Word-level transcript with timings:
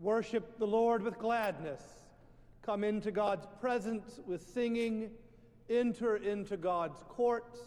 Worship 0.00 0.58
the 0.58 0.66
Lord 0.66 1.02
with 1.02 1.18
gladness. 1.18 1.82
Come 2.62 2.84
into 2.84 3.10
God's 3.10 3.46
presence 3.60 4.20
with 4.26 4.48
singing. 4.54 5.10
Enter 5.68 6.16
into 6.16 6.56
God's 6.56 7.02
courts 7.08 7.58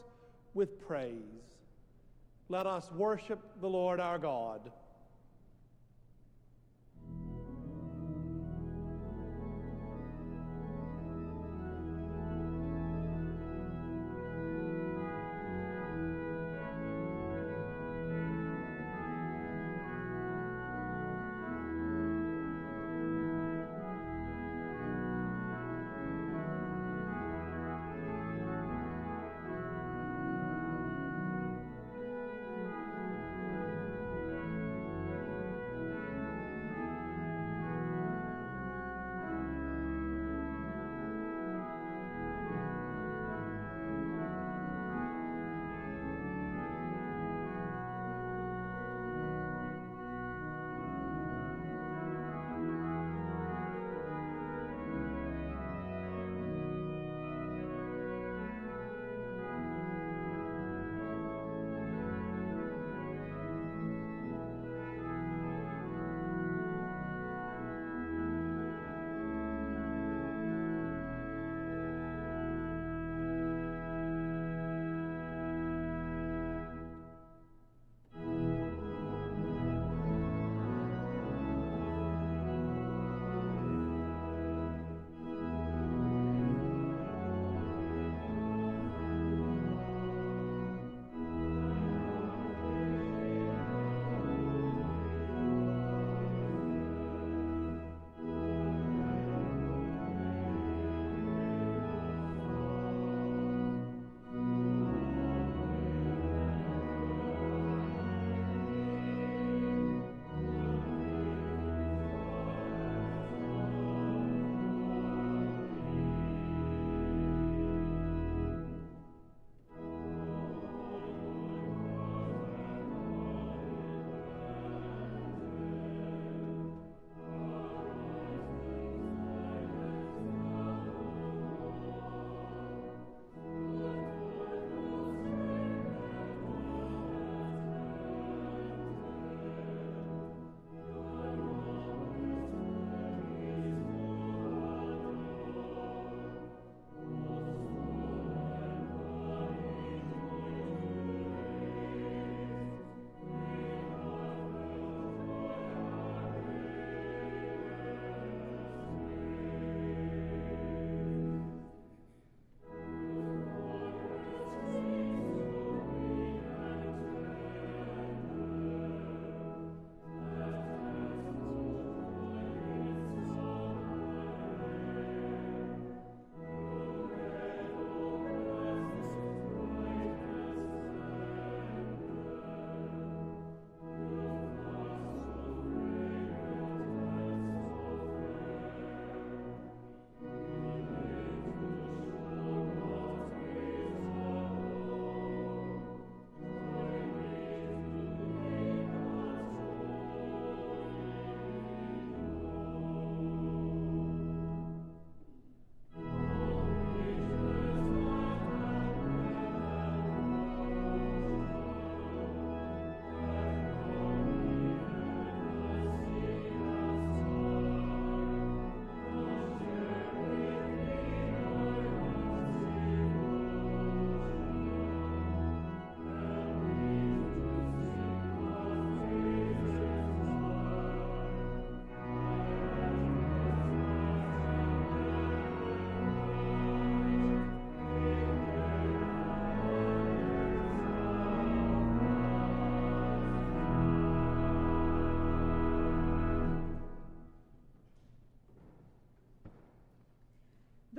with 0.53 0.79
praise. 0.87 1.43
Let 2.47 2.65
us 2.65 2.89
worship 2.91 3.39
the 3.59 3.69
Lord 3.69 3.99
our 3.99 4.17
God. 4.17 4.71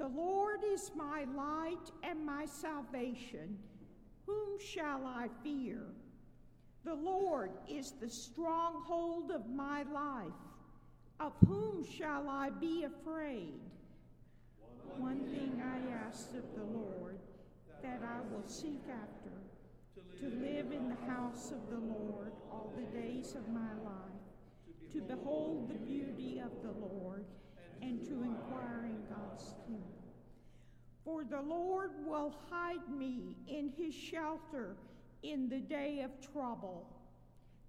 The 0.02 0.08
Lord 0.08 0.64
is 0.64 0.90
my 0.96 1.26
light 1.36 1.92
and 2.02 2.26
my 2.26 2.44
salvation. 2.44 3.56
Whom 4.26 4.58
shall 4.58 5.06
I 5.06 5.28
fear? 5.44 5.78
The 6.84 6.96
Lord 6.96 7.52
is 7.68 7.92
the 7.92 8.10
stronghold 8.10 9.30
of 9.30 9.48
my 9.48 9.84
life. 9.84 10.32
Of 11.20 11.34
whom 11.46 11.84
shall 11.84 12.28
I 12.28 12.50
be 12.50 12.82
afraid? 12.82 13.60
One 14.98 15.20
thing 15.20 15.62
I 15.64 16.04
ask 16.04 16.30
of 16.30 16.52
the 16.56 16.64
Lord, 16.64 17.20
that 17.84 18.00
I 18.02 18.22
will 18.34 18.48
seek 18.48 18.82
after, 18.90 19.30
to 20.18 20.26
live 20.40 20.72
in 20.72 20.88
the 20.88 21.12
house 21.12 21.52
of 21.52 21.70
the 21.70 21.78
Lord 21.78 22.32
all 22.50 22.72
the 22.76 23.00
days 23.00 23.36
of 23.36 23.48
my 23.50 23.72
life, 23.84 24.92
to 24.94 25.00
behold 25.00 25.68
the 25.68 25.78
beauty 25.78 26.40
of 26.40 26.50
the 26.64 26.72
Lord, 26.72 27.24
and 27.80 28.00
to 28.04 28.22
inquire 28.22 28.84
in 28.84 29.02
God's 29.08 29.54
temple. 29.66 29.91
For 31.04 31.24
the 31.24 31.40
Lord 31.40 31.90
will 32.06 32.34
hide 32.50 32.88
me 32.88 33.36
in 33.48 33.72
his 33.76 33.94
shelter 33.94 34.76
in 35.22 35.48
the 35.48 35.58
day 35.58 36.00
of 36.00 36.10
trouble. 36.32 36.86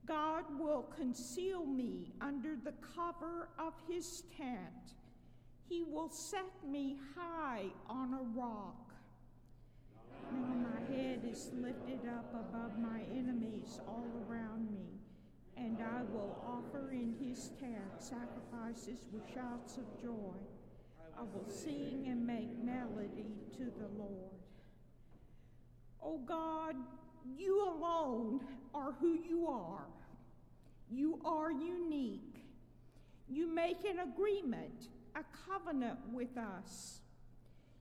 God 0.05 0.43
will 0.59 0.83
conceal 0.95 1.65
me 1.65 2.11
under 2.21 2.55
the 2.55 2.73
cover 2.95 3.49
of 3.57 3.73
his 3.89 4.23
tent. 4.37 4.95
He 5.67 5.83
will 5.83 6.09
set 6.09 6.51
me 6.67 6.97
high 7.15 7.65
on 7.89 8.13
a 8.13 8.39
rock. 8.39 8.93
Now 10.31 10.69
my 10.69 10.95
head 10.95 11.21
is 11.29 11.49
lifted 11.53 12.01
up 12.07 12.33
above 12.33 12.77
my 12.77 13.01
enemies 13.11 13.79
all 13.87 14.07
around 14.27 14.69
me, 14.71 14.99
and 15.57 15.79
I 15.81 16.03
will 16.11 16.37
offer 16.45 16.91
in 16.91 17.15
his 17.19 17.49
tent 17.59 17.99
sacrifices 17.99 19.05
with 19.11 19.23
shouts 19.33 19.77
of 19.77 19.85
joy. 20.01 20.35
I 21.17 21.21
will 21.21 21.49
sing 21.49 22.05
and 22.07 22.25
make 22.25 22.63
melody 22.63 23.35
to 23.57 23.65
the 23.65 23.87
Lord. 23.97 24.31
Oh 26.01 26.19
God, 26.25 26.75
you 27.37 27.63
alone 27.63 28.41
are 28.73 28.93
who 28.99 29.17
you 29.27 29.47
are. 29.47 29.85
You 30.89 31.19
are 31.23 31.51
unique. 31.51 32.45
You 33.29 33.47
make 33.47 33.85
an 33.85 33.99
agreement, 33.99 34.89
a 35.15 35.23
covenant 35.49 35.99
with 36.11 36.37
us. 36.37 36.99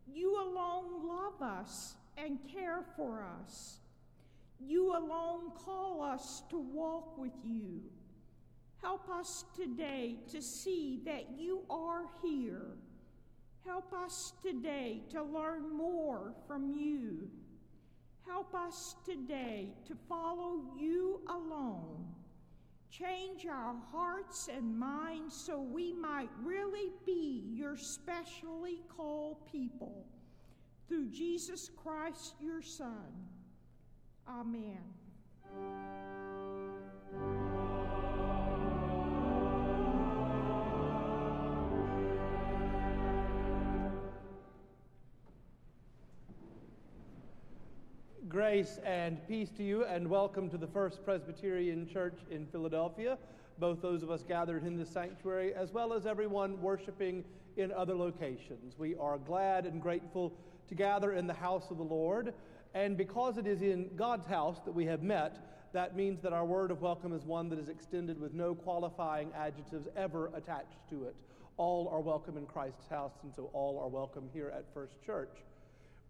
You 0.07 0.41
alone 0.41 1.07
love 1.07 1.43
us 1.43 1.95
and 2.17 2.39
care 2.53 2.85
for 2.97 3.25
us. 3.41 3.79
You 4.61 4.93
alone 4.93 5.51
call 5.65 6.03
us 6.03 6.43
to 6.51 6.59
walk 6.59 7.19
with 7.19 7.33
you. 7.45 7.83
Help 8.81 9.09
us 9.09 9.45
today 9.57 10.17
to 10.31 10.41
see 10.43 11.01
that 11.05 11.27
you 11.37 11.63
are 11.71 12.03
here. 12.23 12.77
Help 13.65 13.93
us 13.93 14.33
today 14.43 15.03
to 15.11 15.23
learn 15.23 15.75
more 15.77 16.35
from 16.47 16.75
you. 16.75 17.29
Help 18.27 18.55
us 18.55 18.97
today 19.05 19.69
to 19.87 19.95
follow 20.09 20.63
you 20.77 21.21
alone. 21.29 22.07
Change 22.91 23.47
our 23.47 23.75
hearts 23.91 24.49
and 24.55 24.79
minds 24.79 25.35
so 25.35 25.61
we 25.61 25.93
might 25.93 26.29
really 26.43 26.91
be 27.07 27.45
your 27.55 27.77
specially 27.77 28.81
called 28.95 29.47
people. 29.51 30.05
Through 30.89 31.09
Jesus 31.09 31.71
Christ, 31.83 32.35
your 32.41 32.61
Son. 32.61 33.09
Amen. 34.29 34.79
Grace 48.33 48.79
and 48.87 49.19
peace 49.29 49.51
to 49.59 49.63
you, 49.63 49.85
and 49.85 50.09
welcome 50.09 50.49
to 50.49 50.57
the 50.57 50.67
First 50.67 51.05
Presbyterian 51.05 51.87
Church 51.87 52.17
in 52.31 52.47
Philadelphia. 52.47 53.19
Both 53.59 53.83
those 53.83 54.03
of 54.03 54.11
us 54.11 54.25
gathered 54.27 54.65
in 54.65 54.79
this 54.79 54.89
sanctuary, 54.89 55.53
as 55.53 55.71
well 55.71 55.93
as 55.93 56.07
everyone 56.07 56.59
worshiping 56.63 57.25
in 57.59 57.71
other 57.73 57.95
locations. 57.95 58.79
We 58.79 58.97
are 58.97 59.19
glad 59.19 59.67
and 59.67 59.83
grateful 59.83 60.33
to 60.71 60.75
gather 60.75 61.13
in 61.13 61.27
the 61.27 61.35
house 61.35 61.71
of 61.71 61.77
the 61.77 61.83
Lord. 61.83 62.33
And 62.73 62.97
because 62.97 63.37
it 63.37 63.47
is 63.47 63.61
in 63.61 63.91
God's 63.97 64.27
house 64.27 64.61
that 64.65 64.73
we 64.73 64.87
have 64.87 65.03
met, 65.03 65.69
that 65.75 65.95
means 65.95 66.23
that 66.23 66.33
our 66.33 66.47
word 66.47 66.71
of 66.71 66.81
welcome 66.81 67.13
is 67.13 67.27
one 67.27 67.51
that 67.51 67.59
is 67.59 67.69
extended 67.69 68.19
with 68.19 68.33
no 68.33 68.55
qualifying 68.55 69.31
adjectives 69.37 69.89
ever 69.95 70.31
attached 70.35 70.79
to 70.89 71.05
it. 71.05 71.15
All 71.59 71.87
are 71.93 72.01
welcome 72.01 72.39
in 72.39 72.47
Christ's 72.47 72.89
house, 72.89 73.13
and 73.25 73.35
so 73.35 73.51
all 73.53 73.79
are 73.79 73.89
welcome 73.89 74.31
here 74.33 74.51
at 74.57 74.65
First 74.73 74.95
Church. 75.05 75.37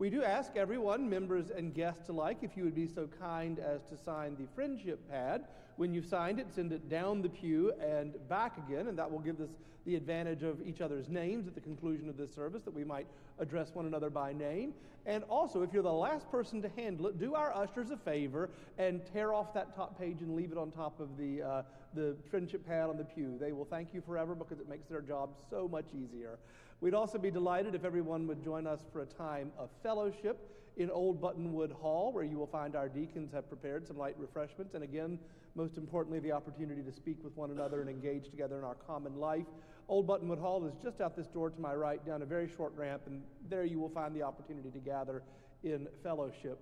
We 0.02 0.10
do 0.10 0.24
ask 0.24 0.56
everyone, 0.56 1.08
members 1.08 1.50
and 1.50 1.72
guests 1.72 2.08
alike, 2.08 2.38
if 2.42 2.56
you 2.56 2.64
would 2.64 2.74
be 2.74 2.88
so 2.88 3.08
kind 3.20 3.60
as 3.60 3.84
to 3.84 3.96
sign 3.96 4.34
the 4.36 4.48
friendship 4.52 4.98
pad. 5.08 5.44
When 5.76 5.94
you've 5.94 6.06
signed 6.06 6.40
it, 6.40 6.52
send 6.52 6.72
it 6.72 6.88
down 6.88 7.22
the 7.22 7.28
pew 7.28 7.72
and 7.80 8.16
back 8.28 8.58
again, 8.58 8.88
and 8.88 8.98
that 8.98 9.08
will 9.08 9.20
give 9.20 9.40
us 9.40 9.50
the 9.86 9.94
advantage 9.94 10.42
of 10.42 10.60
each 10.66 10.80
other's 10.80 11.08
names 11.08 11.46
at 11.46 11.54
the 11.54 11.60
conclusion 11.60 12.08
of 12.08 12.16
this 12.16 12.34
service, 12.34 12.64
that 12.64 12.74
we 12.74 12.82
might 12.82 13.06
address 13.38 13.70
one 13.74 13.86
another 13.86 14.10
by 14.10 14.32
name. 14.32 14.74
And 15.06 15.22
also, 15.30 15.62
if 15.62 15.72
you're 15.72 15.84
the 15.84 15.92
last 15.92 16.28
person 16.32 16.60
to 16.62 16.68
handle 16.70 17.06
it, 17.06 17.20
do 17.20 17.36
our 17.36 17.54
ushers 17.56 17.92
a 17.92 17.96
favor 17.96 18.50
and 18.78 19.02
tear 19.12 19.32
off 19.32 19.54
that 19.54 19.72
top 19.76 19.96
page 20.00 20.20
and 20.20 20.34
leave 20.34 20.50
it 20.50 20.58
on 20.58 20.72
top 20.72 20.98
of 20.98 21.16
the, 21.16 21.42
uh, 21.42 21.62
the 21.94 22.16
friendship 22.28 22.66
pad 22.66 22.88
on 22.88 22.96
the 22.96 23.04
pew. 23.04 23.36
They 23.38 23.52
will 23.52 23.66
thank 23.66 23.94
you 23.94 24.00
forever 24.00 24.34
because 24.34 24.58
it 24.58 24.68
makes 24.68 24.88
their 24.88 25.00
job 25.00 25.30
so 25.48 25.68
much 25.68 25.86
easier. 25.94 26.40
We'd 26.82 26.94
also 26.94 27.16
be 27.16 27.30
delighted 27.30 27.76
if 27.76 27.84
everyone 27.84 28.26
would 28.26 28.42
join 28.42 28.66
us 28.66 28.80
for 28.92 29.02
a 29.02 29.06
time 29.06 29.52
of 29.56 29.70
fellowship 29.84 30.50
in 30.76 30.90
Old 30.90 31.22
Buttonwood 31.22 31.70
Hall, 31.70 32.12
where 32.12 32.24
you 32.24 32.36
will 32.36 32.48
find 32.48 32.74
our 32.74 32.88
deacons 32.88 33.30
have 33.32 33.48
prepared 33.48 33.86
some 33.86 33.96
light 33.96 34.16
refreshments. 34.18 34.74
And 34.74 34.82
again, 34.82 35.20
most 35.54 35.76
importantly, 35.76 36.18
the 36.18 36.32
opportunity 36.32 36.82
to 36.82 36.90
speak 36.90 37.22
with 37.22 37.36
one 37.36 37.52
another 37.52 37.82
and 37.82 37.88
engage 37.88 38.30
together 38.30 38.58
in 38.58 38.64
our 38.64 38.74
common 38.74 39.20
life. 39.20 39.46
Old 39.88 40.08
Buttonwood 40.08 40.40
Hall 40.40 40.66
is 40.66 40.74
just 40.82 41.00
out 41.00 41.14
this 41.14 41.28
door 41.28 41.50
to 41.50 41.60
my 41.60 41.72
right, 41.72 42.04
down 42.04 42.20
a 42.20 42.26
very 42.26 42.48
short 42.48 42.72
ramp, 42.74 43.02
and 43.06 43.22
there 43.48 43.62
you 43.62 43.78
will 43.78 43.90
find 43.90 44.12
the 44.12 44.22
opportunity 44.22 44.72
to 44.72 44.80
gather 44.80 45.22
in 45.62 45.86
fellowship. 46.02 46.58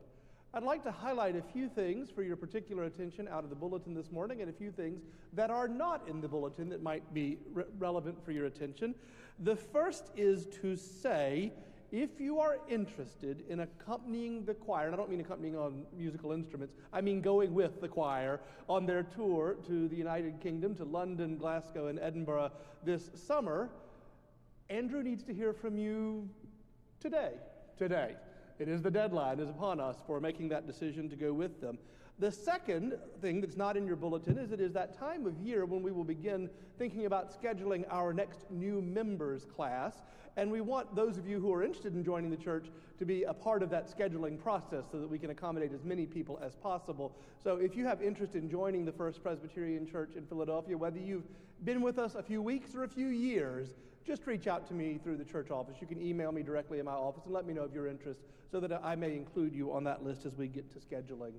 I'd 0.53 0.65
like 0.65 0.83
to 0.83 0.91
highlight 0.91 1.37
a 1.37 1.43
few 1.43 1.69
things 1.69 2.11
for 2.11 2.25
your 2.25 2.35
particular 2.35 2.85
attention 2.85 3.29
out 3.29 3.45
of 3.45 3.51
the 3.51 3.57
bulletin 3.57 3.95
this 3.95 4.11
morning 4.11 4.41
and 4.41 4.51
a 4.51 4.53
few 4.53 4.73
things 4.73 5.01
that 5.33 5.49
are 5.49 5.69
not 5.69 6.09
in 6.09 6.21
the 6.21 6.27
bulletin 6.27 6.69
that 6.71 6.83
might 6.83 7.15
be 7.15 7.39
re- 7.53 7.63
relevant 7.79 8.25
for 8.25 8.33
your 8.33 8.47
attention. 8.47 8.97
The 9.39 9.55
first 9.55 10.11
is 10.17 10.47
to 10.61 10.77
say, 10.77 11.53
if 11.93 12.21
you 12.21 12.41
are 12.41 12.59
interested 12.69 13.45
in 13.49 13.61
accompanying 13.61 14.45
the 14.45 14.55
choir, 14.55 14.87
and 14.87 14.95
I 14.95 14.99
don't 14.99 15.09
mean 15.09 15.21
accompanying 15.21 15.57
on 15.57 15.85
musical 15.97 16.33
instruments, 16.33 16.75
I 16.93 17.01
mean 17.01 17.21
going 17.21 17.55
with 17.55 17.81
the 17.81 17.89
choir 17.89 18.41
on 18.69 18.87
their 18.87 19.05
tour 19.05 19.57
to 19.69 19.87
the 19.87 19.97
United 19.97 20.41
Kingdom, 20.41 20.75
to 20.77 20.85
London, 20.85 21.37
Glasgow, 21.37 21.87
and 21.87 22.01
Edinburgh 22.01 22.51
this 22.85 23.09
summer, 23.15 23.71
Andrew 24.69 25.03
needs 25.05 25.23
to 25.25 25.33
hear 25.33 25.53
from 25.53 25.79
you 25.79 26.29
today. 26.99 27.35
Today. 27.79 28.17
It 28.61 28.69
is 28.69 28.83
the 28.83 28.91
deadline 28.91 29.41
is 29.41 29.49
upon 29.49 29.81
us 29.81 29.97
for 30.07 30.21
making 30.21 30.51
that 30.51 30.67
decision 30.67 31.09
to 31.09 31.17
go 31.17 31.33
with 31.33 31.63
them. 31.63 31.79
The 32.19 32.31
second 32.31 32.99
thing 33.23 33.41
that's 33.41 33.57
not 33.57 33.79
in 33.79 33.87
your 33.87 33.97
bulletin 33.97 34.37
is 34.37 34.53
it 34.53 34.61
is 34.61 34.75
that 34.75 34.99
time 34.99 35.25
of 35.25 35.39
year 35.39 35.65
when 35.65 35.83
we 35.83 35.91
will 35.91 36.05
begin 36.05 36.51
thinking 36.79 37.07
about 37.07 37.33
scheduling 37.41 37.87
our 37.91 38.13
next 38.13 38.51
new 38.51 38.83
members 38.83 39.47
class. 39.47 40.03
And 40.37 40.51
we 40.51 40.61
want 40.61 40.95
those 40.95 41.17
of 41.17 41.27
you 41.27 41.41
who 41.41 41.51
are 41.55 41.63
interested 41.63 41.95
in 41.95 42.05
joining 42.05 42.31
the 42.31 42.37
church 42.37 42.67
to 42.99 43.07
be 43.07 43.23
a 43.23 43.33
part 43.33 43.63
of 43.63 43.71
that 43.71 43.89
scheduling 43.89 44.39
process 44.39 44.85
so 44.93 45.01
that 45.01 45.09
we 45.09 45.19
can 45.19 45.31
accommodate 45.31 45.73
as 45.73 45.83
many 45.83 46.05
people 46.05 46.39
as 46.45 46.55
possible. 46.57 47.17
So 47.43 47.57
if 47.57 47.75
you 47.75 47.87
have 47.87 48.03
interest 48.03 48.35
in 48.35 48.51
joining 48.51 48.85
the 48.85 48.93
First 48.93 49.23
Presbyterian 49.23 49.87
Church 49.91 50.11
in 50.17 50.27
Philadelphia, 50.27 50.77
whether 50.77 50.99
you've 50.99 51.27
been 51.65 51.81
with 51.81 51.99
us 51.99 52.15
a 52.15 52.23
few 52.23 52.43
weeks 52.43 52.75
or 52.75 52.85
a 52.85 52.89
few 52.89 53.09
years, 53.09 53.71
just 54.07 54.27
reach 54.27 54.47
out 54.47 54.67
to 54.69 54.75
me 54.75 54.99
through 55.03 55.17
the 55.17 55.25
church 55.25 55.51
office. 55.51 55.77
You 55.81 55.87
can 55.87 56.01
email 56.01 56.33
me 56.33 56.43
directly 56.43 56.79
in 56.79 56.87
my 56.87 56.93
office 56.93 57.25
and 57.25 57.35
let 57.35 57.47
me 57.47 57.55
know 57.55 57.63
of 57.63 57.75
your 57.75 57.87
interest 57.87 58.21
so 58.51 58.61
that 58.61 58.73
I 58.85 58.97
may 58.97 59.17
include 59.17 59.55
you 59.55 59.73
on 59.73 59.85
that 59.85 60.05
list 60.05 60.27
as 60.27 60.37
we 60.37 60.49
get 60.49 60.73
to 60.73 60.79
scheduling. 60.79 61.33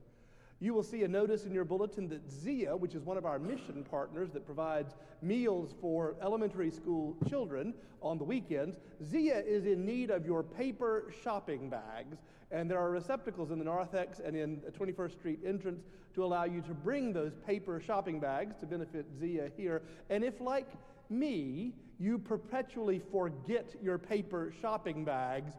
You 0.60 0.76
will 0.76 0.84
see 0.84 1.02
a 1.02 1.08
notice 1.08 1.46
in 1.46 1.54
your 1.54 1.66
bulletin 1.66 2.08
that 2.10 2.30
ZIA, 2.30 2.78
which 2.78 2.94
is 2.94 3.04
one 3.04 3.18
of 3.18 3.26
our 3.26 3.40
mission 3.40 3.84
partners 3.90 4.30
that 4.34 4.46
provides 4.46 4.94
meals 5.24 5.74
for 5.82 6.16
elementary 6.22 6.70
school 6.70 7.18
children 7.28 7.74
on 8.00 8.20
the 8.20 8.24
weekends, 8.24 8.78
ZIA 9.04 9.44
is 9.44 9.66
in 9.66 9.84
need 9.84 10.12
of 10.12 10.24
your 10.24 10.44
paper 10.44 11.12
shopping 11.24 11.68
bags. 11.68 12.18
And 12.52 12.70
there 12.70 12.78
are 12.78 12.92
receptacles 12.92 13.50
in 13.50 13.58
the 13.58 13.66
narthex 13.66 14.20
and 14.20 14.36
in 14.36 14.62
the 14.64 14.72
21st 14.72 15.14
Street 15.14 15.40
entrance 15.44 15.82
to 16.14 16.24
allow 16.24 16.44
you 16.44 16.62
to 16.62 16.74
bring 16.76 17.12
those 17.12 17.34
paper 17.48 17.80
shopping 17.80 18.20
bags 18.20 18.56
to 18.60 18.68
benefit 18.68 19.08
ZIA 19.20 19.50
here. 19.58 19.82
And 20.12 20.24
if, 20.24 20.40
like 20.40 20.68
me, 21.10 21.74
you 22.02 22.18
perpetually 22.18 23.00
forget 23.12 23.76
your 23.80 24.00
paper 24.00 24.52
shopping 24.60 25.06
bags, 25.06 25.54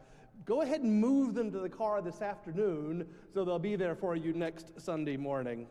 go 0.44 0.62
ahead 0.62 0.80
and 0.80 1.00
move 1.00 1.34
them 1.34 1.52
to 1.52 1.60
the 1.60 1.68
car 1.68 2.02
this 2.02 2.20
afternoon 2.20 3.06
so 3.32 3.44
they'll 3.44 3.60
be 3.60 3.76
there 3.76 3.94
for 3.94 4.16
you 4.16 4.32
next 4.32 4.72
Sunday 4.76 5.16
morning. 5.16 5.68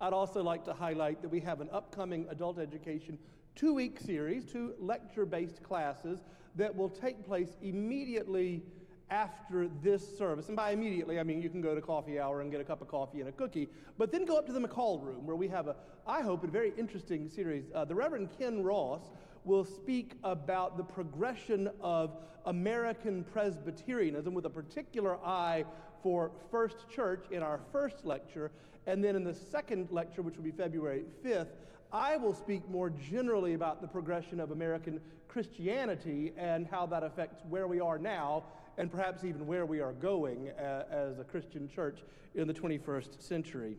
I'd 0.00 0.14
also 0.14 0.42
like 0.42 0.64
to 0.64 0.72
highlight 0.72 1.20
that 1.20 1.28
we 1.28 1.40
have 1.40 1.60
an 1.60 1.68
upcoming 1.70 2.26
adult 2.30 2.58
education 2.58 3.18
two 3.54 3.74
week 3.74 4.00
series, 4.00 4.46
two 4.46 4.72
lecture 4.78 5.26
based 5.26 5.62
classes 5.62 6.20
that 6.54 6.74
will 6.74 6.88
take 6.88 7.26
place 7.26 7.56
immediately 7.60 8.62
after 9.10 9.68
this 9.82 10.16
service. 10.16 10.48
And 10.48 10.56
by 10.56 10.70
immediately, 10.70 11.18
I 11.18 11.24
mean 11.24 11.42
you 11.42 11.50
can 11.50 11.60
go 11.60 11.74
to 11.74 11.80
coffee 11.82 12.18
hour 12.18 12.40
and 12.40 12.50
get 12.50 12.60
a 12.60 12.64
cup 12.64 12.80
of 12.80 12.88
coffee 12.88 13.20
and 13.20 13.28
a 13.28 13.32
cookie, 13.32 13.68
but 13.98 14.12
then 14.12 14.24
go 14.24 14.38
up 14.38 14.46
to 14.46 14.52
the 14.52 14.60
McCall 14.60 15.02
room 15.04 15.26
where 15.26 15.36
we 15.36 15.48
have 15.48 15.68
a, 15.68 15.76
I 16.06 16.22
hope, 16.22 16.44
a 16.44 16.46
very 16.46 16.72
interesting 16.78 17.28
series. 17.28 17.64
Uh, 17.74 17.84
the 17.84 17.94
Reverend 17.94 18.28
Ken 18.38 18.62
Ross 18.62 19.02
will 19.44 19.64
speak 19.64 20.12
about 20.24 20.76
the 20.76 20.84
progression 20.84 21.70
of 21.80 22.16
American 22.46 23.24
Presbyterianism 23.24 24.34
with 24.34 24.46
a 24.46 24.50
particular 24.50 25.16
eye 25.24 25.64
for 26.02 26.30
First 26.50 26.88
Church 26.88 27.24
in 27.30 27.42
our 27.42 27.60
first 27.72 28.04
lecture. 28.04 28.50
And 28.86 29.02
then 29.02 29.16
in 29.16 29.24
the 29.24 29.34
second 29.34 29.88
lecture, 29.90 30.22
which 30.22 30.36
will 30.36 30.44
be 30.44 30.50
February 30.50 31.04
5th, 31.24 31.48
I 31.92 32.16
will 32.16 32.34
speak 32.34 32.68
more 32.68 32.90
generally 32.90 33.54
about 33.54 33.80
the 33.80 33.88
progression 33.88 34.40
of 34.40 34.50
American 34.50 35.00
Christianity 35.26 36.32
and 36.36 36.66
how 36.66 36.86
that 36.86 37.02
affects 37.02 37.42
where 37.48 37.66
we 37.66 37.80
are 37.80 37.98
now 37.98 38.44
and 38.76 38.90
perhaps 38.90 39.24
even 39.24 39.46
where 39.46 39.66
we 39.66 39.80
are 39.80 39.92
going 39.92 40.50
uh, 40.50 40.84
as 40.90 41.18
a 41.18 41.24
Christian 41.24 41.68
church 41.68 41.98
in 42.34 42.46
the 42.46 42.54
21st 42.54 43.20
century. 43.20 43.76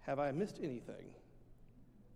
Have 0.00 0.18
I 0.18 0.30
missed 0.32 0.58
anything? 0.62 1.06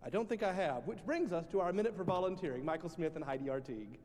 I 0.03 0.09
don't 0.09 0.29
think 0.29 0.43
I 0.43 0.53
have, 0.53 0.87
which 0.87 1.05
brings 1.05 1.33
us 1.33 1.45
to 1.51 1.59
our 1.59 1.73
minute 1.73 1.95
for 1.95 2.03
volunteering 2.03 2.63
Michael 2.63 2.89
Smith 2.89 3.15
and 3.15 3.23
Heidi 3.23 3.49
Artigue. 3.49 3.97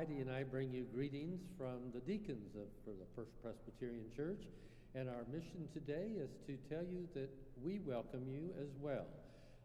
Heidi 0.00 0.20
and 0.20 0.30
I 0.30 0.44
bring 0.44 0.72
you 0.72 0.86
greetings 0.94 1.40
from 1.58 1.90
the 1.92 2.00
deacons 2.00 2.54
of, 2.54 2.68
for 2.84 2.92
the 2.92 3.04
First 3.14 3.32
Presbyterian 3.42 4.06
Church, 4.16 4.44
and 4.94 5.08
our 5.08 5.22
mission 5.30 5.70
today 5.70 6.18
is 6.18 6.30
to 6.50 6.58
tell 6.66 6.82
you 6.82 7.06
that 7.14 7.30
we 7.62 7.78
welcome 7.86 8.26
you 8.26 8.50
as 8.58 8.74
well. 8.82 9.06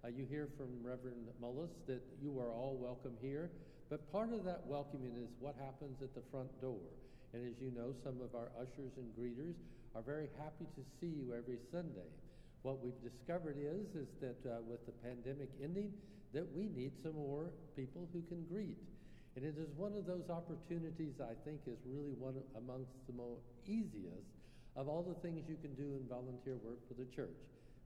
Uh, 0.05 0.10
you 0.13 0.25
hear 0.29 0.50
from 0.53 0.70
Reverend 0.86 1.25
Mullis 1.41 1.74
that 1.88 2.05
you 2.22 2.38
are 2.38 2.53
all 2.53 2.77
welcome 2.77 3.17
here, 3.22 3.50
but 3.89 4.05
part 4.12 4.29
of 4.34 4.46
that 4.46 4.62
welcoming 4.67 5.17
is 5.17 5.34
what 5.41 5.55
happens 5.58 5.98
at 6.05 6.13
the 6.13 6.22
front 6.29 6.50
door. 6.62 6.77
And 7.34 7.41
as 7.41 7.58
you 7.58 7.74
know, 7.74 7.89
some 8.05 8.22
of 8.22 8.38
our 8.38 8.53
ushers 8.53 8.94
and 9.01 9.10
greeters 9.17 9.58
are 9.98 10.05
very 10.05 10.29
happy 10.38 10.70
to 10.77 10.82
see 11.01 11.10
you 11.10 11.34
every 11.34 11.58
Sunday. 11.74 12.10
What 12.62 12.86
we've 12.86 13.01
discovered 13.01 13.58
is, 13.58 13.98
is 13.98 14.10
that 14.22 14.38
uh, 14.46 14.62
with 14.70 14.86
the 14.86 14.94
pandemic 15.01 15.50
ending, 15.58 15.89
that 16.38 16.46
we 16.53 16.70
need 16.70 16.94
some 17.01 17.17
more 17.17 17.50
people 17.75 18.05
who 18.13 18.22
can 18.29 18.46
greet. 18.46 18.77
And 19.36 19.44
it 19.44 19.58
is 19.58 19.74
one 19.75 19.98
of 19.98 20.05
those 20.05 20.29
opportunities 20.29 21.17
I 21.17 21.34
think 21.44 21.65
is 21.65 21.82
really 21.89 22.13
one 22.13 22.38
amongst 22.53 22.94
the 23.10 23.13
most 23.17 23.41
easiest 23.65 24.35
of 24.75 24.88
all 24.88 25.03
the 25.03 25.15
things 25.22 25.44
you 25.48 25.58
can 25.62 25.74
do 25.75 25.96
in 25.96 26.03
volunteer 26.08 26.60
work 26.63 26.79
for 26.88 26.94
the 26.96 27.08
church. 27.15 27.39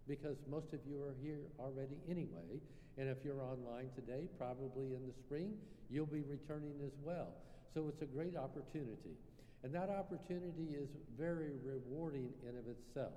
Because 0.08 0.38
most 0.50 0.74
of 0.74 0.80
you 0.90 1.02
are 1.06 1.14
here 1.22 1.46
already 1.60 1.98
anyway. 2.10 2.58
And 2.98 3.08
if 3.08 3.18
you're 3.24 3.42
online 3.42 3.94
today, 3.96 4.26
probably 4.38 4.98
in 4.98 5.06
the 5.06 5.14
spring, 5.26 5.54
you'll 5.90 6.10
be 6.10 6.26
returning 6.26 6.82
as 6.86 6.94
well. 7.06 7.30
So 7.74 7.88
it's 7.88 8.02
a 8.02 8.10
great 8.10 8.36
opportunity. 8.36 9.14
And 9.64 9.74
that 9.76 9.90
opportunity 9.90 10.74
is 10.74 10.90
very 11.18 11.60
rewarding 11.64 12.34
in 12.48 12.58
of 12.58 12.66
itself. 12.68 13.14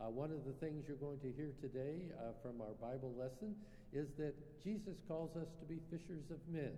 Uh, 0.00 0.08
one 0.08 0.32
of 0.32 0.44
the 0.44 0.56
things 0.64 0.84
you're 0.88 1.00
going 1.00 1.20
to 1.20 1.32
hear 1.36 1.52
today 1.60 2.08
uh, 2.16 2.32
from 2.42 2.60
our 2.60 2.74
Bible 2.80 3.12
lesson 3.16 3.54
is 3.92 4.08
that 4.18 4.34
Jesus 4.64 4.96
calls 5.08 5.36
us 5.36 5.48
to 5.60 5.64
be 5.66 5.80
fishers 5.90 6.24
of 6.30 6.40
men. 6.48 6.72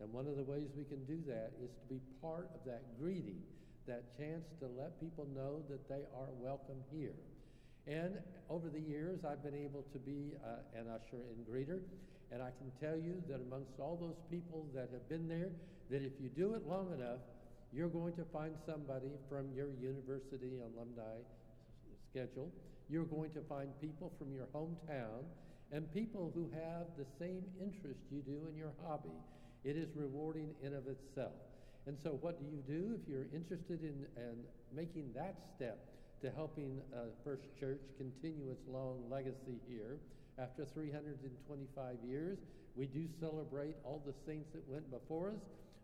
And 0.00 0.12
one 0.12 0.26
of 0.26 0.36
the 0.36 0.44
ways 0.44 0.68
we 0.76 0.84
can 0.84 1.04
do 1.06 1.22
that 1.26 1.52
is 1.62 1.70
to 1.80 1.86
be 1.88 2.00
part 2.20 2.50
of 2.54 2.60
that 2.66 2.82
greeting, 3.00 3.40
that 3.86 4.04
chance 4.18 4.44
to 4.60 4.66
let 4.76 5.00
people 5.00 5.26
know 5.34 5.62
that 5.70 5.88
they 5.88 6.04
are 6.14 6.30
welcome 6.40 6.82
here. 6.92 7.14
And 7.86 8.18
over 8.50 8.68
the 8.68 8.80
years, 8.80 9.20
I've 9.24 9.42
been 9.42 9.54
able 9.54 9.84
to 9.92 9.98
be 9.98 10.34
uh, 10.42 10.78
an 10.78 10.86
usher 10.90 11.22
and 11.30 11.46
greeter. 11.46 11.80
And 12.32 12.42
I 12.42 12.50
can 12.58 12.70
tell 12.82 12.98
you 12.98 13.22
that 13.28 13.40
amongst 13.46 13.78
all 13.78 13.96
those 13.96 14.18
people 14.30 14.66
that 14.74 14.90
have 14.92 15.08
been 15.08 15.28
there, 15.28 15.50
that 15.90 16.02
if 16.02 16.12
you 16.20 16.28
do 16.28 16.54
it 16.54 16.66
long 16.66 16.90
enough, 16.92 17.22
you're 17.72 17.88
going 17.88 18.14
to 18.14 18.24
find 18.32 18.52
somebody 18.66 19.14
from 19.28 19.46
your 19.54 19.68
university 19.80 20.58
alumni 20.58 21.22
schedule. 22.10 22.50
You're 22.88 23.04
going 23.04 23.30
to 23.32 23.42
find 23.48 23.68
people 23.80 24.12
from 24.18 24.32
your 24.32 24.46
hometown 24.54 25.22
and 25.72 25.92
people 25.92 26.32
who 26.34 26.50
have 26.54 26.86
the 26.98 27.06
same 27.18 27.42
interest 27.60 28.00
you 28.10 28.22
do 28.22 28.46
in 28.50 28.56
your 28.56 28.72
hobby. 28.86 29.14
It 29.64 29.76
is 29.76 29.88
rewarding 29.94 30.54
in 30.62 30.74
of 30.74 30.86
itself. 30.86 31.45
And 31.86 31.96
so 32.02 32.18
what 32.20 32.38
do 32.40 32.46
you 32.50 32.62
do 32.66 32.98
if 32.98 33.08
you're 33.08 33.30
interested 33.32 33.82
in, 33.82 34.06
in 34.16 34.36
making 34.74 35.12
that 35.14 35.36
step 35.54 35.78
to 36.22 36.30
helping 36.30 36.80
uh, 36.92 37.12
First 37.22 37.44
Church 37.58 37.80
continue 37.96 38.50
its 38.50 38.66
long 38.68 39.04
legacy 39.10 39.60
here? 39.68 39.98
After 40.38 40.64
325 40.66 41.96
years, 42.06 42.38
we 42.74 42.86
do 42.86 43.06
celebrate 43.20 43.76
all 43.84 44.02
the 44.04 44.12
saints 44.26 44.50
that 44.52 44.68
went 44.68 44.90
before 44.90 45.30
us, 45.30 45.40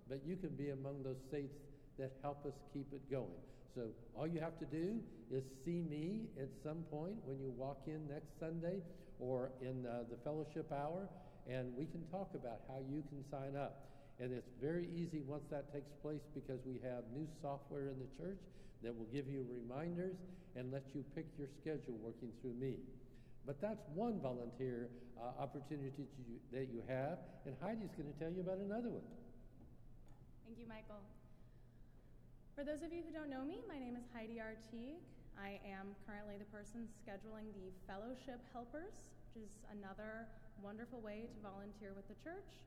but 0.08 0.20
you 0.26 0.36
can 0.36 0.50
be 0.50 0.70
among 0.70 1.02
those 1.02 1.22
saints 1.30 1.54
that 1.98 2.12
help 2.20 2.44
us 2.44 2.52
keep 2.72 2.92
it 2.92 3.08
going. 3.10 3.40
So 3.74 3.88
all 4.14 4.26
you 4.26 4.40
have 4.40 4.58
to 4.58 4.66
do 4.66 5.00
is 5.30 5.44
see 5.64 5.82
me 5.88 6.26
at 6.38 6.48
some 6.62 6.84
point 6.90 7.16
when 7.24 7.40
you 7.40 7.50
walk 7.56 7.80
in 7.86 8.06
next 8.08 8.38
Sunday 8.38 8.82
or 9.18 9.50
in 9.62 9.86
uh, 9.86 10.04
the 10.10 10.16
fellowship 10.24 10.70
hour 10.72 11.08
and 11.48 11.74
we 11.76 11.86
can 11.86 12.04
talk 12.10 12.30
about 12.34 12.60
how 12.68 12.78
you 12.90 13.02
can 13.08 13.24
sign 13.30 13.56
up. 13.56 13.88
And 14.22 14.30
it's 14.30 14.54
very 14.62 14.86
easy 14.94 15.18
once 15.26 15.42
that 15.50 15.74
takes 15.74 15.90
place 15.98 16.22
because 16.30 16.62
we 16.62 16.78
have 16.86 17.02
new 17.10 17.26
software 17.42 17.90
in 17.90 17.98
the 17.98 18.06
church 18.14 18.38
that 18.86 18.94
will 18.94 19.10
give 19.10 19.26
you 19.26 19.42
reminders 19.50 20.14
and 20.54 20.70
let 20.70 20.86
you 20.94 21.02
pick 21.18 21.26
your 21.34 21.50
schedule 21.58 21.98
working 21.98 22.30
through 22.38 22.54
me. 22.54 22.78
But 23.42 23.58
that's 23.58 23.82
one 23.98 24.22
volunteer 24.22 24.94
uh, 25.18 25.42
opportunity 25.42 26.06
that 26.54 26.70
you 26.70 26.86
have, 26.86 27.18
and 27.50 27.58
Heidi's 27.58 27.90
going 27.98 28.14
to 28.14 28.18
tell 28.22 28.30
you 28.30 28.46
about 28.46 28.62
another 28.62 28.94
one. 28.94 29.02
Thank 30.46 30.54
you, 30.54 30.70
Michael. 30.70 31.02
For 32.54 32.62
those 32.62 32.86
of 32.86 32.94
you 32.94 33.02
who 33.02 33.10
don't 33.10 33.26
know 33.26 33.42
me, 33.42 33.66
my 33.66 33.74
name 33.74 33.98
is 33.98 34.06
Heidi 34.14 34.38
Artigue. 34.38 35.02
I 35.34 35.58
am 35.66 35.98
currently 36.06 36.38
the 36.38 36.46
person 36.46 36.86
scheduling 37.02 37.50
the 37.58 37.74
Fellowship 37.90 38.38
Helpers, 38.54 39.02
which 39.34 39.50
is 39.50 39.50
another 39.74 40.30
wonderful 40.62 41.02
way 41.02 41.26
to 41.26 41.38
volunteer 41.42 41.90
with 41.90 42.06
the 42.06 42.14
church. 42.22 42.62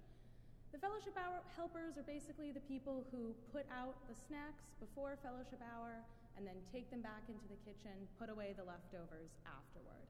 The 0.75 0.83
fellowship 0.83 1.15
hour 1.15 1.39
helpers 1.55 1.95
are 1.95 2.03
basically 2.03 2.51
the 2.51 2.59
people 2.67 3.07
who 3.07 3.31
put 3.55 3.63
out 3.71 3.95
the 4.11 4.17
snacks 4.27 4.67
before 4.83 5.15
fellowship 5.23 5.63
hour 5.63 6.03
and 6.35 6.43
then 6.43 6.59
take 6.67 6.91
them 6.91 6.99
back 6.99 7.23
into 7.31 7.47
the 7.47 7.55
kitchen, 7.63 7.95
put 8.19 8.27
away 8.27 8.51
the 8.59 8.67
leftovers 8.67 9.31
afterward. 9.47 10.03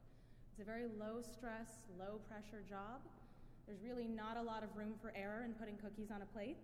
It's 0.50 0.58
a 0.58 0.66
very 0.66 0.90
low 0.98 1.22
stress, 1.22 1.86
low 1.94 2.18
pressure 2.26 2.66
job. 2.66 2.98
There's 3.70 3.78
really 3.78 4.10
not 4.10 4.34
a 4.34 4.42
lot 4.42 4.66
of 4.66 4.74
room 4.74 4.98
for 4.98 5.14
error 5.14 5.46
in 5.46 5.54
putting 5.54 5.78
cookies 5.78 6.10
on 6.10 6.26
a 6.26 6.28
plate. 6.34 6.58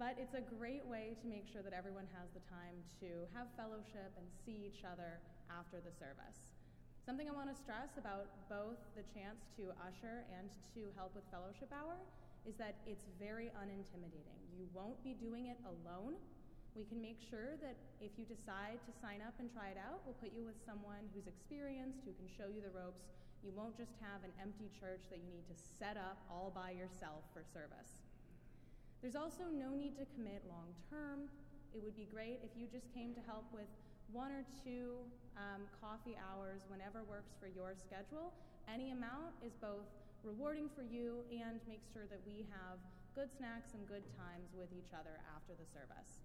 But 0.00 0.16
it's 0.16 0.32
a 0.32 0.40
great 0.56 0.88
way 0.88 1.12
to 1.20 1.28
make 1.28 1.44
sure 1.44 1.60
that 1.60 1.76
everyone 1.76 2.08
has 2.16 2.32
the 2.32 2.40
time 2.48 2.80
to 3.04 3.28
have 3.36 3.52
fellowship 3.52 4.16
and 4.16 4.24
see 4.48 4.64
each 4.64 4.80
other 4.88 5.20
after 5.52 5.76
the 5.84 5.92
service. 5.92 6.56
Something 7.04 7.28
I 7.28 7.36
want 7.36 7.52
to 7.52 7.56
stress 7.60 8.00
about 8.00 8.32
both 8.48 8.80
the 8.96 9.04
chance 9.12 9.44
to 9.60 9.76
usher 9.76 10.24
and 10.32 10.48
to 10.72 10.88
help 10.96 11.12
with 11.12 11.28
fellowship 11.28 11.68
hour 11.68 12.00
is 12.48 12.56
that 12.56 12.80
it's 12.88 13.04
very 13.20 13.52
unintimidating. 13.60 14.40
You 14.56 14.64
won't 14.72 14.96
be 15.04 15.12
doing 15.12 15.52
it 15.52 15.60
alone. 15.68 16.16
We 16.72 16.88
can 16.88 16.96
make 16.96 17.20
sure 17.20 17.60
that 17.60 17.76
if 18.00 18.16
you 18.16 18.24
decide 18.24 18.80
to 18.88 18.92
sign 19.04 19.20
up 19.20 19.36
and 19.36 19.52
try 19.52 19.68
it 19.68 19.76
out, 19.76 20.00
we'll 20.08 20.16
put 20.16 20.32
you 20.32 20.48
with 20.48 20.56
someone 20.64 21.04
who's 21.12 21.28
experienced, 21.28 22.00
who 22.08 22.16
can 22.16 22.24
show 22.24 22.48
you 22.48 22.64
the 22.64 22.72
ropes. 22.72 23.04
You 23.44 23.52
won't 23.52 23.76
just 23.76 23.92
have 24.00 24.24
an 24.24 24.32
empty 24.40 24.72
church 24.72 25.04
that 25.12 25.20
you 25.20 25.28
need 25.28 25.44
to 25.52 25.56
set 25.76 26.00
up 26.00 26.16
all 26.32 26.48
by 26.48 26.72
yourself 26.72 27.28
for 27.36 27.44
service. 27.44 28.00
There's 29.04 29.14
also 29.14 29.46
no 29.52 29.76
need 29.76 30.00
to 30.00 30.08
commit 30.16 30.42
long 30.48 30.72
term. 30.88 31.28
It 31.76 31.84
would 31.84 31.94
be 31.94 32.08
great 32.08 32.40
if 32.40 32.50
you 32.56 32.64
just 32.66 32.88
came 32.96 33.12
to 33.14 33.22
help 33.28 33.44
with 33.52 33.68
one 34.10 34.32
or 34.32 34.42
two 34.64 35.04
um, 35.36 35.68
coffee 35.84 36.16
hours 36.16 36.64
whenever 36.72 37.04
works 37.04 37.36
for 37.36 37.46
your 37.46 37.76
schedule. 37.76 38.32
Any 38.66 38.90
amount 38.90 39.36
is 39.44 39.52
both 39.60 39.86
rewarding 40.24 40.68
for 40.74 40.82
you 40.82 41.22
and 41.30 41.60
make 41.66 41.82
sure 41.92 42.06
that 42.10 42.20
we 42.26 42.46
have 42.50 42.78
good 43.14 43.30
snacks 43.36 43.74
and 43.74 43.82
good 43.86 44.04
times 44.18 44.50
with 44.54 44.70
each 44.74 44.94
other 44.94 45.18
after 45.34 45.54
the 45.54 45.66
service. 45.70 46.22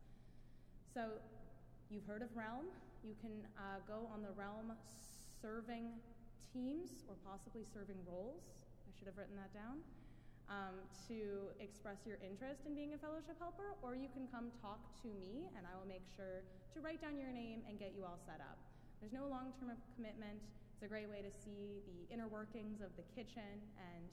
So, 0.94 1.18
you've 1.90 2.06
heard 2.06 2.22
of 2.22 2.30
Realm. 2.38 2.70
You 3.02 3.18
can 3.22 3.34
uh, 3.58 3.82
go 3.90 4.10
on 4.14 4.22
the 4.22 4.34
Realm 4.38 4.74
serving 5.42 5.90
teams 6.54 7.04
or 7.10 7.18
possibly 7.26 7.66
serving 7.74 7.98
roles. 8.06 8.46
I 8.86 8.94
should 8.94 9.10
have 9.10 9.18
written 9.18 9.36
that 9.42 9.52
down 9.52 9.82
um, 10.50 10.76
to 11.10 11.50
express 11.60 12.04
your 12.06 12.20
interest 12.22 12.68
in 12.68 12.76
being 12.76 12.94
a 12.94 13.00
fellowship 13.00 13.40
helper, 13.40 13.76
or 13.82 13.96
you 13.96 14.12
can 14.12 14.28
come 14.30 14.52
talk 14.62 14.80
to 15.02 15.10
me 15.10 15.50
and 15.56 15.64
I 15.66 15.74
will 15.80 15.88
make 15.88 16.04
sure 16.16 16.44
to 16.74 16.78
write 16.84 17.02
down 17.02 17.18
your 17.18 17.32
name 17.32 17.64
and 17.68 17.80
get 17.80 17.96
you 17.96 18.04
all 18.04 18.20
set 18.28 18.44
up. 18.44 18.60
There's 19.00 19.14
no 19.14 19.28
long 19.28 19.52
term 19.60 19.76
commitment. 19.96 20.40
It's 20.84 20.92
a 20.92 21.00
great 21.00 21.10
way 21.10 21.24
to 21.24 21.32
see 21.32 21.80
the 21.88 22.14
inner 22.14 22.28
workings 22.28 22.82
of 22.82 22.92
the 23.00 23.08
kitchen 23.16 23.56
and 23.80 24.04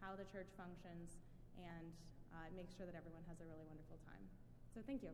how 0.00 0.14
the 0.14 0.22
church 0.30 0.46
functions, 0.54 1.18
and 1.58 1.90
uh, 2.30 2.46
it 2.46 2.54
makes 2.54 2.70
sure 2.76 2.86
that 2.86 2.94
everyone 2.94 3.26
has 3.26 3.40
a 3.40 3.44
really 3.50 3.66
wonderful 3.66 3.98
time. 4.06 4.22
So, 4.72 4.78
thank 4.86 5.02
you. 5.02 5.10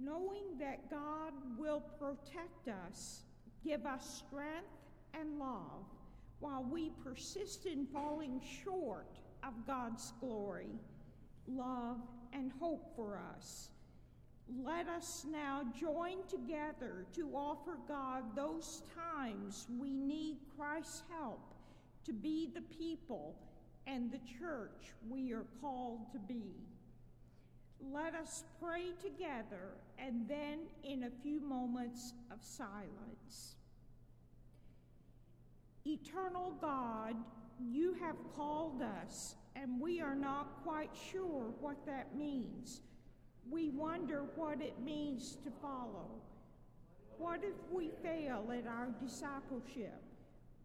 knowing 0.00 0.56
that 0.58 0.88
God 0.88 1.34
will 1.58 1.82
protect 2.00 2.68
us, 2.88 3.24
give 3.62 3.84
us 3.84 4.24
strength 4.24 4.72
and 5.12 5.38
love, 5.38 5.84
while 6.40 6.64
we 6.70 6.90
persist 7.04 7.66
in 7.66 7.86
falling 7.86 8.40
short 8.64 9.18
of 9.44 9.66
God's 9.66 10.12
glory, 10.20 10.70
love, 11.46 11.98
and 12.32 12.52
hope 12.60 12.94
for 12.94 13.20
us. 13.36 13.70
Let 14.64 14.88
us 14.88 15.26
now 15.30 15.62
join 15.78 16.18
together 16.28 17.06
to 17.14 17.30
offer 17.34 17.78
God 17.86 18.24
those 18.34 18.82
times 18.94 19.66
we 19.78 19.92
need 19.92 20.38
Christ's 20.56 21.02
help 21.10 21.54
to 22.06 22.12
be 22.12 22.48
the 22.54 22.62
people 22.62 23.34
and 23.86 24.10
the 24.10 24.20
church 24.38 24.94
we 25.08 25.32
are 25.32 25.44
called 25.60 26.10
to 26.12 26.18
be. 26.18 26.54
Let 27.80 28.14
us 28.14 28.44
pray 28.60 28.92
together 29.02 29.76
and 29.98 30.26
then 30.26 30.60
in 30.82 31.04
a 31.04 31.22
few 31.22 31.40
moments 31.40 32.14
of 32.30 32.38
silence. 32.42 33.56
Eternal 35.88 36.52
God, 36.60 37.14
you 37.58 37.94
have 37.94 38.16
called 38.36 38.82
us, 38.82 39.36
and 39.56 39.80
we 39.80 40.02
are 40.02 40.14
not 40.14 40.62
quite 40.62 40.90
sure 41.10 41.46
what 41.60 41.86
that 41.86 42.14
means. 42.14 42.82
We 43.50 43.70
wonder 43.70 44.24
what 44.36 44.60
it 44.60 44.74
means 44.84 45.38
to 45.44 45.50
follow. 45.62 46.10
What 47.16 47.40
if 47.42 47.54
we 47.72 47.90
fail 48.02 48.44
at 48.52 48.66
our 48.66 48.90
discipleship? 49.02 50.02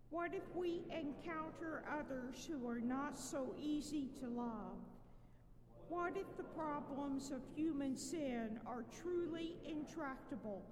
What 0.09 0.33
if 0.33 0.43
we 0.53 0.81
encounter 0.91 1.85
others 1.89 2.45
who 2.45 2.67
are 2.67 2.81
not 2.81 3.17
so 3.17 3.55
easy 3.57 4.09
to 4.19 4.27
love? 4.27 4.75
What 5.87 6.17
if 6.17 6.35
the 6.35 6.43
problems 6.43 7.31
of 7.31 7.39
human 7.55 7.95
sin 7.95 8.59
are 8.67 8.83
truly 9.01 9.55
intractable 9.65 10.63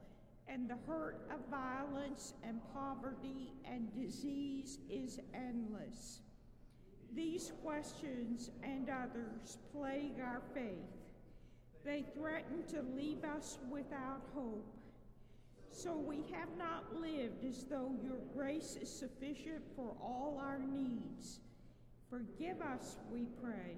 and 0.47 0.69
the 0.69 0.77
hurt 0.88 1.21
of 1.34 1.39
violence 1.49 2.34
and 2.43 2.60
poverty 2.73 3.54
and 3.65 3.93
disease 3.95 4.80
is 4.89 5.19
endless? 5.34 6.21
These 7.13 7.51
questions 7.63 8.51
and 8.63 8.89
others 8.89 9.58
plague 9.73 10.19
our 10.23 10.41
faith. 10.54 10.88
They 11.84 12.06
threaten 12.15 12.63
to 12.69 12.82
leave 12.95 13.23
us 13.23 13.58
without 13.69 14.21
hope. 14.34 14.65
So 15.71 15.95
we 15.95 16.23
have 16.32 16.49
not 16.58 16.95
lived 16.95 17.43
as 17.45 17.63
though 17.63 17.91
your 18.04 18.19
grace 18.36 18.77
is 18.82 18.89
sufficient 18.89 19.63
for 19.75 19.95
all 20.01 20.39
our 20.41 20.60
needs. 20.60 21.39
Forgive 22.10 22.62
us, 22.62 22.97
we 23.12 23.25
pray 23.41 23.77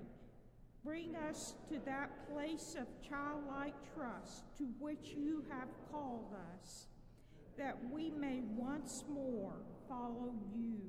Bring 0.84 1.16
us 1.30 1.54
to 1.70 1.80
that 1.86 2.10
place 2.34 2.76
of 2.78 2.88
childlike 3.08 3.76
trust 3.96 4.44
to 4.58 4.66
which 4.80 5.14
you 5.16 5.44
have 5.50 5.70
called 5.92 6.34
us, 6.56 6.88
that 7.58 7.78
we 7.90 8.12
may 8.12 8.42
once 8.56 9.06
more 9.10 9.54
follow 9.88 10.34
you. 10.54 10.80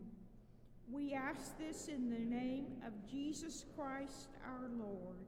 We 0.91 1.15
ask 1.15 1.57
this 1.59 1.89
in 1.89 2.11
the 2.11 2.19
name 2.19 2.67
of 2.87 2.93
Jesus 3.11 3.65
Christ 3.77 4.31
our 4.45 4.69
Lord. 4.77 5.24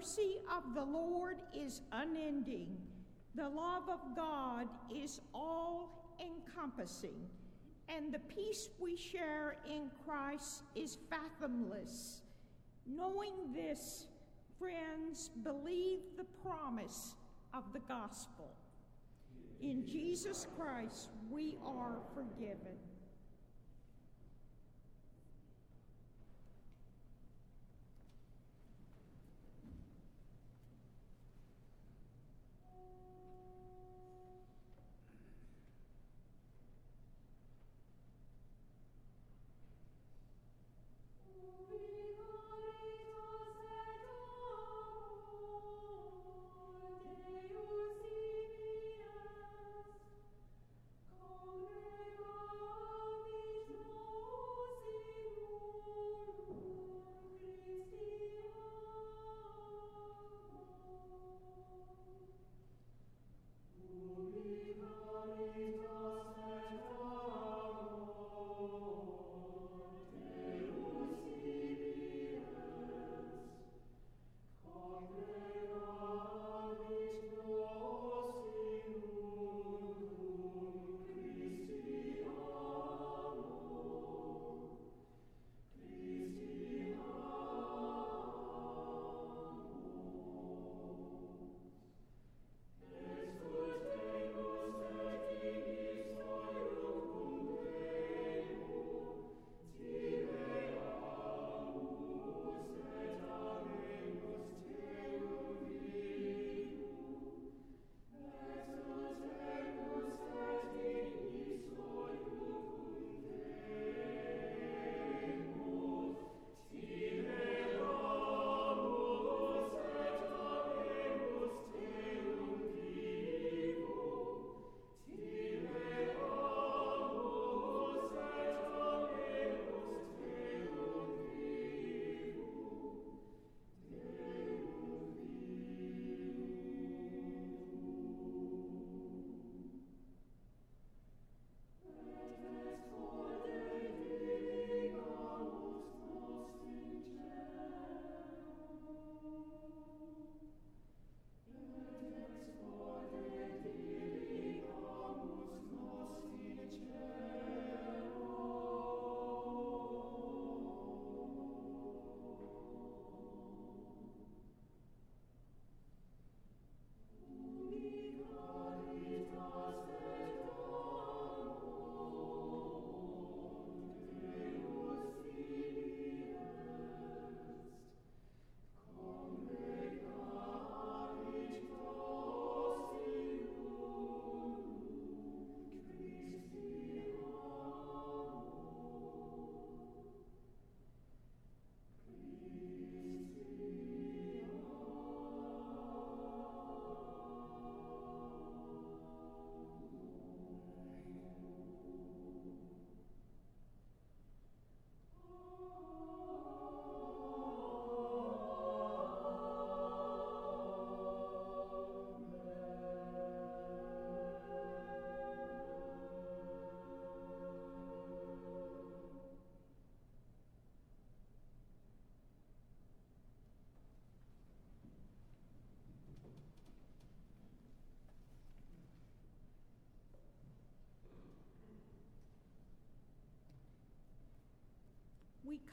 Mercy 0.00 0.36
of 0.56 0.74
the 0.74 0.84
Lord 0.84 1.36
is 1.52 1.82
unending. 1.92 2.74
The 3.34 3.48
love 3.48 3.82
of 3.90 4.16
God 4.16 4.66
is 4.94 5.20
all 5.34 6.16
encompassing. 6.18 7.28
And 7.88 8.12
the 8.12 8.20
peace 8.20 8.70
we 8.78 8.96
share 8.96 9.56
in 9.68 9.90
Christ 10.06 10.62
is 10.74 10.96
fathomless. 11.10 12.22
Knowing 12.86 13.52
this, 13.54 14.06
friends, 14.58 15.30
believe 15.42 16.00
the 16.16 16.26
promise 16.42 17.14
of 17.52 17.64
the 17.74 17.80
gospel. 17.80 18.54
In 19.60 19.86
Jesus 19.86 20.46
Christ, 20.58 21.10
we 21.30 21.58
are 21.62 21.98
forgiven. 22.14 22.78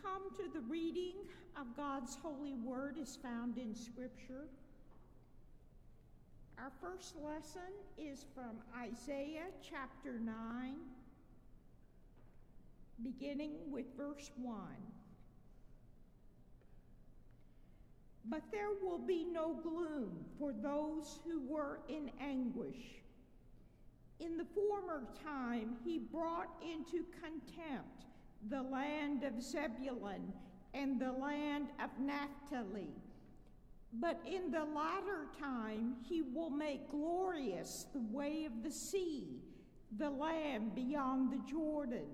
Come 0.01 0.29
to 0.37 0.51
the 0.53 0.65
reading 0.67 1.15
of 1.59 1.75
God's 1.75 2.15
holy 2.15 2.53
word 2.53 2.97
as 3.01 3.15
found 3.15 3.57
in 3.57 3.75
Scripture. 3.75 4.47
Our 6.57 6.71
first 6.81 7.15
lesson 7.23 7.71
is 7.97 8.25
from 8.33 8.57
Isaiah 8.75 9.51
chapter 9.61 10.19
9, 10.19 10.73
beginning 13.03 13.53
with 13.69 13.85
verse 13.95 14.31
1. 14.37 14.57
But 18.29 18.41
there 18.51 18.71
will 18.81 18.97
be 18.97 19.23
no 19.23 19.53
gloom 19.53 20.25
for 20.39 20.51
those 20.51 21.19
who 21.25 21.41
were 21.47 21.79
in 21.87 22.09
anguish. 22.19 23.01
In 24.19 24.35
the 24.35 24.45
former 24.45 25.07
time, 25.23 25.77
he 25.85 25.99
brought 25.99 26.49
into 26.63 27.05
contempt 27.21 28.06
the 28.49 28.61
land 28.61 29.23
of 29.23 29.41
Zebulun 29.41 30.33
and 30.73 30.99
the 30.99 31.11
land 31.11 31.67
of 31.83 31.89
Naphtali. 31.99 32.93
But 33.93 34.19
in 34.25 34.51
the 34.51 34.65
latter 34.65 35.27
time, 35.39 35.95
he 36.07 36.21
will 36.21 36.49
make 36.49 36.89
glorious 36.91 37.87
the 37.93 38.03
way 38.11 38.45
of 38.45 38.63
the 38.63 38.71
sea, 38.71 39.39
the 39.97 40.09
land 40.09 40.75
beyond 40.75 41.31
the 41.31 41.49
Jordan, 41.49 42.07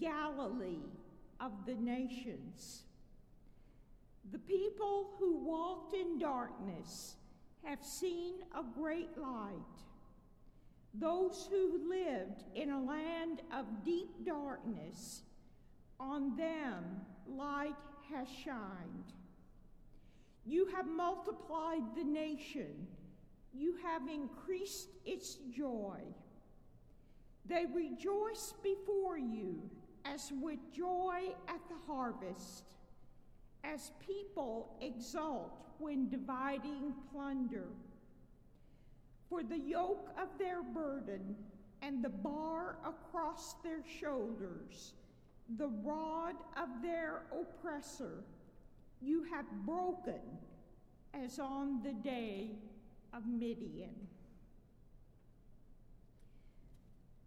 Galilee 0.00 0.90
of 1.40 1.52
the 1.66 1.74
nations. 1.74 2.82
The 4.32 4.38
people 4.38 5.10
who 5.18 5.38
walked 5.38 5.94
in 5.94 6.18
darkness 6.18 7.14
have 7.62 7.82
seen 7.82 8.34
a 8.54 8.62
great 8.62 9.16
light. 9.16 9.52
Those 10.94 11.48
who 11.50 11.88
lived 11.88 12.44
in 12.54 12.70
a 12.70 12.82
land 12.82 13.42
of 13.52 13.84
deep 13.84 14.26
darkness, 14.26 15.22
on 16.00 16.36
them 16.36 16.84
light 17.28 17.76
has 18.12 18.28
shined. 18.44 19.12
You 20.46 20.66
have 20.74 20.86
multiplied 20.86 21.82
the 21.96 22.04
nation, 22.04 22.86
you 23.52 23.74
have 23.82 24.02
increased 24.08 24.88
its 25.04 25.38
joy. 25.54 26.00
They 27.46 27.64
rejoice 27.72 28.54
before 28.62 29.18
you 29.18 29.60
as 30.04 30.32
with 30.40 30.58
joy 30.72 31.34
at 31.48 31.60
the 31.68 31.92
harvest, 31.92 32.64
as 33.64 33.92
people 34.06 34.76
exult 34.80 35.52
when 35.78 36.08
dividing 36.08 36.94
plunder. 37.12 37.68
For 39.28 39.42
the 39.42 39.58
yoke 39.58 40.08
of 40.20 40.28
their 40.38 40.62
burden 40.62 41.36
and 41.82 42.02
the 42.02 42.08
bar 42.08 42.78
across 42.84 43.54
their 43.62 43.82
shoulders, 44.00 44.94
the 45.56 45.68
rod 45.82 46.34
of 46.56 46.68
their 46.82 47.22
oppressor, 47.32 48.24
you 49.00 49.24
have 49.32 49.46
broken 49.64 50.20
as 51.14 51.38
on 51.38 51.82
the 51.82 51.92
day 51.92 52.50
of 53.14 53.26
Midian. 53.26 53.94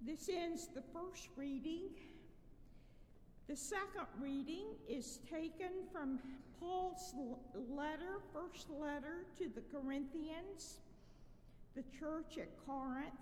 This 0.01 0.29
ends 0.29 0.67
the 0.67 0.83
first 0.93 1.29
reading. 1.35 1.89
The 3.47 3.55
second 3.55 4.07
reading 4.19 4.65
is 4.87 5.19
taken 5.29 5.71
from 5.91 6.19
Paul's 6.59 7.13
letter, 7.69 8.19
first 8.33 8.67
letter 8.69 9.25
to 9.39 9.49
the 9.49 9.61
Corinthians, 9.71 10.77
the 11.75 11.83
church 11.99 12.37
at 12.37 12.49
Corinth, 12.65 13.13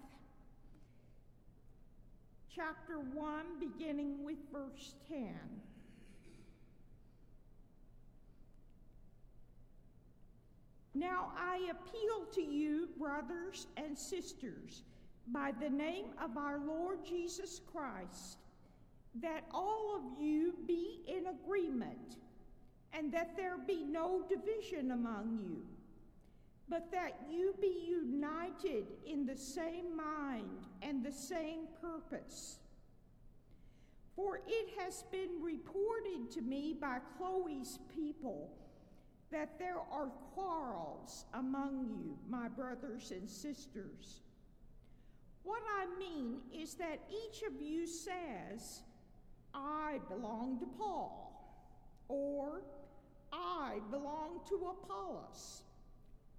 chapter 2.59 2.99
1, 3.13 3.43
beginning 3.57 4.21
with 4.21 4.35
verse 4.51 4.95
10. 5.07 5.29
Now 10.93 11.31
I 11.37 11.69
appeal 11.71 12.25
to 12.33 12.41
you, 12.41 12.89
brothers 12.97 13.67
and 13.77 13.97
sisters, 13.97 14.83
by 15.27 15.53
the 15.61 15.69
name 15.69 16.07
of 16.21 16.35
our 16.35 16.59
Lord 16.59 17.05
Jesus 17.05 17.61
Christ, 17.71 18.39
that 19.21 19.45
all 19.53 19.95
of 19.95 20.21
you 20.21 20.53
be 20.67 20.99
in 21.07 21.27
agreement, 21.27 22.17
and 22.91 23.09
that 23.13 23.37
there 23.37 23.57
be 23.57 23.85
no 23.85 24.23
division 24.27 24.91
among 24.91 25.39
you, 25.41 25.61
but 26.69 26.91
that 26.91 27.19
you 27.29 27.55
be 27.59 27.87
united 27.87 28.85
in 29.05 29.25
the 29.25 29.37
same 29.37 29.95
mind 29.95 30.67
and 30.81 31.03
the 31.03 31.11
same 31.11 31.67
purpose. 31.81 32.59
For 34.15 34.41
it 34.47 34.69
has 34.79 35.03
been 35.11 35.41
reported 35.41 36.29
to 36.31 36.41
me 36.41 36.75
by 36.79 36.99
Chloe's 37.17 37.79
people 37.93 38.51
that 39.31 39.57
there 39.57 39.79
are 39.91 40.07
quarrels 40.33 41.25
among 41.33 41.85
you, 41.87 42.17
my 42.29 42.47
brothers 42.47 43.11
and 43.11 43.29
sisters. 43.29 44.21
What 45.43 45.61
I 45.79 45.85
mean 45.97 46.39
is 46.53 46.75
that 46.75 46.99
each 47.09 47.43
of 47.43 47.61
you 47.61 47.87
says, 47.87 48.81
I 49.53 49.99
belong 50.09 50.59
to 50.59 50.65
Paul, 50.77 51.25
or 52.07 52.61
I 53.31 53.79
belong 53.89 54.41
to 54.49 54.55
Apollos, 54.55 55.63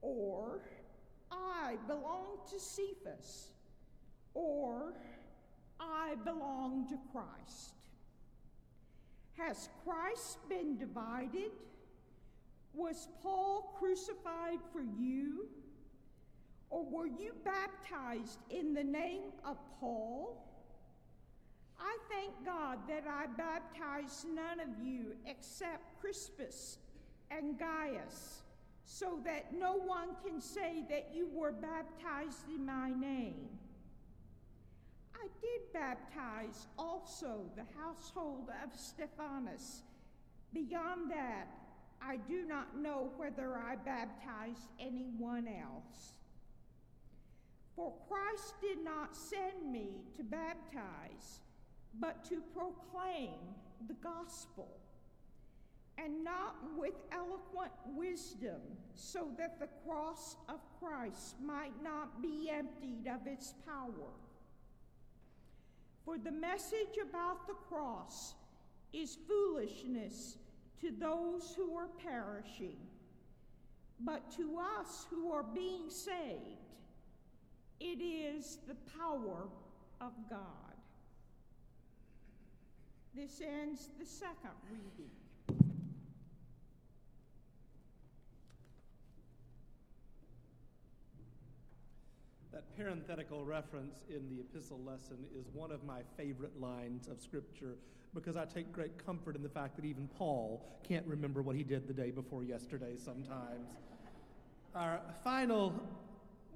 or 0.03 0.61
I 1.31 1.77
belong 1.87 2.39
to 2.51 2.59
Cephas, 2.59 3.49
or 4.35 4.95
I 5.79 6.15
belong 6.25 6.89
to 6.89 6.99
Christ. 7.13 7.75
Has 9.37 9.69
Christ 9.85 10.39
been 10.49 10.77
divided? 10.77 11.51
Was 12.75 13.09
Paul 13.23 13.75
crucified 13.79 14.59
for 14.73 14.83
you? 14.99 15.49
Or 16.69 16.85
were 16.85 17.07
you 17.07 17.35
baptized 17.45 18.39
in 18.51 18.75
the 18.75 18.85
name 18.85 19.33
of 19.45 19.57
Paul? 19.81 20.47
I 21.81 21.97
thank 22.11 22.45
God 22.45 22.79
that 22.89 23.05
I 23.09 23.27
baptized 23.27 24.27
none 24.35 24.61
of 24.61 24.85
you 24.85 25.17
except 25.27 26.01
Crispus 26.01 26.79
and 27.31 27.59
Gaius, 27.59 28.43
so 28.85 29.19
that 29.25 29.55
no 29.55 29.75
one 29.75 30.09
can 30.25 30.41
say 30.41 30.85
that 30.89 31.11
you 31.15 31.29
were 31.33 31.53
baptized 31.53 32.49
in 32.49 32.67
my 32.67 32.91
name. 32.91 33.49
I 35.15 35.27
did 35.41 35.73
baptize 35.73 36.67
also 36.79 37.43
the 37.57 37.65
household 37.79 38.49
of 38.65 38.79
Stephanas. 38.79 39.83
Beyond 40.53 41.11
that, 41.11 41.47
I 42.03 42.17
do 42.17 42.45
not 42.47 42.79
know 42.79 43.11
whether 43.17 43.57
I 43.57 43.77
baptized 43.77 44.69
anyone 44.79 45.47
else. 45.47 46.15
For 47.77 47.93
Christ 48.09 48.55
did 48.61 48.83
not 48.83 49.15
send 49.15 49.71
me 49.71 49.89
to 50.17 50.25
baptize, 50.25 51.41
but 51.99 52.25
to 52.27 52.43
proclaim 52.55 53.39
the 53.87 53.95
gospel, 53.95 54.80
and 56.03 56.25
not 56.25 56.57
with 56.79 56.95
eloquent 57.13 57.73
wisdom, 57.95 58.61
so 58.95 59.29
that 59.37 59.61
the 59.61 59.69
cross 59.87 60.37
of 60.49 60.61
Christ 60.81 61.37
might 61.43 61.83
not 61.83 62.23
be 62.23 62.51
emptied 62.51 63.07
of 63.07 63.27
its 63.27 63.55
power. 63.67 64.13
For 66.05 66.17
the 66.17 66.33
message 66.33 66.97
about 67.03 67.47
the 67.47 67.55
cross 67.69 68.35
is 68.93 69.19
foolishness 69.29 70.39
to 70.81 70.91
those 70.91 71.55
who 71.57 71.77
are 71.77 71.89
perishing, 72.03 72.79
but 74.01 74.35
to 74.37 74.59
us 74.59 75.07
who 75.11 75.31
are 75.31 75.43
being 75.43 75.91
saved, 75.91 76.41
it 77.81 78.03
is 78.03 78.59
the 78.67 78.77
power 78.99 79.49
of 80.01 80.13
God. 80.29 80.39
This 83.15 83.41
ends 83.41 83.91
the 83.99 84.07
second 84.07 84.57
reading. 84.71 85.11
That 92.53 92.65
parenthetical 92.81 93.45
reference 93.45 94.05
in 94.09 94.27
the 94.31 94.41
epistle 94.41 94.81
lesson 94.87 95.19
is 95.39 95.51
one 95.53 95.71
of 95.71 95.85
my 95.85 96.01
favorite 96.17 96.59
lines 96.59 97.09
of 97.09 97.21
Scripture 97.21 97.77
because 98.15 98.39
I 98.39 98.47
take 98.47 98.73
great 98.73 99.05
comfort 99.05 99.37
in 99.37 99.43
the 99.43 99.51
fact 99.51 99.77
that 99.77 99.85
even 99.85 100.09
Paul 100.17 100.65
can't 100.89 101.07
remember 101.07 101.43
what 101.43 101.57
he 101.57 101.63
did 101.63 101.87
the 101.87 101.93
day 101.93 102.11
before 102.11 102.43
yesterday 102.43 102.97
sometimes. 102.97 103.69
Our 104.75 104.99
final 105.23 105.75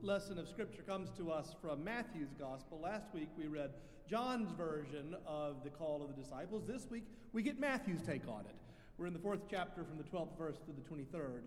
lesson 0.00 0.38
of 0.38 0.48
Scripture 0.48 0.80
comes 0.80 1.10
to 1.18 1.30
us 1.30 1.54
from 1.60 1.84
Matthew's 1.84 2.32
Gospel. 2.38 2.80
Last 2.82 3.12
week 3.12 3.28
we 3.36 3.46
read 3.46 3.72
John's 4.08 4.50
version 4.52 5.16
of 5.26 5.62
the 5.62 5.68
call 5.68 6.00
of 6.02 6.16
the 6.16 6.22
disciples. 6.22 6.64
This 6.66 6.86
week 6.90 7.04
we 7.34 7.42
get 7.42 7.60
Matthew's 7.60 8.00
take 8.00 8.26
on 8.26 8.46
it. 8.48 8.56
We're 8.96 9.08
in 9.08 9.12
the 9.12 9.18
fourth 9.18 9.42
chapter 9.50 9.84
from 9.84 9.98
the 9.98 10.04
12th 10.04 10.38
verse 10.38 10.56
to 10.60 10.72
the 10.72 10.80
23rd. 10.80 11.42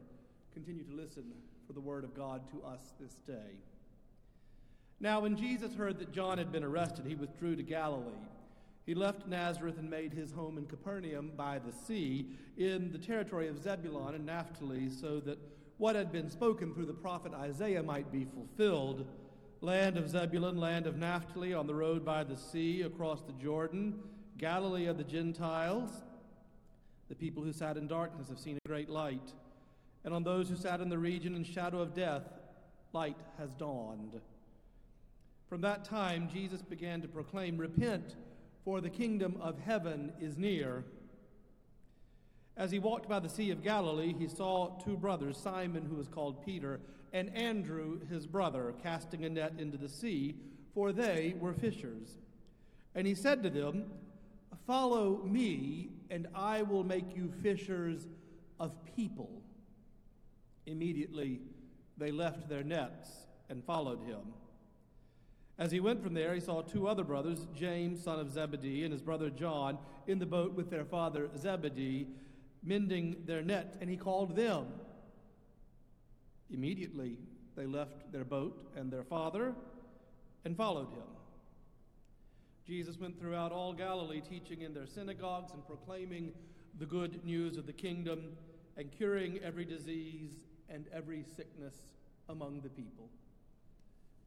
Continue 0.54 0.84
to 0.84 0.94
listen 0.94 1.24
for 1.66 1.74
the 1.74 1.82
word 1.82 2.04
of 2.04 2.14
God 2.14 2.44
to 2.52 2.62
us 2.64 2.94
this 3.00 3.16
day. 3.26 3.58
Now, 5.00 5.20
when 5.20 5.38
Jesus 5.38 5.76
heard 5.76 6.00
that 6.00 6.12
John 6.12 6.38
had 6.40 6.52
been 6.52 6.64
arrested, 6.64 7.06
he 7.06 7.16
withdrew 7.16 7.56
to 7.56 7.64
Galilee. 7.64 8.26
he 8.88 8.96
left 8.96 9.28
Nazareth 9.28 9.78
and 9.78 9.90
made 9.90 10.14
his 10.14 10.32
home 10.32 10.58
in 10.58 10.66
Capernaum 10.66 11.34
by 11.36 11.60
the 11.60 11.74
sea 11.74 12.26
in 12.58 12.92
the 12.92 12.98
territory 12.98 13.50
of 13.50 13.62
Zebulun 13.62 14.16
and 14.16 14.26
Naphtali, 14.26 14.90
so 14.90 15.20
that 15.20 15.38
what 15.78 15.96
had 15.96 16.12
been 16.12 16.30
spoken 16.30 16.74
through 16.74 16.86
the 16.86 16.94
prophet 16.94 17.34
Isaiah 17.34 17.84
might 17.84 18.12
be 18.12 18.26
fulfilled. 18.26 19.06
Land 19.60 19.98
of 19.98 20.10
Zebulun, 20.10 20.58
land 20.58 20.88
of 20.88 20.98
Naphtali, 20.98 21.54
on 21.54 21.68
the 21.68 21.76
road 21.76 22.06
by 22.06 22.24
the 22.24 22.38
sea, 22.38 22.84
across 22.84 23.22
the 23.22 23.34
Jordan, 23.34 24.00
Galilee 24.38 24.86
of 24.86 24.98
the 24.98 25.04
Gentiles. 25.04 25.92
The 27.10 27.16
people 27.16 27.44
who 27.44 27.54
sat 27.54 27.76
in 27.76 27.88
darkness 27.88 28.30
have 28.30 28.40
seen 28.40 28.58
a 28.64 28.68
great 28.68 28.90
light, 28.90 29.34
and 30.06 30.14
on 30.14 30.24
those 30.24 30.48
who 30.50 30.56
sat 30.56 30.80
in 30.80 30.90
the 30.90 30.98
region 30.98 31.36
and 31.36 31.46
shadow 31.46 31.82
of 31.82 31.94
death, 31.94 32.24
light 32.94 33.18
has 33.38 33.54
dawned. 33.56 34.22
From 35.50 35.62
that 35.62 35.86
time, 35.86 36.30
Jesus 36.32 36.62
began 36.62 37.02
to 37.02 37.08
proclaim, 37.08 37.58
Repent, 37.58 38.16
for 38.66 38.82
the 38.82 38.90
kingdom 38.90 39.38
of 39.42 39.60
heaven 39.60 40.12
is 40.20 40.38
near. 40.38 40.84
As 42.58 42.72
he 42.72 42.80
walked 42.80 43.08
by 43.08 43.20
the 43.20 43.30
Sea 43.30 43.52
of 43.52 43.64
Galilee, 43.64 44.14
he 44.18 44.28
saw 44.28 44.78
two 44.84 44.98
brothers, 44.98 45.38
Simon, 45.38 45.86
who 45.86 45.96
was 45.96 46.08
called 46.08 46.44
Peter, 46.44 46.82
and 47.14 47.34
Andrew, 47.34 48.00
his 48.10 48.28
brother, 48.28 48.74
casting 48.84 49.24
a 49.24 49.30
net 49.30 49.54
into 49.58 49.78
the 49.78 49.88
sea, 49.88 50.36
for 50.74 50.92
they 50.92 51.36
were 51.40 51.54
fishers. 51.54 52.18
And 52.94 53.08
he 53.08 53.16
said 53.16 53.42
to 53.44 53.50
them, 53.50 53.86
Follow 54.66 55.22
me, 55.24 55.92
and 56.10 56.28
I 56.36 56.64
will 56.64 56.84
make 56.84 57.16
you 57.16 57.32
fishers 57.42 58.06
of 58.60 58.74
people. 58.98 59.42
Immediately 60.66 61.40
they 61.98 62.12
left 62.12 62.50
their 62.50 62.64
nets 62.64 63.10
and 63.50 63.64
followed 63.64 64.02
him. 64.04 64.34
As 65.60 65.72
he 65.72 65.80
went 65.80 66.04
from 66.04 66.14
there, 66.14 66.36
he 66.36 66.40
saw 66.40 66.62
two 66.62 66.88
other 66.88 67.04
brothers, 67.04 67.48
James, 67.56 68.04
son 68.04 68.20
of 68.20 68.32
Zebedee, 68.32 68.84
and 68.84 68.94
his 68.94 69.02
brother 69.02 69.30
John, 69.30 69.80
in 70.06 70.20
the 70.20 70.26
boat 70.26 70.54
with 70.54 70.70
their 70.70 70.86
father 70.86 71.30
Zebedee 71.38 72.08
mending 72.64 73.24
their 73.26 73.42
net, 73.42 73.78
and 73.82 73.90
he 73.90 73.98
called 73.98 74.36
them. 74.36 74.68
Immediately 76.50 77.18
they 77.56 77.66
left 77.66 78.12
their 78.12 78.24
boat 78.24 78.72
and 78.76 78.92
their 78.92 79.04
father 79.04 79.54
and 80.46 80.56
followed 80.56 80.90
him. 80.90 81.04
Jesus 82.66 83.00
went 83.00 83.20
throughout 83.20 83.52
all 83.52 83.74
Galilee, 83.74 84.22
teaching 84.22 84.62
in 84.62 84.74
their 84.74 84.88
synagogues 84.88 85.54
and 85.54 85.66
proclaiming 85.66 86.34
the 86.80 86.86
good 86.86 87.24
news 87.26 87.58
of 87.58 87.66
the 87.66 87.74
kingdom 87.74 88.36
and 88.76 88.92
curing 88.92 89.40
every 89.44 89.66
disease 89.66 90.32
and 90.70 90.86
every 90.94 91.24
sickness 91.36 91.76
among 92.30 92.62
the 92.62 92.70
people. 92.70 93.10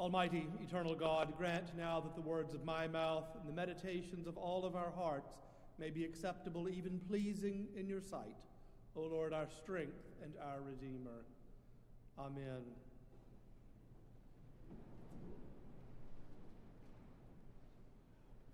Almighty, 0.00 0.48
eternal 0.62 0.94
God, 0.94 1.36
grant 1.36 1.76
now 1.76 2.00
that 2.00 2.14
the 2.14 2.22
words 2.22 2.54
of 2.54 2.64
my 2.64 2.88
mouth 2.88 3.26
and 3.38 3.46
the 3.46 3.52
meditations 3.52 4.26
of 4.26 4.38
all 4.38 4.64
of 4.64 4.74
our 4.74 4.90
hearts 4.90 5.34
may 5.78 5.90
be 5.90 6.06
acceptable, 6.06 6.70
even 6.70 6.98
pleasing 7.06 7.66
in 7.76 7.86
your 7.86 8.00
sight. 8.00 8.34
O 8.96 9.02
Lord, 9.02 9.34
our 9.34 9.46
strength 9.62 10.00
and 10.24 10.32
our 10.42 10.62
Redeemer. 10.62 11.26
Amen. 12.18 12.62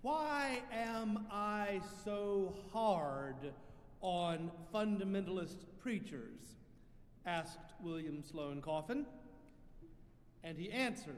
Why 0.01 0.61
am 0.73 1.27
I 1.31 1.79
so 2.03 2.53
hard 2.73 3.53
on 4.01 4.51
fundamentalist 4.73 5.63
preachers? 5.79 6.57
asked 7.25 7.73
William 7.81 8.21
Sloane 8.21 8.61
Coffin. 8.61 9.05
And 10.43 10.57
he 10.57 10.71
answered, 10.71 11.15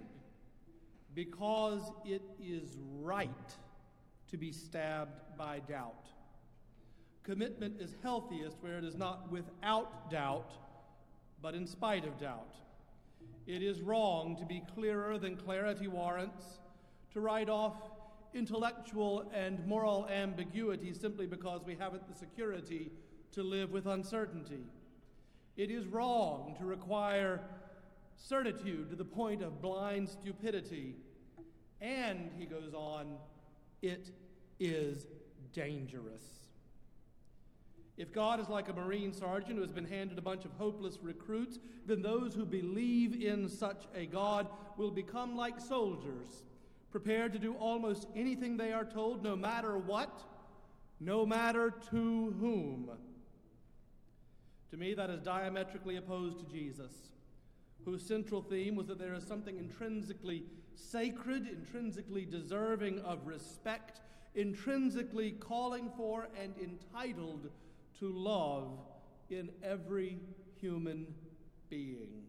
Because 1.13 1.91
it 2.06 2.22
is 2.39 2.78
right 3.02 3.30
to 4.30 4.38
be 4.38 4.52
stabbed 4.52 5.19
by 5.38 5.60
doubt. 5.60 6.08
Commitment 7.24 7.80
is 7.80 7.95
healthiest 8.02 8.58
where 8.62 8.78
it 8.78 8.84
is 8.84 8.95
not 8.95 9.32
without 9.32 10.10
doubt, 10.10 10.54
but 11.41 11.56
in 11.56 11.67
spite 11.67 12.06
of 12.06 12.19
doubt. 12.19 12.56
It 13.48 13.63
is 13.63 13.82
wrong 13.82 14.36
to 14.38 14.45
be 14.45 14.63
clearer 14.76 15.17
than 15.17 15.36
clarity 15.36 15.88
warrants, 15.88 16.60
to 17.13 17.19
write 17.19 17.50
off 17.50 17.76
intellectual 18.34 19.30
and 19.34 19.65
moral 19.65 20.08
ambiguity 20.08 20.93
simply 20.93 21.26
because 21.26 21.62
we 21.65 21.76
haven't 21.76 22.08
the 22.08 22.13
security 22.13 22.91
to 23.32 23.43
live 23.43 23.72
with 23.72 23.88
uncertainty. 23.88 24.63
It 25.58 25.72
is 25.72 25.88
wrong 25.88 26.56
to 26.60 26.65
require 26.65 27.41
certitude 28.19 28.89
to 28.89 28.95
the 28.95 29.05
point 29.05 29.41
of 29.41 29.62
blind 29.62 30.10
stupidity. 30.10 30.95
And, 31.82 32.32
he 32.38 32.45
goes 32.45 32.73
on, 32.73 33.17
it 33.82 34.12
is 34.60 35.08
dangerous. 35.53 36.23
If 37.97 38.13
God 38.13 38.39
is 38.39 38.47
like 38.47 38.69
a 38.69 38.73
Marine 38.73 39.12
sergeant 39.12 39.55
who 39.55 39.62
has 39.62 39.73
been 39.73 39.86
handed 39.86 40.17
a 40.17 40.21
bunch 40.21 40.45
of 40.45 40.51
hopeless 40.58 40.99
recruits, 41.01 41.60
then 41.86 42.01
those 42.01 42.34
who 42.34 42.45
believe 42.45 43.21
in 43.21 43.49
such 43.49 43.88
a 43.93 44.05
God 44.05 44.47
will 44.77 44.91
become 44.91 45.36
like 45.36 45.60
soldiers, 45.60 46.43
prepared 46.91 47.34
to 47.34 47.39
do 47.39 47.55
almost 47.55 48.08
anything 48.15 48.55
they 48.55 48.71
are 48.71 48.86
told, 48.86 49.21
no 49.21 49.36
matter 49.36 49.77
what, 49.77 50.23
no 51.01 51.25
matter 51.25 51.73
to 51.91 52.36
whom. 52.39 52.89
To 54.71 54.77
me, 54.77 54.93
that 54.93 55.10
is 55.10 55.21
diametrically 55.21 55.97
opposed 55.97 56.39
to 56.39 56.45
Jesus, 56.45 56.91
whose 57.86 58.06
central 58.06 58.42
theme 58.42 58.76
was 58.76 58.88
that 58.88 59.00
there 59.00 59.13
is 59.13 59.26
something 59.26 59.58
intrinsically 59.58 60.44
sacred, 60.76 61.48
intrinsically 61.48 62.26
deserving 62.26 63.00
of 63.02 63.26
respect, 63.26 64.02
intrinsically 64.36 65.32
calling 65.32 65.89
for 65.96 66.28
and 66.42 66.54
entitled 66.58 67.50
to 68.00 68.12
love 68.12 68.80
in 69.30 69.50
every 69.63 70.20
human 70.60 71.08
being. 71.70 72.24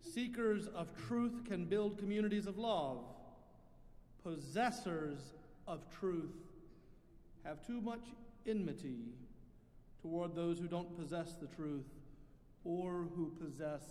Seekers 0.00 0.68
of 0.68 0.88
truth 1.08 1.44
can 1.44 1.64
build 1.64 1.98
communities 1.98 2.46
of 2.46 2.58
love. 2.58 2.98
Possessors 4.22 5.34
of 5.66 5.80
truth 5.90 6.34
have 7.44 7.64
too 7.66 7.80
much 7.80 8.06
enmity 8.46 9.12
toward 10.00 10.34
those 10.34 10.58
who 10.58 10.66
don't 10.66 10.96
possess 10.98 11.34
the 11.34 11.46
truth 11.46 11.86
or 12.64 13.06
who 13.16 13.32
possess 13.42 13.82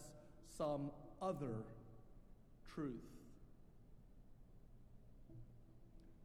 some 0.58 0.92
other 1.22 1.64
truth. 2.74 3.02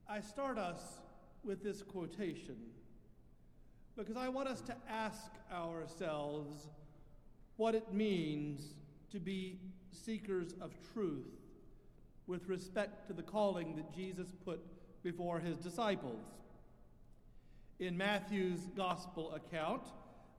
I 0.09 0.21
start 0.21 0.59
us 0.59 1.01
with 1.43 1.63
this 1.63 1.83
quotation 1.83 2.57
because 3.97 4.17
I 4.17 4.29
want 4.29 4.49
us 4.49 4.61
to 4.63 4.77
ask 4.89 5.31
ourselves 5.53 6.69
what 7.57 7.75
it 7.75 7.93
means 7.93 8.75
to 9.11 9.21
be 9.21 9.59
seekers 9.91 10.55
of 10.61 10.73
truth 10.93 11.27
with 12.27 12.49
respect 12.49 13.07
to 13.09 13.13
the 13.13 13.23
calling 13.23 13.77
that 13.77 13.95
Jesus 13.95 14.29
put 14.45 14.61
before 15.03 15.41
his 15.41 15.59
disciples. 15.59 16.25
In 17.79 17.97
Matthew's 17.97 18.61
gospel 18.77 19.35
account, 19.35 19.83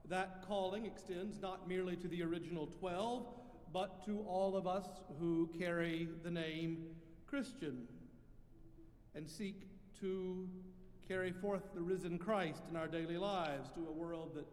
That 0.08 0.44
calling 0.46 0.84
extends 0.84 1.40
not 1.40 1.66
merely 1.66 1.96
to 1.96 2.08
the 2.08 2.22
original 2.22 2.66
12, 2.66 3.26
but 3.74 4.06
to 4.06 4.20
all 4.20 4.56
of 4.56 4.68
us 4.68 4.86
who 5.18 5.50
carry 5.58 6.08
the 6.22 6.30
name 6.30 6.86
Christian 7.26 7.88
and 9.16 9.28
seek 9.28 9.66
to 9.98 10.48
carry 11.08 11.32
forth 11.32 11.64
the 11.74 11.82
risen 11.82 12.16
Christ 12.16 12.62
in 12.70 12.76
our 12.76 12.86
daily 12.86 13.18
lives 13.18 13.68
to 13.70 13.88
a 13.88 13.92
world 13.92 14.36
that 14.36 14.46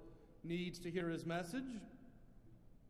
needs 0.44 0.80
to 0.80 0.90
hear 0.90 1.08
his 1.08 1.24
message, 1.24 1.80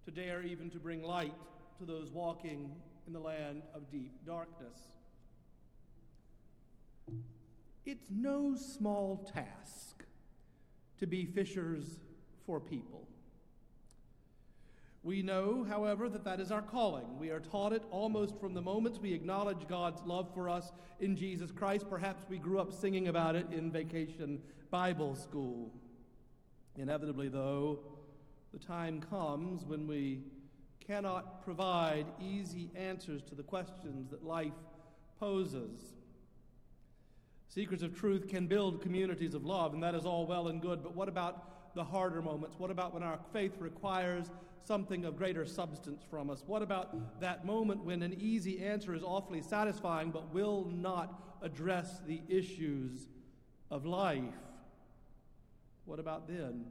to 0.06 0.12
dare 0.12 0.42
even 0.42 0.70
to 0.70 0.80
bring 0.80 1.04
light 1.04 1.36
to 1.80 1.86
those 1.86 2.12
walking 2.12 2.72
in 3.08 3.12
the 3.12 3.20
land 3.20 3.64
of 3.76 3.92
deep 3.92 4.26
darkness. 4.26 4.80
It's 7.86 8.08
no 8.10 8.56
small 8.56 9.30
task 9.34 10.06
to 10.98 11.06
be 11.06 11.26
fishers 11.26 12.00
for 12.46 12.62
people. 12.62 13.06
We 15.04 15.24
know, 15.24 15.66
however, 15.68 16.10
that 16.10 16.24
that 16.26 16.40
is 16.40 16.52
our 16.52 16.62
calling. 16.62 17.18
We 17.18 17.32
are 17.32 17.40
taught 17.40 17.74
it 17.74 17.84
almost 17.90 18.40
from 18.40 18.54
the 18.54 18.62
moment 18.62 19.02
we 19.02 19.14
acknowledge 19.14 19.68
God's 19.68 20.02
love 20.06 20.32
for 20.34 20.48
us 20.48 20.72
in 21.00 21.16
Jesus 21.16 21.52
Christ. 21.52 21.90
Perhaps 21.90 22.26
we 22.30 22.38
grew 22.38 22.60
up 22.60 22.72
singing 22.72 23.08
about 23.08 23.36
it 23.36 23.48
in 23.52 23.72
vacation 23.72 24.40
Bible 24.70 25.16
school. 25.16 25.74
Inevitably, 26.78 27.30
though, 27.30 27.80
the 28.54 28.60
time 28.60 29.02
comes 29.02 29.66
when 29.66 29.88
we 29.88 30.22
cannot 30.86 31.44
provide 31.44 32.06
easy 32.22 32.70
answers 32.76 33.24
to 33.24 33.36
the 33.36 33.44
questions 33.44 34.10
that 34.12 34.24
life 34.24 34.54
poses. 35.20 35.94
Seekers 37.48 37.82
of 37.82 37.98
truth 37.98 38.28
can 38.28 38.48
build 38.48 38.82
communities 38.82 39.34
of 39.34 39.46
love, 39.46 39.74
and 39.74 39.82
that 39.84 39.96
is 39.96 40.06
all 40.06 40.28
well 40.28 40.48
and 40.48 40.62
good, 40.62 40.84
but 40.84 40.96
what 40.96 41.10
about 41.10 41.61
the 41.76 41.84
harder 41.84 42.22
moments? 42.22 42.56
What 42.58 42.72
about 42.72 42.94
when 42.94 43.04
our 43.04 43.20
faith 43.34 43.54
requires 43.60 44.32
something 44.64 45.06
of 45.06 45.18
greater 45.18 45.46
substance 45.46 46.04
from 46.10 46.30
us? 46.30 46.44
What 46.46 46.62
about 46.62 47.20
that 47.20 47.46
moment 47.46 47.84
when 47.84 48.02
an 48.04 48.16
easy 48.20 48.64
answer 48.64 48.94
is 48.94 49.04
awfully 49.04 49.42
satisfying 49.42 50.12
but 50.12 50.34
will 50.34 50.70
not 50.72 51.38
address 51.42 52.02
the 52.06 52.22
issues 52.28 53.08
of 53.70 53.86
life? 53.86 54.24
What 55.86 56.00
about 56.00 56.28
then? 56.28 56.66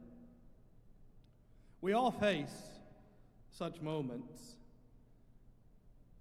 We 1.81 1.93
all 1.93 2.11
face 2.11 2.55
such 3.51 3.81
moments. 3.81 4.55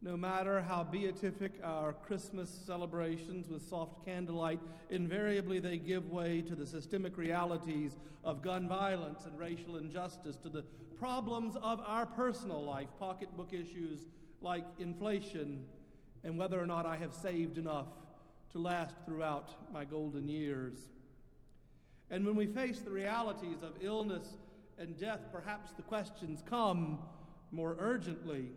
No 0.02 0.16
matter 0.16 0.62
how 0.62 0.82
beatific 0.82 1.52
our 1.62 1.92
Christmas 1.92 2.48
celebrations 2.66 3.50
with 3.50 3.68
soft 3.68 4.02
candlelight, 4.06 4.58
invariably 4.88 5.58
they 5.58 5.76
give 5.76 6.10
way 6.10 6.40
to 6.42 6.54
the 6.54 6.66
systemic 6.66 7.18
realities 7.18 7.98
of 8.24 8.40
gun 8.40 8.66
violence 8.66 9.26
and 9.26 9.38
racial 9.38 9.76
injustice, 9.76 10.36
to 10.36 10.48
the 10.48 10.64
problems 10.98 11.54
of 11.62 11.82
our 11.86 12.06
personal 12.06 12.64
life, 12.64 12.88
pocketbook 12.98 13.52
issues 13.52 14.06
like 14.40 14.64
inflation 14.78 15.64
and 16.24 16.38
whether 16.38 16.58
or 16.58 16.66
not 16.66 16.86
I 16.86 16.96
have 16.96 17.12
saved 17.12 17.58
enough 17.58 17.88
to 18.52 18.58
last 18.58 18.94
throughout 19.04 19.50
my 19.72 19.84
golden 19.84 20.28
years. 20.28 20.88
And 22.10 22.24
when 22.24 22.36
we 22.36 22.46
face 22.46 22.80
the 22.80 22.90
realities 22.90 23.62
of 23.62 23.72
illness 23.82 24.26
and 24.78 24.98
death, 24.98 25.20
perhaps 25.30 25.72
the 25.72 25.82
questions 25.82 26.42
come 26.48 26.98
more 27.52 27.76
urgently 27.78 28.52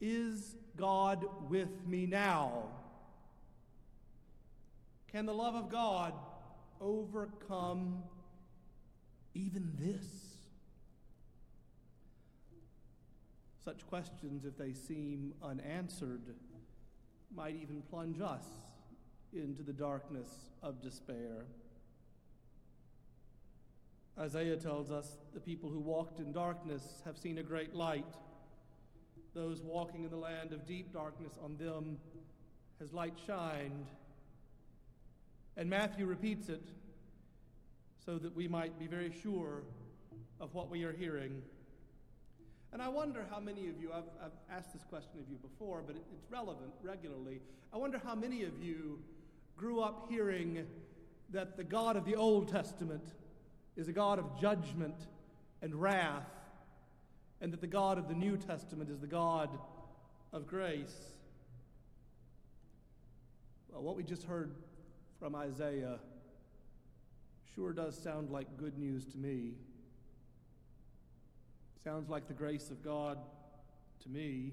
Is 0.00 0.56
God 0.76 1.26
with 1.48 1.86
me 1.86 2.06
now? 2.06 2.64
Can 5.10 5.26
the 5.26 5.34
love 5.34 5.54
of 5.54 5.70
God 5.70 6.12
overcome 6.80 8.02
even 9.34 9.72
this? 9.78 10.06
Such 13.64 13.86
questions, 13.88 14.44
if 14.44 14.56
they 14.56 14.72
seem 14.72 15.34
unanswered, 15.42 16.34
might 17.34 17.56
even 17.60 17.82
plunge 17.90 18.20
us 18.20 18.46
into 19.32 19.62
the 19.62 19.72
darkness 19.72 20.28
of 20.62 20.80
despair. 20.80 21.44
Isaiah 24.18 24.56
tells 24.56 24.90
us 24.90 25.16
the 25.34 25.40
people 25.40 25.70
who 25.70 25.78
walked 25.78 26.18
in 26.18 26.32
darkness 26.32 27.02
have 27.04 27.16
seen 27.16 27.38
a 27.38 27.42
great 27.42 27.74
light. 27.74 28.06
Those 29.38 29.62
walking 29.62 30.02
in 30.02 30.10
the 30.10 30.16
land 30.16 30.52
of 30.52 30.66
deep 30.66 30.92
darkness, 30.92 31.34
on 31.40 31.56
them 31.58 31.96
has 32.80 32.92
light 32.92 33.14
shined. 33.24 33.86
And 35.56 35.70
Matthew 35.70 36.06
repeats 36.06 36.48
it 36.48 36.64
so 38.04 38.18
that 38.18 38.34
we 38.34 38.48
might 38.48 38.76
be 38.80 38.88
very 38.88 39.14
sure 39.22 39.62
of 40.40 40.54
what 40.54 40.68
we 40.68 40.82
are 40.82 40.90
hearing. 40.90 41.40
And 42.72 42.82
I 42.82 42.88
wonder 42.88 43.26
how 43.30 43.38
many 43.38 43.68
of 43.68 43.80
you, 43.80 43.92
I've, 43.94 44.10
I've 44.20 44.32
asked 44.58 44.72
this 44.72 44.82
question 44.82 45.20
of 45.20 45.30
you 45.30 45.36
before, 45.36 45.84
but 45.86 45.94
it, 45.94 46.02
it's 46.12 46.28
relevant 46.32 46.72
regularly. 46.82 47.40
I 47.72 47.76
wonder 47.76 48.00
how 48.04 48.16
many 48.16 48.42
of 48.42 48.60
you 48.60 48.98
grew 49.56 49.78
up 49.80 50.08
hearing 50.10 50.66
that 51.30 51.56
the 51.56 51.62
God 51.62 51.96
of 51.96 52.04
the 52.04 52.16
Old 52.16 52.48
Testament 52.48 53.04
is 53.76 53.86
a 53.86 53.92
God 53.92 54.18
of 54.18 54.40
judgment 54.40 54.96
and 55.62 55.76
wrath, 55.76 56.26
and 57.40 57.52
that 57.52 57.60
the 57.60 57.66
God 57.66 57.98
of 57.98 58.08
the 58.08 58.14
New 58.14 58.36
Testament 58.36 58.90
is 58.90 58.98
the 58.98 59.06
God 59.06 59.50
of 60.32 60.46
grace. 60.46 60.96
Well, 63.70 63.82
what 63.82 63.96
we 63.96 64.02
just 64.02 64.24
heard 64.24 64.54
from 65.18 65.34
Isaiah 65.34 65.98
sure 67.54 67.72
does 67.72 67.96
sound 67.96 68.30
like 68.30 68.56
good 68.56 68.78
news 68.78 69.04
to 69.06 69.18
me. 69.18 69.52
Sounds 71.84 72.08
like 72.08 72.28
the 72.28 72.34
grace 72.34 72.70
of 72.70 72.82
God 72.82 73.18
to 74.02 74.08
me. 74.08 74.52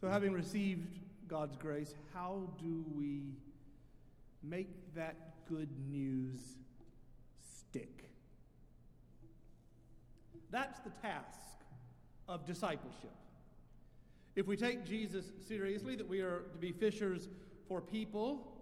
So, 0.00 0.08
having 0.08 0.32
received 0.32 0.98
God's 1.26 1.56
grace, 1.56 1.94
how 2.12 2.50
do 2.60 2.84
we 2.94 3.34
make 4.42 4.94
that 4.94 5.16
good 5.48 5.70
news 5.90 6.38
stick. 7.40 8.03
That's 10.54 10.78
the 10.78 10.90
task 11.02 11.40
of 12.28 12.46
discipleship. 12.46 13.10
If 14.36 14.46
we 14.46 14.56
take 14.56 14.84
Jesus 14.84 15.24
seriously, 15.48 15.96
that 15.96 16.08
we 16.08 16.20
are 16.20 16.42
to 16.52 16.58
be 16.58 16.70
fishers 16.70 17.28
for 17.66 17.80
people, 17.80 18.52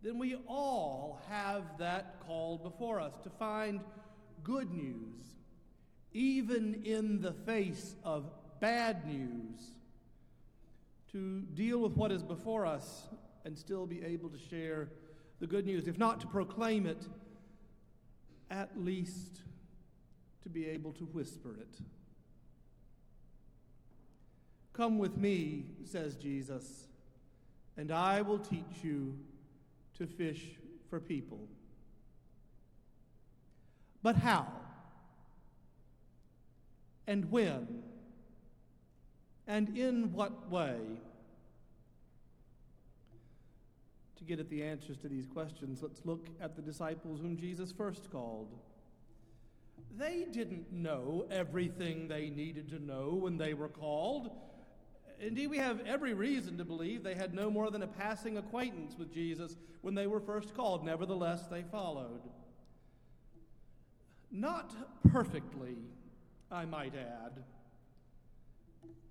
then 0.00 0.18
we 0.18 0.36
all 0.48 1.20
have 1.28 1.76
that 1.76 2.22
call 2.26 2.56
before 2.56 3.00
us 3.00 3.12
to 3.24 3.28
find 3.28 3.80
good 4.42 4.72
news, 4.72 5.20
even 6.14 6.80
in 6.86 7.20
the 7.20 7.34
face 7.34 7.96
of 8.02 8.30
bad 8.60 9.06
news, 9.06 9.60
to 11.12 11.42
deal 11.52 11.80
with 11.80 11.92
what 11.98 12.12
is 12.12 12.22
before 12.22 12.64
us 12.64 13.08
and 13.44 13.58
still 13.58 13.84
be 13.84 14.02
able 14.02 14.30
to 14.30 14.38
share 14.38 14.88
the 15.38 15.46
good 15.46 15.66
news, 15.66 15.86
if 15.86 15.98
not 15.98 16.22
to 16.22 16.26
proclaim 16.26 16.86
it 16.86 17.06
at 18.50 18.70
least 18.82 19.42
to 20.44 20.48
be 20.48 20.66
able 20.66 20.92
to 20.92 21.04
whisper 21.04 21.56
it. 21.58 21.78
Come 24.72 24.98
with 24.98 25.16
me, 25.16 25.64
says 25.84 26.14
Jesus, 26.14 26.86
and 27.76 27.90
I 27.90 28.22
will 28.22 28.38
teach 28.38 28.82
you 28.82 29.18
to 29.98 30.06
fish 30.06 30.42
for 30.90 31.00
people. 31.00 31.48
But 34.02 34.16
how? 34.16 34.46
And 37.06 37.30
when? 37.30 37.82
And 39.46 39.76
in 39.78 40.12
what 40.12 40.50
way? 40.50 40.76
To 44.18 44.24
get 44.24 44.40
at 44.40 44.50
the 44.50 44.62
answers 44.62 44.98
to 44.98 45.08
these 45.08 45.26
questions, 45.26 45.82
let's 45.82 46.00
look 46.04 46.26
at 46.40 46.56
the 46.56 46.62
disciples 46.62 47.20
whom 47.20 47.36
Jesus 47.36 47.72
first 47.72 48.10
called. 48.10 48.54
They 49.96 50.26
didn't 50.30 50.72
know 50.72 51.26
everything 51.30 52.08
they 52.08 52.30
needed 52.30 52.68
to 52.70 52.84
know 52.84 53.14
when 53.14 53.36
they 53.38 53.54
were 53.54 53.68
called. 53.68 54.30
Indeed, 55.20 55.48
we 55.48 55.58
have 55.58 55.80
every 55.86 56.14
reason 56.14 56.58
to 56.58 56.64
believe 56.64 57.02
they 57.02 57.14
had 57.14 57.32
no 57.32 57.50
more 57.50 57.70
than 57.70 57.82
a 57.82 57.86
passing 57.86 58.36
acquaintance 58.36 58.96
with 58.98 59.12
Jesus 59.12 59.56
when 59.82 59.94
they 59.94 60.06
were 60.06 60.20
first 60.20 60.54
called. 60.54 60.84
Nevertheless, 60.84 61.46
they 61.46 61.62
followed. 61.62 62.20
Not 64.32 64.74
perfectly, 65.12 65.76
I 66.50 66.64
might 66.64 66.94
add. 66.96 67.44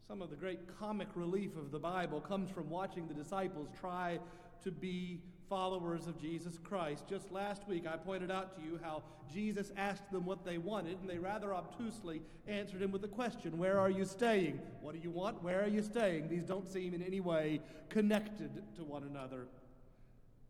Some 0.05 0.21
of 0.21 0.29
the 0.29 0.35
great 0.35 0.59
comic 0.77 1.07
relief 1.15 1.55
of 1.55 1.71
the 1.71 1.79
Bible 1.79 2.19
comes 2.19 2.51
from 2.51 2.69
watching 2.69 3.07
the 3.07 3.13
disciples 3.13 3.69
try 3.79 4.19
to 4.63 4.71
be 4.71 5.21
followers 5.53 6.07
of 6.07 6.19
Jesus 6.19 6.57
Christ. 6.63 7.03
Just 7.07 7.31
last 7.31 7.67
week, 7.67 7.85
I 7.85 7.95
pointed 7.95 8.31
out 8.31 8.57
to 8.57 8.61
you 8.63 8.79
how 8.81 9.03
Jesus 9.31 9.71
asked 9.77 10.11
them 10.11 10.25
what 10.25 10.43
they 10.43 10.57
wanted, 10.57 10.97
and 10.99 11.07
they 11.07 11.19
rather 11.19 11.53
obtusely 11.53 12.23
answered 12.47 12.81
him 12.81 12.91
with 12.91 13.03
the 13.03 13.07
question 13.07 13.59
Where 13.59 13.79
are 13.79 13.91
you 13.91 14.03
staying? 14.03 14.59
What 14.81 14.95
do 14.95 14.99
you 14.99 15.11
want? 15.11 15.43
Where 15.43 15.63
are 15.63 15.67
you 15.67 15.83
staying? 15.83 16.27
These 16.27 16.45
don't 16.45 16.67
seem 16.67 16.95
in 16.95 17.03
any 17.03 17.19
way 17.19 17.61
connected 17.89 18.63
to 18.77 18.83
one 18.83 19.03
another. 19.03 19.45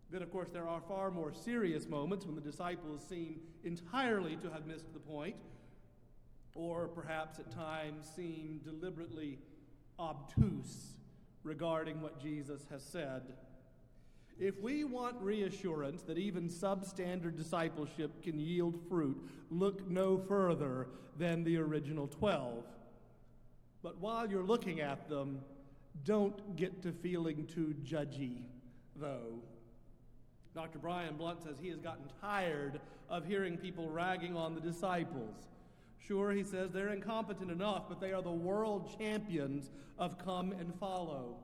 Then, 0.09 0.21
of 0.21 0.31
course, 0.31 0.47
there 0.53 0.69
are 0.69 0.79
far 0.87 1.11
more 1.11 1.33
serious 1.33 1.85
moments 1.85 2.25
when 2.25 2.35
the 2.35 2.41
disciples 2.41 3.05
seem 3.05 3.41
entirely 3.65 4.37
to 4.37 4.49
have 4.51 4.65
missed 4.65 4.93
the 4.93 5.01
point, 5.01 5.35
or 6.55 6.87
perhaps 6.87 7.39
at 7.39 7.51
times 7.51 8.09
seem 8.15 8.61
deliberately 8.63 9.37
obtuse 9.99 10.93
regarding 11.43 12.01
what 12.01 12.21
Jesus 12.21 12.61
has 12.69 12.81
said. 12.81 13.33
If 14.39 14.59
we 14.59 14.83
want 14.83 15.21
reassurance 15.21 16.01
that 16.03 16.17
even 16.17 16.49
substandard 16.49 17.37
discipleship 17.37 18.23
can 18.23 18.39
yield 18.39 18.79
fruit, 18.89 19.17
look 19.51 19.87
no 19.89 20.17
further 20.17 20.87
than 21.17 21.43
the 21.43 21.57
original 21.57 22.07
12. 22.07 22.63
But 23.83 23.99
while 23.99 24.29
you're 24.29 24.43
looking 24.43 24.81
at 24.81 25.07
them, 25.07 25.41
don't 26.03 26.55
get 26.55 26.81
to 26.83 26.91
feeling 26.91 27.45
too 27.45 27.75
judgy, 27.83 28.45
though. 28.95 29.39
Dr. 30.55 30.79
Brian 30.79 31.15
Blount 31.15 31.43
says 31.43 31.55
he 31.61 31.69
has 31.69 31.79
gotten 31.79 32.05
tired 32.21 32.79
of 33.09 33.25
hearing 33.25 33.57
people 33.57 33.89
ragging 33.89 34.35
on 34.35 34.55
the 34.55 34.61
disciples. 34.61 35.35
Sure, 35.99 36.31
he 36.31 36.43
says 36.43 36.71
they're 36.71 36.89
incompetent 36.89 37.49
enough, 37.51 37.83
but 37.87 38.01
they 38.01 38.11
are 38.11 38.21
the 38.21 38.31
world 38.31 38.93
champions 38.97 39.71
of 39.97 40.17
come 40.17 40.51
and 40.51 40.73
follow. 40.79 41.37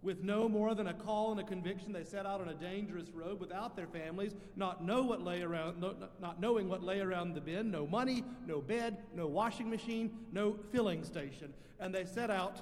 With 0.00 0.22
no 0.22 0.48
more 0.48 0.74
than 0.74 0.86
a 0.86 0.94
call 0.94 1.32
and 1.32 1.40
a 1.40 1.44
conviction, 1.44 1.92
they 1.92 2.04
set 2.04 2.24
out 2.24 2.40
on 2.40 2.48
a 2.48 2.54
dangerous 2.54 3.10
road 3.10 3.40
without 3.40 3.74
their 3.74 3.88
families, 3.88 4.32
not 4.54 4.84
know 4.84 5.02
what 5.02 5.22
lay 5.22 5.42
around, 5.42 5.80
not 5.80 6.40
knowing 6.40 6.68
what 6.68 6.84
lay 6.84 7.00
around 7.00 7.34
the 7.34 7.40
bend, 7.40 7.72
no 7.72 7.86
money, 7.86 8.22
no 8.46 8.60
bed, 8.60 8.98
no 9.14 9.26
washing 9.26 9.68
machine, 9.68 10.16
no 10.30 10.56
filling 10.70 11.02
station, 11.02 11.52
and 11.80 11.92
they 11.92 12.04
set 12.04 12.30
out 12.30 12.60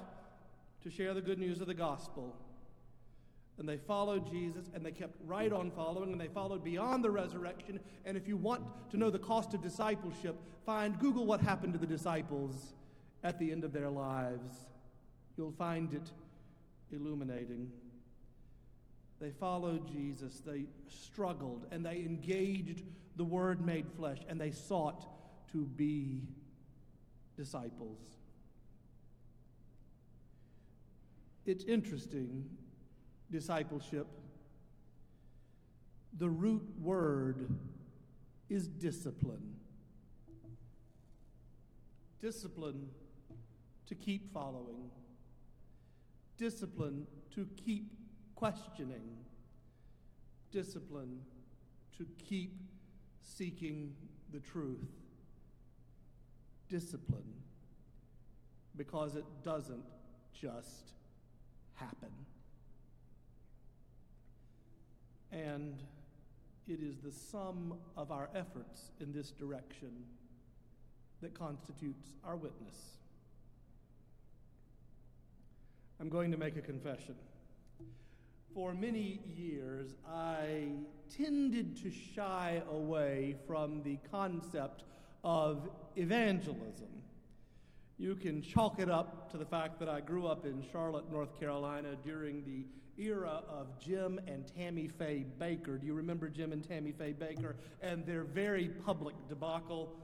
to 0.81 0.89
share 0.89 1.13
the 1.13 1.21
good 1.21 1.37
news 1.37 1.61
of 1.61 1.67
the 1.67 1.73
gospel 1.73 2.35
and 3.59 3.67
they 3.67 3.77
followed 3.77 4.29
Jesus 4.29 4.69
and 4.73 4.85
they 4.85 4.91
kept 4.91 5.15
right 5.25 5.51
on 5.51 5.71
following 5.71 6.11
and 6.11 6.21
they 6.21 6.27
followed 6.27 6.63
beyond 6.63 7.03
the 7.03 7.09
resurrection. 7.09 7.79
And 8.05 8.15
if 8.15 8.27
you 8.27 8.37
want 8.37 8.63
to 8.91 8.97
know 8.97 9.09
the 9.09 9.19
cost 9.19 9.53
of 9.53 9.61
discipleship, 9.61 10.35
find 10.65 10.99
Google 10.99 11.25
what 11.25 11.41
happened 11.41 11.73
to 11.73 11.79
the 11.79 11.87
disciples 11.87 12.73
at 13.23 13.39
the 13.39 13.51
end 13.51 13.63
of 13.63 13.73
their 13.73 13.89
lives. 13.89 14.67
You'll 15.37 15.51
find 15.51 15.93
it 15.93 16.11
illuminating. 16.91 17.71
They 19.19 19.31
followed 19.31 19.87
Jesus, 19.87 20.41
they 20.45 20.65
struggled, 20.87 21.65
and 21.71 21.85
they 21.85 21.97
engaged 21.97 22.83
the 23.15 23.23
Word 23.23 23.65
made 23.65 23.87
flesh, 23.95 24.19
and 24.29 24.39
they 24.39 24.51
sought 24.51 25.07
to 25.51 25.65
be 25.65 26.21
disciples. 27.35 27.99
It's 31.45 31.63
interesting 31.63 32.49
discipleship, 33.31 34.07
the 36.17 36.29
root 36.29 36.63
word 36.81 37.49
is 38.49 38.67
discipline. 38.67 39.55
Discipline 42.19 42.89
to 43.87 43.95
keep 43.95 44.33
following, 44.33 44.89
discipline 46.37 47.07
to 47.35 47.47
keep 47.65 47.91
questioning, 48.35 49.17
discipline 50.51 51.19
to 51.97 52.05
keep 52.17 52.61
seeking 53.21 53.93
the 54.31 54.39
truth, 54.39 54.87
discipline 56.69 57.33
because 58.75 59.15
it 59.15 59.25
doesn't 59.43 59.85
just 60.33 60.91
happen. 61.73 62.11
And 65.31 65.81
it 66.67 66.79
is 66.81 66.97
the 66.99 67.11
sum 67.11 67.73
of 67.95 68.11
our 68.11 68.29
efforts 68.35 68.91
in 68.99 69.11
this 69.13 69.31
direction 69.31 69.91
that 71.21 71.33
constitutes 71.33 72.13
our 72.23 72.35
witness. 72.35 72.96
I'm 75.99 76.09
going 76.09 76.29
to 76.31 76.37
make 76.37 76.55
a 76.57 76.61
confession. 76.61 77.15
For 78.53 78.73
many 78.73 79.19
years, 79.35 79.95
I 80.07 80.69
tended 81.15 81.75
to 81.81 81.91
shy 81.91 82.61
away 82.69 83.35
from 83.47 83.81
the 83.81 83.97
concept 84.11 84.83
of 85.23 85.67
evangelism. 85.95 86.87
You 87.97 88.15
can 88.15 88.43
chalk 88.43 88.79
it 88.79 88.91
up 88.91 89.31
to 89.31 89.37
the 89.37 89.45
fact 89.45 89.79
that 89.79 89.89
I 89.89 90.01
grew 90.01 90.27
up 90.27 90.45
in 90.45 90.63
Charlotte, 90.71 91.11
North 91.11 91.39
Carolina 91.39 91.95
during 92.03 92.43
the 92.45 92.65
era 93.01 93.41
of 93.49 93.79
Jim 93.79 94.19
and 94.27 94.45
Tammy 94.55 94.87
Faye 94.87 95.25
Bakker. 95.39 95.79
Do 95.79 95.87
you 95.87 95.95
remember 95.95 96.29
Jim 96.29 96.51
and 96.51 96.63
Tammy 96.63 96.91
Faye 96.91 97.13
Bakker 97.13 97.55
and 97.81 98.05
their 98.05 98.23
very 98.23 98.69
public 98.85 99.15
debacle? 99.27 99.95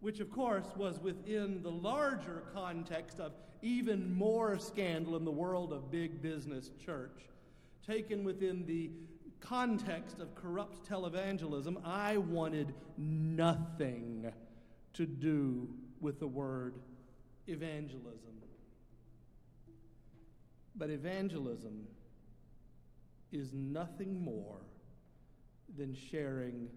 Which, 0.00 0.18
of 0.18 0.30
course, 0.30 0.66
was 0.76 0.98
within 0.98 1.62
the 1.62 1.70
larger 1.70 2.42
context 2.52 3.20
of 3.20 3.32
even 3.62 4.14
more 4.14 4.58
scandal 4.58 5.16
in 5.16 5.24
the 5.24 5.30
world 5.30 5.72
of 5.72 5.90
big 5.90 6.22
business 6.22 6.70
church. 6.84 7.22
Taken 7.86 8.24
within 8.24 8.66
the 8.66 8.90
context 9.40 10.20
of 10.20 10.34
corrupt 10.34 10.88
televangelism, 10.88 11.80
I 11.84 12.18
wanted 12.18 12.74
nothing 12.96 14.30
to 14.94 15.06
do 15.06 15.68
with 16.00 16.20
the 16.20 16.26
word 16.26 16.74
evangelism. 17.46 18.30
But 20.76 20.90
evangelism 20.90 21.86
is 23.32 23.52
nothing 23.52 24.22
more 24.22 24.60
than 25.76 25.94
sharing 25.94 26.68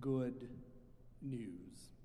good 0.00 0.48
news. 1.22 1.97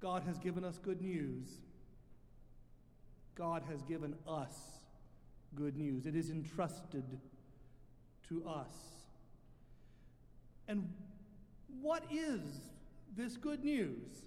God 0.00 0.22
has 0.24 0.38
given 0.38 0.64
us 0.64 0.78
good 0.78 1.00
news. 1.00 1.48
God 3.34 3.62
has 3.70 3.82
given 3.82 4.14
us 4.28 4.54
good 5.54 5.76
news. 5.76 6.06
It 6.06 6.16
is 6.16 6.30
entrusted 6.30 7.04
to 8.28 8.48
us. 8.48 8.72
And 10.68 10.92
what 11.80 12.04
is 12.10 12.40
this 13.16 13.36
good 13.36 13.64
news? 13.64 14.24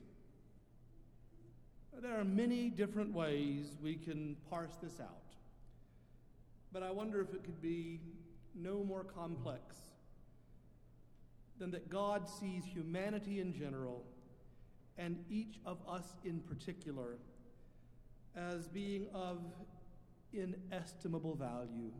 There 2.01 2.17
are 2.17 2.23
many 2.23 2.69
different 2.69 3.13
ways 3.13 3.77
we 3.83 3.95
can 3.95 4.37
parse 4.49 4.77
this 4.81 4.99
out. 5.01 5.07
But 6.71 6.83
I 6.83 6.91
wonder 6.91 7.19
if 7.21 7.33
it 7.33 7.43
could 7.43 7.61
be 7.61 7.99
no 8.55 8.83
more 8.83 9.03
complex 9.03 9.75
than 11.57 11.71
that 11.71 11.89
God 11.89 12.29
sees 12.29 12.63
humanity 12.63 13.41
in 13.41 13.53
general 13.53 14.05
and 14.99 15.17
each 15.29 15.55
of 15.65 15.77
us 15.87 16.03
in 16.25 16.41
particular 16.41 17.17
as 18.35 18.67
being 18.67 19.07
of 19.13 19.39
inestimable 20.33 21.35
value. 21.35 21.91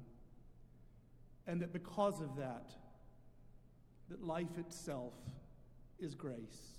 And 1.47 1.61
that 1.61 1.71
because 1.71 2.19
of 2.19 2.35
that, 2.37 2.69
that 4.09 4.23
life 4.23 4.57
itself 4.57 5.13
is 5.97 6.13
grace. 6.13 6.73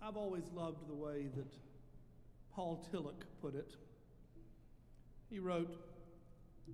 I've 0.00 0.16
always 0.16 0.44
loved 0.54 0.88
the 0.88 0.94
way 0.94 1.26
that 1.34 1.52
Paul 2.54 2.86
Tillich 2.92 3.24
put 3.42 3.56
it. 3.56 3.74
He 5.28 5.40
wrote, 5.40 5.76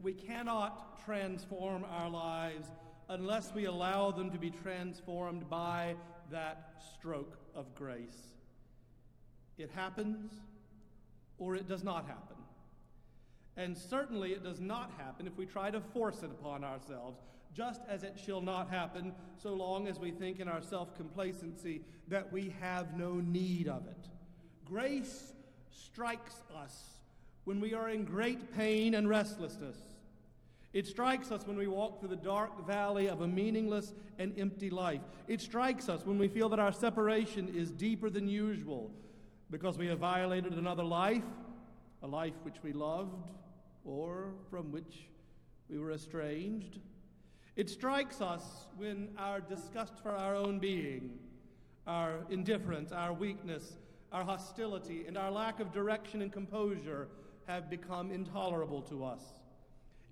We 0.02 0.12
cannot 0.12 1.02
transform 1.04 1.84
our 1.88 2.10
lives 2.10 2.66
unless 3.10 3.52
we 3.52 3.64
allow 3.64 4.12
them 4.12 4.30
to 4.30 4.38
be 4.38 4.50
transformed 4.50 5.50
by 5.50 5.96
that 6.30 6.82
stroke 6.94 7.36
of 7.56 7.74
grace. 7.74 8.30
It 9.58 9.68
happens 9.74 10.32
or 11.36 11.56
it 11.56 11.68
does 11.68 11.82
not 11.82 12.06
happen. 12.06 12.36
And 13.56 13.76
certainly 13.76 14.32
it 14.32 14.44
does 14.44 14.60
not 14.60 14.92
happen 14.96 15.26
if 15.26 15.36
we 15.36 15.44
try 15.44 15.72
to 15.72 15.80
force 15.80 16.22
it 16.22 16.30
upon 16.30 16.62
ourselves, 16.62 17.18
just 17.52 17.80
as 17.88 18.04
it 18.04 18.16
shall 18.24 18.40
not 18.40 18.70
happen 18.70 19.12
so 19.36 19.54
long 19.54 19.88
as 19.88 19.98
we 19.98 20.12
think 20.12 20.38
in 20.38 20.48
our 20.48 20.62
self 20.62 20.96
complacency 20.96 21.82
that 22.06 22.32
we 22.32 22.54
have 22.60 22.96
no 22.96 23.14
need 23.14 23.66
of 23.66 23.88
it. 23.88 24.08
Grace 24.64 25.32
strikes 25.72 26.36
us 26.56 26.90
when 27.42 27.60
we 27.60 27.74
are 27.74 27.90
in 27.90 28.04
great 28.04 28.56
pain 28.56 28.94
and 28.94 29.08
restlessness. 29.08 29.76
It 30.72 30.86
strikes 30.86 31.32
us 31.32 31.46
when 31.46 31.56
we 31.56 31.66
walk 31.66 31.98
through 31.98 32.10
the 32.10 32.16
dark 32.16 32.64
valley 32.66 33.08
of 33.08 33.22
a 33.22 33.26
meaningless 33.26 33.92
and 34.18 34.38
empty 34.38 34.70
life. 34.70 35.00
It 35.26 35.40
strikes 35.40 35.88
us 35.88 36.06
when 36.06 36.16
we 36.16 36.28
feel 36.28 36.48
that 36.50 36.60
our 36.60 36.72
separation 36.72 37.48
is 37.48 37.72
deeper 37.72 38.08
than 38.08 38.28
usual 38.28 38.92
because 39.50 39.76
we 39.76 39.88
have 39.88 39.98
violated 39.98 40.52
another 40.52 40.84
life, 40.84 41.24
a 42.02 42.06
life 42.06 42.34
which 42.44 42.62
we 42.62 42.72
loved 42.72 43.30
or 43.84 44.28
from 44.48 44.70
which 44.70 45.08
we 45.68 45.78
were 45.78 45.92
estranged. 45.92 46.78
It 47.56 47.68
strikes 47.68 48.20
us 48.20 48.68
when 48.76 49.08
our 49.18 49.40
disgust 49.40 49.98
for 50.00 50.12
our 50.12 50.36
own 50.36 50.60
being, 50.60 51.18
our 51.86 52.20
indifference, 52.30 52.92
our 52.92 53.12
weakness, 53.12 53.76
our 54.12 54.24
hostility, 54.24 55.04
and 55.08 55.18
our 55.18 55.32
lack 55.32 55.58
of 55.58 55.72
direction 55.72 56.22
and 56.22 56.32
composure 56.32 57.08
have 57.46 57.68
become 57.68 58.12
intolerable 58.12 58.82
to 58.82 59.04
us. 59.04 59.39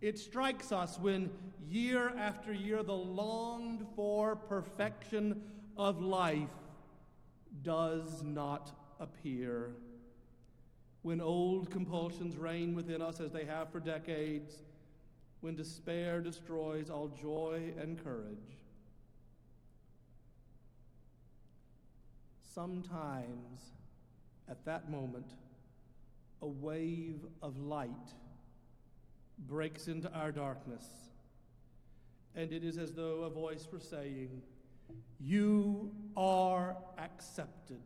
It 0.01 0.19
strikes 0.19 0.71
us 0.71 0.99
when, 0.99 1.31
year 1.69 2.13
after 2.17 2.53
year, 2.53 2.83
the 2.83 2.93
longed 2.93 3.85
for 3.97 4.37
perfection 4.37 5.43
of 5.77 6.01
life 6.01 6.49
does 7.63 8.23
not 8.23 8.71
appear. 9.01 9.73
When 11.03 11.21
old 11.21 11.71
compulsions 11.71 12.37
reign 12.37 12.75
within 12.75 13.03
us 13.03 13.21
as 13.21 13.33
they 13.33 13.45
have 13.45 13.71
for 13.71 13.81
decades, 13.81 14.63
when 15.41 15.57
despair 15.57 16.21
destroys 16.21 16.91
all 16.91 17.09
joy 17.09 17.73
and 17.81 18.03
courage. 18.03 18.59
Sometimes, 22.55 23.73
at 24.49 24.65
that 24.65 24.91
moment, 24.91 25.33
a 26.43 26.47
wave 26.47 27.25
of 27.43 27.57
light 27.59 28.15
breaks 29.47 29.89
into 29.89 30.13
our 30.13 30.33
darkness, 30.33 30.85
and 32.35 32.53
it 32.53 32.65
is 32.65 32.79
as 32.79 32.93
though 32.93 33.23
a 33.23 33.31
voice 33.31 33.67
were 33.73 33.81
saying, 33.81 34.43
You 35.21 35.93
are 36.17 36.77
accepted. 36.99 37.83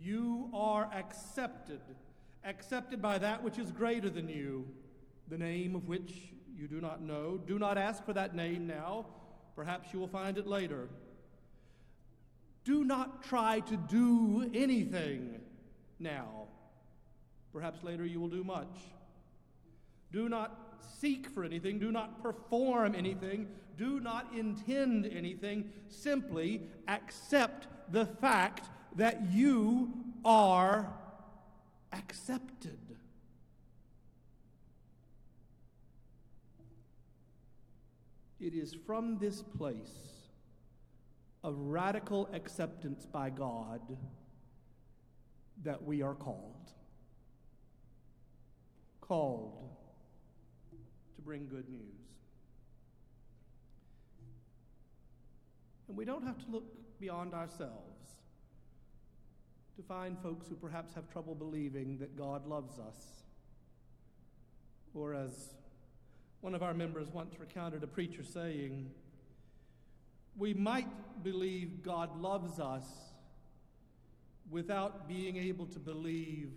You 0.00 0.50
are 0.52 0.90
accepted, 0.94 1.80
accepted 2.44 3.00
by 3.00 3.18
that 3.18 3.42
which 3.42 3.58
is 3.58 3.70
greater 3.72 4.10
than 4.10 4.28
you, 4.28 4.66
the 5.28 5.38
name 5.38 5.74
of 5.74 5.88
which 5.88 6.32
you 6.56 6.68
do 6.68 6.80
not 6.80 7.02
know. 7.02 7.38
Do 7.38 7.58
not 7.58 7.78
ask 7.78 8.04
for 8.04 8.12
that 8.12 8.34
name 8.34 8.66
now. 8.66 9.06
Perhaps 9.54 9.92
you 9.92 9.98
will 9.98 10.08
find 10.08 10.38
it 10.38 10.46
later. 10.46 10.88
Do 12.64 12.84
not 12.84 13.22
try 13.22 13.60
to 13.60 13.76
do 13.76 14.50
anything 14.54 15.40
now. 15.98 16.48
Perhaps 17.52 17.82
later 17.82 18.04
you 18.04 18.20
will 18.20 18.28
do 18.28 18.44
much. 18.44 18.76
Do 20.12 20.28
not 20.28 20.78
seek 21.00 21.28
for 21.28 21.44
anything. 21.44 21.78
Do 21.78 21.92
not 21.92 22.22
perform 22.22 22.94
anything. 22.94 23.48
Do 23.76 24.00
not 24.00 24.28
intend 24.34 25.06
anything. 25.06 25.70
Simply 25.88 26.62
accept 26.88 27.66
the 27.92 28.06
fact 28.06 28.68
that 28.96 29.30
you 29.32 29.92
are 30.24 30.92
accepted. 31.92 32.78
It 38.40 38.54
is 38.54 38.74
from 38.86 39.18
this 39.18 39.42
place 39.42 40.16
of 41.42 41.56
radical 41.58 42.28
acceptance 42.32 43.06
by 43.06 43.30
God 43.30 43.80
that 45.62 45.82
we 45.82 46.02
are 46.02 46.14
called. 46.14 46.70
Called 49.00 49.76
bring 51.26 51.48
good 51.48 51.68
news. 51.68 52.06
And 55.88 55.96
we 55.96 56.04
don't 56.04 56.24
have 56.24 56.38
to 56.44 56.50
look 56.50 56.64
beyond 57.00 57.34
ourselves 57.34 58.12
to 59.74 59.82
find 59.82 60.16
folks 60.20 60.46
who 60.46 60.54
perhaps 60.54 60.94
have 60.94 61.10
trouble 61.10 61.34
believing 61.34 61.98
that 61.98 62.16
God 62.16 62.46
loves 62.46 62.78
us. 62.78 63.24
Or, 64.94 65.14
as 65.14 65.52
one 66.40 66.54
of 66.54 66.62
our 66.62 66.72
members 66.72 67.08
once 67.12 67.34
recounted 67.40 67.82
a 67.82 67.88
preacher 67.88 68.22
saying, 68.22 68.88
we 70.38 70.54
might 70.54 70.88
believe 71.24 71.82
God 71.82 72.20
loves 72.20 72.60
us 72.60 72.86
without 74.48 75.08
being 75.08 75.36
able 75.36 75.66
to 75.66 75.80
believe 75.80 76.52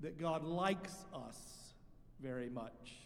that 0.00 0.20
God 0.20 0.44
likes 0.44 0.94
us 1.14 1.38
very 2.20 2.50
much. 2.50 3.05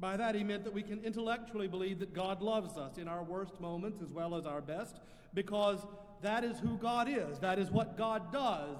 By 0.00 0.16
that, 0.16 0.34
he 0.34 0.42
meant 0.42 0.64
that 0.64 0.72
we 0.72 0.82
can 0.82 1.04
intellectually 1.04 1.68
believe 1.68 1.98
that 1.98 2.14
God 2.14 2.40
loves 2.40 2.78
us 2.78 2.96
in 2.96 3.06
our 3.06 3.22
worst 3.22 3.60
moments 3.60 4.00
as 4.02 4.10
well 4.10 4.34
as 4.34 4.46
our 4.46 4.62
best, 4.62 4.98
because 5.34 5.86
that 6.22 6.42
is 6.42 6.58
who 6.58 6.78
God 6.78 7.06
is, 7.08 7.38
that 7.40 7.58
is 7.58 7.70
what 7.70 7.98
God 7.98 8.32
does. 8.32 8.78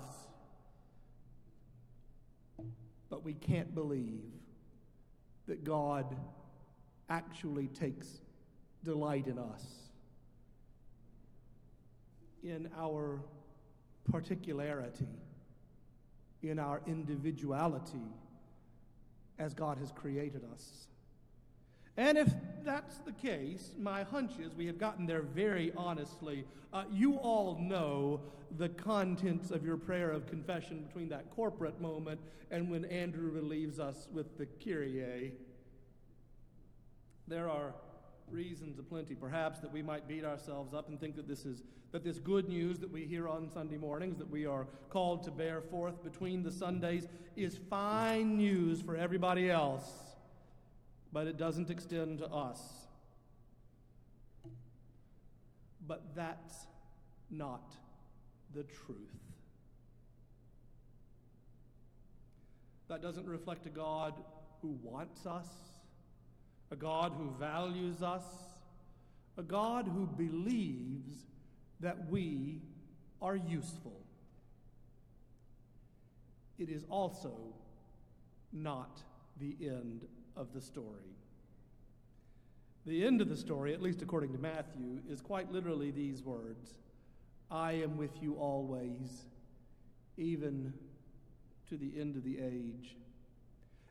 But 3.11 3.23
we 3.23 3.35
can't 3.35 3.75
believe 3.75 4.25
that 5.47 5.63
God 5.63 6.17
actually 7.11 7.67
takes 7.67 8.07
delight 8.83 9.27
in 9.27 9.39
us, 9.39 9.65
in 12.43 12.71
our 12.79 13.21
particularity, 14.11 15.09
in 16.43 16.59
our 16.59 16.81
individuality 16.87 18.09
as 19.39 19.53
God 19.53 19.77
has 19.79 19.93
created 19.93 20.45
us. 20.53 20.87
And 22.01 22.17
if 22.17 22.33
that's 22.65 22.97
the 23.01 23.13
case, 23.13 23.73
my 23.79 24.05
hunch 24.05 24.39
is 24.41 24.55
we 24.55 24.65
have 24.65 24.79
gotten 24.79 25.05
there 25.05 25.21
very 25.21 25.71
honestly. 25.77 26.47
Uh, 26.73 26.85
you 26.91 27.17
all 27.17 27.59
know 27.61 28.23
the 28.57 28.71
contents 28.71 29.51
of 29.51 29.67
your 29.67 29.77
prayer 29.77 30.11
of 30.11 30.27
confession 30.27 30.83
between 30.83 31.11
that 31.11 31.31
corporate 31.37 31.79
moment 31.79 32.19
and 32.51 32.71
when 32.71 32.87
Andrew 32.87 33.31
relieves 33.31 33.79
us 33.79 34.09
with 34.15 34.39
the 34.39 34.47
Kyrie. 34.47 35.35
There 37.29 37.51
are 37.51 37.75
reasons 38.31 38.79
aplenty, 38.79 39.15
perhaps, 39.15 39.59
that 39.59 39.71
we 39.71 39.83
might 39.83 40.09
beat 40.09 40.25
ourselves 40.25 40.73
up 40.73 40.89
and 40.89 40.99
think 40.99 41.17
that 41.17 41.29
this 41.29 41.45
is 41.45 41.63
that 41.93 42.03
this 42.03 42.19
good 42.19 42.49
news 42.49 42.79
that 42.79 42.91
we 42.91 43.05
hear 43.05 43.29
on 43.29 43.51
Sunday 43.51 43.77
mornings, 43.77 44.17
that 44.17 44.31
we 44.31 44.47
are 44.47 44.67
called 44.89 45.23
to 45.25 45.31
bear 45.31 45.61
forth 45.61 46.03
between 46.03 46.43
the 46.43 46.51
Sundays, 46.51 47.09
is 47.37 47.59
fine 47.69 48.39
news 48.39 48.81
for 48.81 48.97
everybody 48.97 49.51
else, 49.51 50.10
but 51.13 51.27
it 51.27 51.37
doesn't 51.37 51.71
extend 51.71 52.19
to 52.19 52.27
us. 52.27 52.61
But 55.87 56.15
that's 56.15 56.67
not 57.31 57.75
the 58.55 58.63
truth. 58.63 58.99
That 62.89 63.03
doesn't 63.03 63.27
reflect 63.27 63.67
a 63.67 63.71
God 63.71 64.15
who 64.63 64.77
wants 64.83 65.27
us 65.27 65.47
a 66.71 66.77
God 66.77 67.13
who 67.17 67.31
values 67.39 68.03
us, 68.03 68.25
a 69.37 69.43
God 69.43 69.89
who 69.89 70.07
believes 70.07 71.27
that 71.81 72.09
we 72.09 72.61
are 73.21 73.37
useful. 73.37 74.01
It 76.59 76.69
is 76.69 76.85
also 76.89 77.33
not 78.53 79.01
the 79.41 79.57
end 79.61 80.07
of 80.37 80.53
the 80.53 80.61
story. 80.61 81.17
The 82.87 83.07
end 83.07 83.21
of 83.21 83.29
the 83.29 83.37
story, 83.37 83.75
at 83.75 83.83
least 83.83 84.03
according 84.03 84.33
to 84.33 84.39
Matthew, 84.39 85.01
is 85.09 85.21
quite 85.21 85.53
literally 85.53 85.91
these 85.91 86.23
words 86.23 86.75
I 87.51 87.73
am 87.73 87.97
with 87.97 88.23
you 88.23 88.35
always, 88.35 89.27
even 90.17 90.73
to 91.69 91.77
the 91.77 91.93
end 92.01 92.17
of 92.17 92.25
the 92.25 92.39
age. 92.39 92.97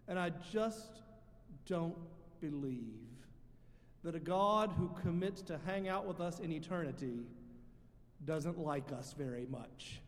And 0.08 0.18
I 0.18 0.32
just 0.52 1.02
don't 1.68 1.98
believe 2.42 2.80
that 4.04 4.16
a 4.16 4.20
God 4.20 4.72
who 4.78 4.90
commits 5.02 5.42
to 5.44 5.60
hang 5.66 5.88
out 5.90 6.06
with 6.06 6.22
us 6.22 6.40
in 6.40 6.52
eternity 6.52 7.20
doesn't 8.26 8.58
like 8.58 8.92
us 8.92 9.14
very 9.18 9.46
much. 9.50 10.00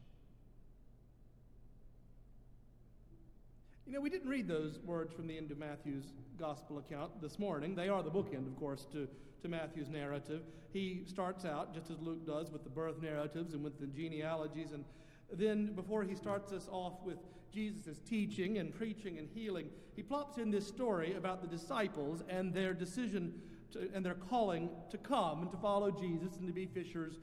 You 3.92 3.98
know, 3.98 4.04
we 4.04 4.10
didn't 4.10 4.30
read 4.30 4.48
those 4.48 4.80
words 4.86 5.14
from 5.14 5.28
the 5.28 5.38
end 5.38 5.52
of 5.52 5.58
Matthew's 5.58 6.14
gospel 6.39 6.78
account 6.78 7.22
this 7.22 7.38
morning. 7.38 7.76
They 7.76 7.89
are 7.89 8.02
the 8.02 8.10
bookend, 8.10 8.48
of 8.48 8.58
course, 8.58 8.88
to, 8.94 9.06
to 9.42 9.50
Matthew's 9.50 9.89
narrative. 9.89 10.44
He 10.72 11.04
starts 11.06 11.44
out, 11.44 11.74
just 11.74 11.92
as 11.92 12.00
Luke 12.00 12.26
does, 12.26 12.52
with 12.52 12.64
the 12.64 12.70
birth 12.70 13.02
narratives 13.02 13.54
and 13.54 13.62
with 13.62 13.82
the 13.82 13.88
genealogies. 13.88 14.72
And 14.72 14.86
then, 15.34 15.74
before 15.76 16.06
he 16.06 16.16
starts 16.16 16.54
us 16.54 16.70
off 16.72 17.04
with 17.04 17.18
Jesus' 17.54 18.00
teaching 18.08 18.60
and 18.60 18.74
preaching 18.74 19.18
and 19.18 19.28
healing, 19.28 19.68
he 19.94 20.04
plops 20.04 20.38
in 20.38 20.52
this 20.52 20.66
story 20.66 21.16
about 21.16 21.42
the 21.42 21.50
disciples 21.50 22.24
and 22.30 22.54
their 22.54 22.74
decision 22.74 23.42
to, 23.74 23.89
and 23.94 24.06
their 24.06 24.16
calling 24.16 24.70
to 24.89 24.98
come 24.98 25.42
and 25.42 25.52
to 25.52 25.58
follow 25.58 25.92
Jesus 25.92 26.38
and 26.38 26.48
to 26.48 26.54
be 26.54 26.66
fishers 26.66 27.16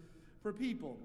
for 0.42 0.52
people. 0.52 0.98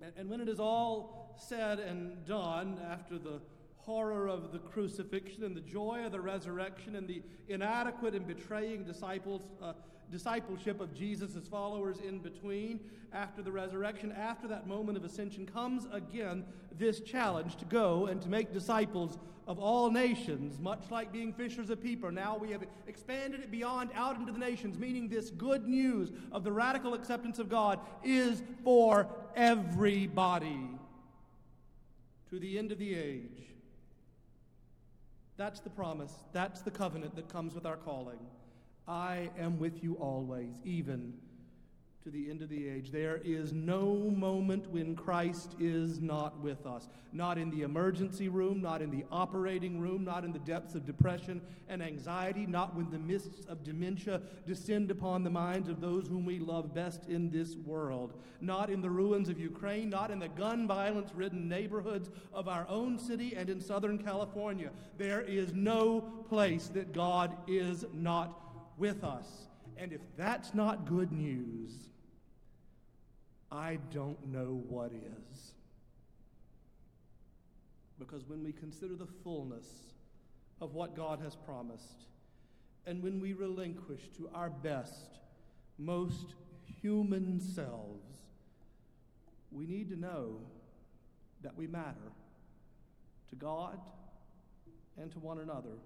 And, 0.00 0.12
and 0.16 0.30
when 0.30 0.40
it 0.40 0.48
is 0.48 0.60
all 0.60 1.34
said 1.36 1.80
and 1.80 2.24
done, 2.24 2.78
after 2.88 3.18
the 3.18 3.40
horror 3.84 4.28
of 4.28 4.52
the 4.52 4.58
crucifixion 4.58 5.44
and 5.44 5.56
the 5.56 5.60
joy 5.60 6.02
of 6.04 6.12
the 6.12 6.20
resurrection 6.20 6.96
and 6.96 7.08
the 7.08 7.22
inadequate 7.48 8.14
and 8.14 8.26
betraying 8.26 8.84
disciples, 8.84 9.42
uh, 9.60 9.72
discipleship 10.10 10.80
of 10.80 10.94
Jesus' 10.94 11.48
followers 11.48 11.98
in 11.98 12.20
between 12.20 12.78
after 13.12 13.42
the 13.42 13.50
resurrection, 13.50 14.12
after 14.12 14.46
that 14.46 14.66
moment 14.66 14.96
of 14.96 15.04
ascension, 15.04 15.44
comes 15.46 15.86
again 15.92 16.44
this 16.78 17.00
challenge 17.00 17.56
to 17.56 17.64
go 17.64 18.06
and 18.06 18.22
to 18.22 18.28
make 18.28 18.52
disciples 18.52 19.18
of 19.48 19.58
all 19.58 19.90
nations, 19.90 20.60
much 20.60 20.84
like 20.90 21.12
being 21.12 21.32
fishers 21.32 21.68
of 21.68 21.82
people. 21.82 22.10
Now 22.12 22.36
we 22.36 22.52
have 22.52 22.62
expanded 22.86 23.40
it 23.40 23.50
beyond 23.50 23.90
out 23.94 24.16
into 24.16 24.30
the 24.30 24.38
nations, 24.38 24.78
meaning 24.78 25.08
this 25.08 25.30
good 25.30 25.66
news 25.66 26.12
of 26.30 26.44
the 26.44 26.52
radical 26.52 26.94
acceptance 26.94 27.40
of 27.40 27.48
God 27.48 27.80
is 28.04 28.42
for 28.62 29.08
everybody 29.34 30.68
to 32.30 32.38
the 32.38 32.58
end 32.58 32.70
of 32.70 32.78
the 32.78 32.94
age. 32.94 33.51
That's 35.36 35.60
the 35.60 35.70
promise. 35.70 36.12
That's 36.32 36.60
the 36.60 36.70
covenant 36.70 37.16
that 37.16 37.28
comes 37.28 37.54
with 37.54 37.66
our 37.66 37.76
calling. 37.76 38.18
I 38.86 39.30
am 39.38 39.58
with 39.58 39.82
you 39.82 39.94
always, 39.94 40.52
even 40.64 41.14
to 42.04 42.10
the 42.10 42.28
end 42.30 42.42
of 42.42 42.48
the 42.48 42.68
age. 42.68 42.90
There 42.90 43.20
is 43.24 43.52
no 43.52 44.10
moment 44.16 44.68
when 44.70 44.96
Christ 44.96 45.54
is 45.60 46.00
not 46.00 46.38
with 46.40 46.66
us. 46.66 46.88
Not 47.12 47.38
in 47.38 47.50
the 47.50 47.62
emergency 47.62 48.28
room, 48.28 48.60
not 48.60 48.82
in 48.82 48.90
the 48.90 49.04
operating 49.12 49.78
room, 49.78 50.04
not 50.04 50.24
in 50.24 50.32
the 50.32 50.40
depths 50.40 50.74
of 50.74 50.84
depression 50.84 51.40
and 51.68 51.80
anxiety, 51.80 52.44
not 52.44 52.74
when 52.74 52.90
the 52.90 52.98
mists 52.98 53.44
of 53.46 53.62
dementia 53.62 54.20
descend 54.46 54.90
upon 54.90 55.22
the 55.22 55.30
minds 55.30 55.68
of 55.68 55.80
those 55.80 56.08
whom 56.08 56.24
we 56.24 56.40
love 56.40 56.74
best 56.74 57.04
in 57.08 57.30
this 57.30 57.54
world, 57.54 58.14
not 58.40 58.68
in 58.68 58.80
the 58.80 58.90
ruins 58.90 59.28
of 59.28 59.38
Ukraine, 59.38 59.88
not 59.88 60.10
in 60.10 60.18
the 60.18 60.28
gun 60.28 60.66
violence 60.66 61.12
ridden 61.14 61.48
neighborhoods 61.48 62.10
of 62.32 62.48
our 62.48 62.66
own 62.68 62.98
city 62.98 63.34
and 63.36 63.48
in 63.48 63.60
Southern 63.60 63.98
California. 63.98 64.70
There 64.98 65.20
is 65.20 65.52
no 65.54 66.00
place 66.28 66.66
that 66.68 66.92
God 66.92 67.36
is 67.46 67.84
not 67.92 68.40
with 68.76 69.04
us. 69.04 69.46
And 69.76 69.92
if 69.92 70.00
that's 70.16 70.54
not 70.54 70.86
good 70.86 71.12
news, 71.12 71.88
I 73.52 73.78
don't 73.92 74.28
know 74.28 74.62
what 74.68 74.92
is. 74.92 75.52
Because 77.98 78.26
when 78.26 78.42
we 78.42 78.52
consider 78.52 78.96
the 78.96 79.06
fullness 79.22 79.66
of 80.60 80.72
what 80.72 80.96
God 80.96 81.20
has 81.20 81.36
promised, 81.36 82.06
and 82.86 83.02
when 83.02 83.20
we 83.20 83.34
relinquish 83.34 84.00
to 84.16 84.30
our 84.34 84.48
best, 84.48 85.18
most 85.78 86.34
human 86.80 87.40
selves, 87.40 88.22
we 89.50 89.66
need 89.66 89.90
to 89.90 89.96
know 89.96 90.38
that 91.42 91.56
we 91.56 91.66
matter 91.66 92.12
to 93.28 93.36
God 93.36 93.78
and 94.98 95.12
to 95.12 95.18
one 95.18 95.38
another. 95.38 95.76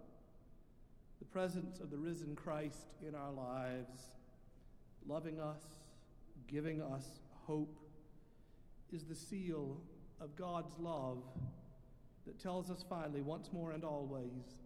The 1.18 1.24
presence 1.24 1.80
of 1.80 1.90
the 1.90 1.96
risen 1.96 2.36
Christ 2.36 2.86
in 3.06 3.14
our 3.14 3.32
lives, 3.32 3.98
loving 5.06 5.40
us, 5.40 5.62
giving 6.46 6.80
us 6.80 7.04
hope 7.46 7.78
is 8.92 9.04
the 9.04 9.14
seal 9.14 9.78
of 10.20 10.36
God's 10.36 10.78
love 10.78 11.22
that 12.26 12.40
tells 12.40 12.70
us 12.70 12.84
finally, 12.88 13.22
once 13.22 13.50
more 13.52 13.72
and 13.72 13.84
always, 13.84 14.56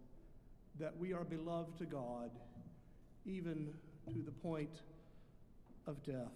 that 0.79 0.97
we 0.97 1.13
are 1.13 1.23
beloved 1.23 1.77
to 1.77 1.85
God, 1.85 2.31
even 3.25 3.73
to 4.11 4.19
the 4.23 4.31
point 4.31 4.81
of 5.85 6.03
death. 6.03 6.31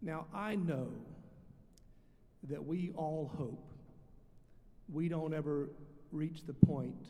Now, 0.00 0.26
I 0.34 0.54
know 0.54 0.88
that 2.48 2.64
we 2.64 2.92
all 2.94 3.32
hope 3.36 3.72
we 4.92 5.08
don't 5.08 5.32
ever 5.32 5.70
reach 6.12 6.44
the 6.46 6.52
point 6.52 7.08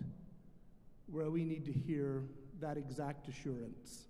where 1.07 1.29
we 1.29 1.45
need 1.45 1.65
to 1.67 1.73
hear 1.73 2.23
that 2.61 2.77
exact 2.77 3.29
assurance. 3.29 4.05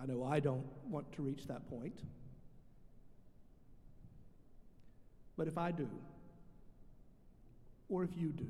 I 0.00 0.06
know 0.06 0.24
I 0.24 0.40
don't 0.40 0.64
want 0.88 1.12
to 1.12 1.22
reach 1.22 1.46
that 1.46 1.68
point. 1.68 2.00
But 5.36 5.48
if 5.48 5.58
I 5.58 5.70
do, 5.70 5.88
or 7.88 8.04
if 8.04 8.10
you 8.16 8.28
do, 8.28 8.48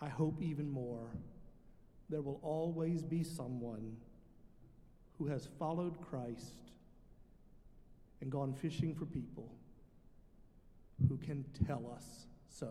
I 0.00 0.08
hope 0.08 0.40
even 0.42 0.70
more 0.70 1.10
there 2.08 2.22
will 2.22 2.40
always 2.42 3.02
be 3.02 3.22
someone 3.22 3.96
who 5.18 5.26
has 5.26 5.48
followed 5.58 6.00
Christ 6.00 6.54
and 8.20 8.30
gone 8.30 8.52
fishing 8.52 8.94
for 8.94 9.06
people 9.06 9.52
who 11.08 11.16
can 11.18 11.44
tell 11.66 11.90
us 11.94 12.26
so. 12.48 12.70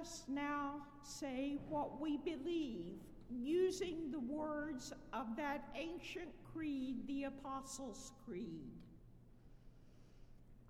Us 0.00 0.24
now 0.28 0.74
say 1.02 1.58
what 1.68 2.00
we 2.00 2.16
believe 2.18 2.94
using 3.30 4.10
the 4.10 4.20
words 4.20 4.92
of 5.12 5.36
that 5.36 5.68
ancient 5.74 6.28
creed, 6.52 7.06
the 7.06 7.24
Apostles' 7.24 8.12
Creed. 8.24 8.70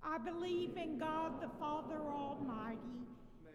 I 0.03 0.19
believe 0.19 0.77
in 0.77 0.99
God 0.99 1.41
the 1.41 1.51
Father 1.59 2.01
Almighty, 2.09 3.07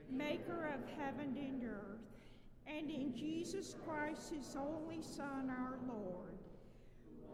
maker 0.10 0.68
of 0.74 0.82
heaven 1.00 1.36
and 1.38 1.64
earth, 1.64 2.02
and 2.68 2.90
in 2.90 3.16
Jesus 3.16 3.76
Christ, 3.88 4.34
his 4.34 4.56
only 4.56 5.02
Son, 5.02 5.50
our 5.50 5.78
Lord, 5.88 6.38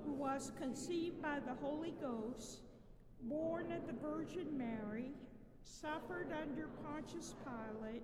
who 0.05 0.13
was 0.13 0.51
conceived 0.59 1.21
by 1.21 1.39
the 1.39 1.53
Holy 1.65 1.93
Ghost, 1.99 2.59
born 3.23 3.71
of 3.71 3.87
the 3.87 4.07
Virgin 4.07 4.57
Mary, 4.57 5.11
suffered 5.63 6.31
under 6.41 6.67
Pontius 6.83 7.35
Pilate, 7.43 8.03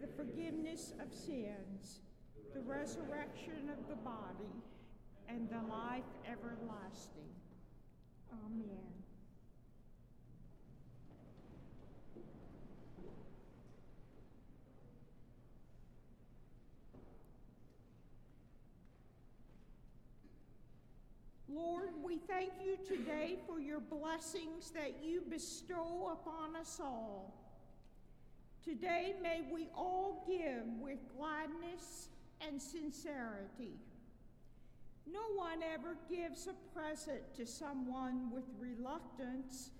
the 0.00 0.06
forgiveness 0.06 0.94
of 1.00 1.12
sins, 1.12 2.00
the 2.54 2.60
resurrection 2.60 3.70
of 3.70 3.88
the 3.88 3.96
body, 3.96 4.54
and 5.28 5.48
the 5.50 5.72
life 5.72 6.04
everlasting. 6.26 7.28
Amen. 8.32 9.00
Lord, 21.52 21.90
we 22.02 22.16
thank 22.16 22.52
you 22.64 22.78
today 22.88 23.36
for 23.46 23.60
your 23.60 23.80
blessings 23.80 24.70
that 24.70 25.02
you 25.02 25.22
bestow 25.28 26.10
upon 26.12 26.56
us 26.56 26.80
all. 26.82 27.39
Today, 28.64 29.14
may 29.22 29.40
we 29.52 29.68
all 29.74 30.24
give 30.28 30.66
with 30.80 30.98
gladness 31.16 32.08
and 32.46 32.60
sincerity. 32.60 33.78
No 35.10 35.22
one 35.34 35.60
ever 35.74 35.96
gives 36.10 36.46
a 36.46 36.78
present 36.78 37.22
to 37.36 37.46
someone 37.46 38.30
with 38.30 38.44
reluctance, 38.58 39.70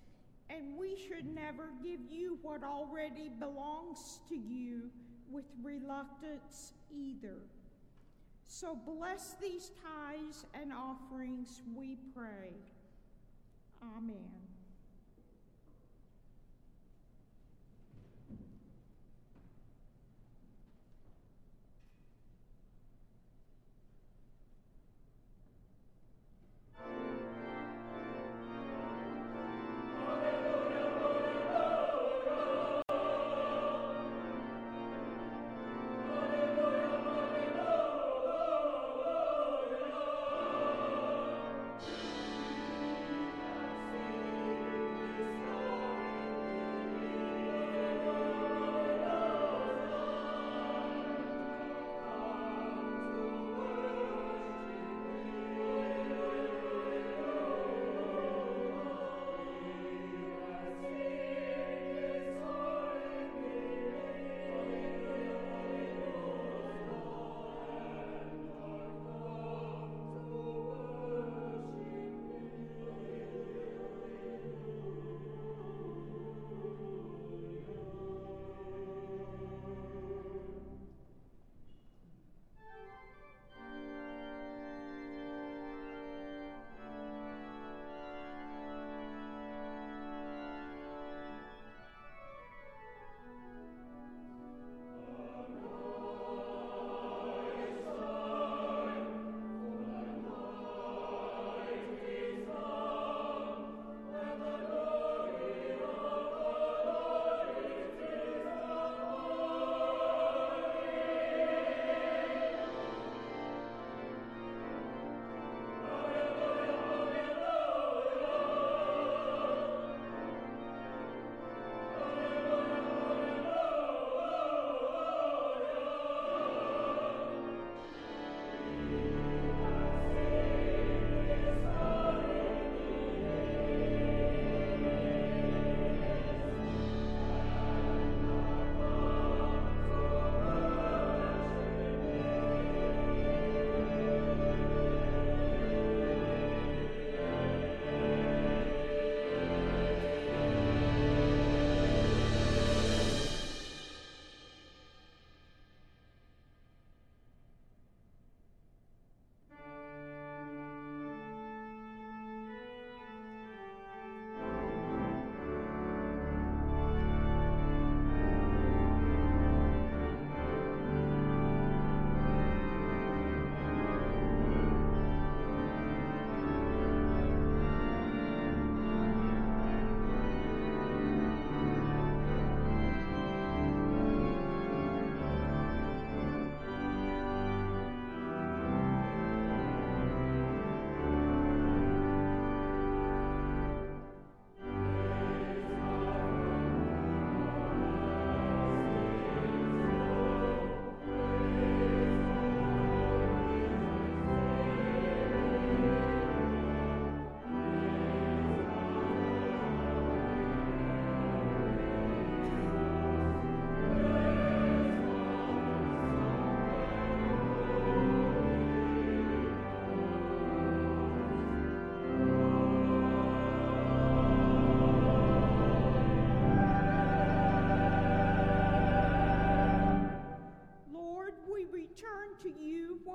and 0.48 0.78
we 0.78 0.96
should 0.96 1.26
never 1.34 1.68
give 1.84 2.00
you 2.10 2.38
what 2.42 2.64
already 2.64 3.30
belongs 3.38 4.20
to 4.28 4.34
you 4.34 4.90
with 5.30 5.44
reluctance 5.62 6.72
either. 6.90 7.36
So 8.48 8.76
bless 8.86 9.36
these 9.40 9.70
tithes 9.82 10.46
and 10.54 10.72
offerings, 10.72 11.62
we 11.76 11.98
pray. 12.14 12.50
Amen. 13.96 14.49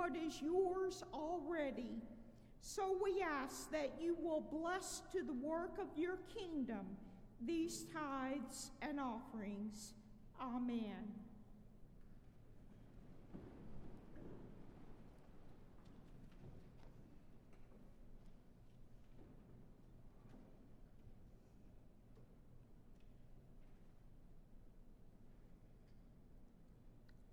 What 0.05 0.15
is 0.15 0.39
yours 0.39 1.03
already. 1.13 1.97
So 2.61 2.95
we 3.03 3.23
ask 3.23 3.71
that 3.71 3.93
you 3.99 4.15
will 4.21 4.41
bless 4.41 5.01
to 5.11 5.23
the 5.23 5.33
work 5.33 5.79
of 5.79 5.87
your 5.97 6.17
kingdom 6.37 6.85
these 7.43 7.85
tithes 7.91 8.69
and 8.83 8.99
offerings. 8.99 9.93
Amen. 10.39 11.11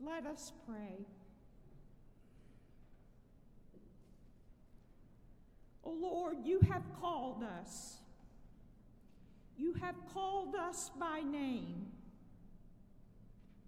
Let 0.00 0.26
us 0.26 0.52
pray. 0.66 1.06
Oh 5.84 5.96
Lord, 6.00 6.36
you 6.44 6.60
have 6.70 6.82
called 7.00 7.44
us. 7.60 7.98
You 9.56 9.74
have 9.74 9.94
called 10.12 10.54
us 10.54 10.90
by 10.98 11.20
name. 11.20 11.86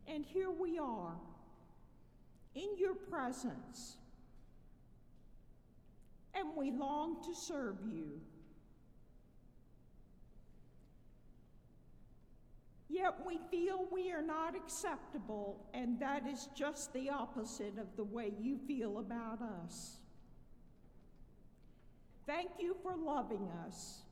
And 0.06 0.24
here 0.24 0.50
we 0.50 0.78
are 0.78 1.14
in 2.54 2.76
your 2.78 2.94
presence. 2.94 3.96
And 6.34 6.48
we 6.56 6.70
long 6.70 7.22
to 7.24 7.34
serve 7.34 7.76
you. 7.86 8.20
Yet 12.88 13.14
we 13.26 13.38
feel 13.50 13.86
we 13.90 14.12
are 14.12 14.22
not 14.22 14.54
acceptable, 14.54 15.66
and 15.74 15.98
that 15.98 16.28
is 16.28 16.48
just 16.54 16.92
the 16.92 17.10
opposite 17.10 17.76
of 17.78 17.88
the 17.96 18.04
way 18.04 18.32
you 18.40 18.56
feel 18.56 18.98
about 18.98 19.40
us. 19.42 19.96
Thank 22.26 22.50
you 22.58 22.76
for 22.82 22.96
loving 22.96 23.48
us. 23.66 24.02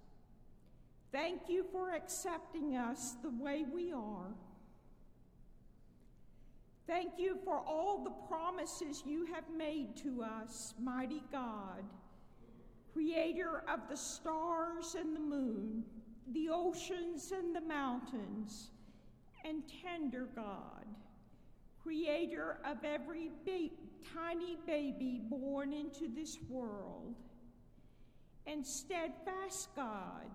Thank 1.13 1.43
you 1.49 1.65
for 1.71 1.93
accepting 1.93 2.77
us 2.77 3.15
the 3.23 3.31
way 3.31 3.65
we 3.71 3.93
are. 3.93 4.35
Thank 6.87 7.13
you 7.19 7.39
for 7.45 7.59
all 7.59 8.03
the 8.03 8.11
promises 8.29 9.03
you 9.07 9.27
have 9.33 9.45
made 9.57 9.97
to 9.99 10.23
us, 10.23 10.75
mighty 10.81 11.23
God, 11.31 11.85
creator 12.93 13.63
of 13.73 13.81
the 13.89 13.97
stars 13.97 14.97
and 14.99 15.15
the 15.15 15.21
moon, 15.21 15.85
the 16.33 16.49
oceans 16.51 17.33
and 17.33 17.55
the 17.55 17.61
mountains, 17.61 18.71
and 19.45 19.63
tender 19.83 20.29
God, 20.35 20.87
creator 21.83 22.59
of 22.65 22.79
every 22.85 23.31
ba- 23.45 23.71
tiny 24.15 24.57
baby 24.67 25.21
born 25.31 25.73
into 25.73 26.09
this 26.09 26.39
world, 26.49 27.15
and 28.47 28.67
steadfast 28.67 29.69
God, 29.77 30.31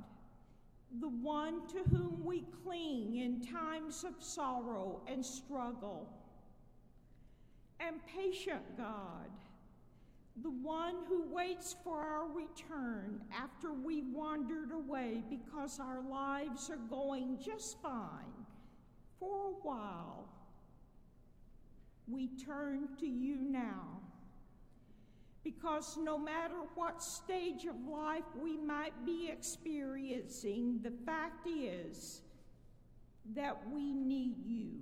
the 1.00 1.10
one 1.10 1.68
to 1.68 1.80
whom 1.90 2.24
we 2.24 2.46
cling 2.64 3.18
in 3.18 3.42
times 3.42 4.04
of 4.04 4.14
sorrow 4.20 5.02
and 5.08 5.26
struggle, 5.26 6.08
and 7.80 7.98
patient 8.08 8.64
God, 8.78 9.30
the 10.42 10.52
one 10.52 10.96
who 11.08 11.24
waits 11.34 11.76
for 11.84 12.00
our 12.00 12.28
return 12.28 13.22
after 13.36 13.74
we 13.74 14.04
wandered 14.04 14.72
away 14.72 15.24
because 15.30 15.80
our 15.80 16.02
lives 16.10 16.70
are 16.70 16.80
going 16.90 17.38
just 17.44 17.82
fine 17.82 18.46
for 19.20 19.48
a 19.48 19.68
while. 19.68 20.28
We 22.08 22.30
turn 22.46 22.90
to 23.00 23.08
you 23.08 23.38
now. 23.42 24.00
Because 25.48 25.96
no 25.96 26.18
matter 26.18 26.56
what 26.76 27.02
stage 27.02 27.64
of 27.64 27.76
life 27.90 28.26
we 28.38 28.58
might 28.58 29.06
be 29.06 29.30
experiencing, 29.32 30.82
the 30.84 30.92
fact 31.06 31.48
is 31.48 32.20
that 33.34 33.58
we 33.72 33.94
need 33.94 34.36
you. 34.46 34.74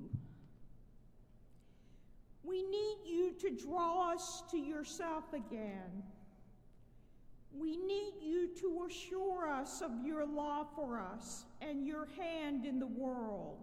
We 2.43 2.63
need 2.63 2.97
you 3.05 3.33
to 3.41 3.51
draw 3.51 4.11
us 4.11 4.41
to 4.49 4.57
yourself 4.57 5.25
again. 5.33 6.01
We 7.55 7.77
need 7.77 8.13
you 8.23 8.49
to 8.61 8.87
assure 8.89 9.47
us 9.47 9.83
of 9.83 9.91
your 10.03 10.25
love 10.25 10.65
for 10.75 10.99
us 10.99 11.45
and 11.61 11.85
your 11.85 12.07
hand 12.17 12.65
in 12.65 12.79
the 12.79 12.87
world. 12.87 13.59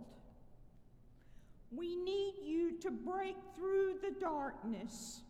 We 1.72 1.96
need 1.96 2.34
you 2.44 2.78
to 2.78 2.92
break 2.92 3.34
through 3.57 3.96
the 4.03 4.14
darkness, 4.20 5.22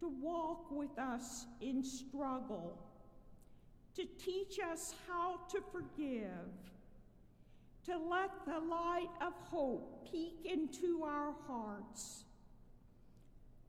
to 0.00 0.08
walk 0.20 0.70
with 0.70 0.98
us 0.98 1.46
in 1.60 1.82
struggle, 1.82 2.78
to 3.94 4.04
teach 4.22 4.58
us 4.58 4.94
how 5.08 5.40
to 5.50 5.60
forgive, 5.72 6.50
to 7.84 7.96
let 7.96 8.30
the 8.44 8.58
light 8.58 9.08
of 9.20 9.32
hope 9.48 10.10
peek 10.10 10.44
into 10.44 11.04
our 11.04 11.34
hearts 11.46 12.24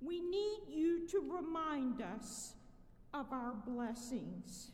we 0.01 0.21
need 0.21 0.61
you 0.69 1.07
to 1.07 1.19
remind 1.19 2.01
us 2.01 2.53
of 3.13 3.31
our 3.31 3.53
blessings. 3.65 4.71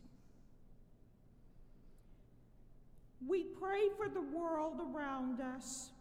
We 3.26 3.44
pray 3.44 3.88
for 3.98 4.10
the 4.10 4.22
world 4.22 4.82
around 4.94 5.40
us, 5.40 5.92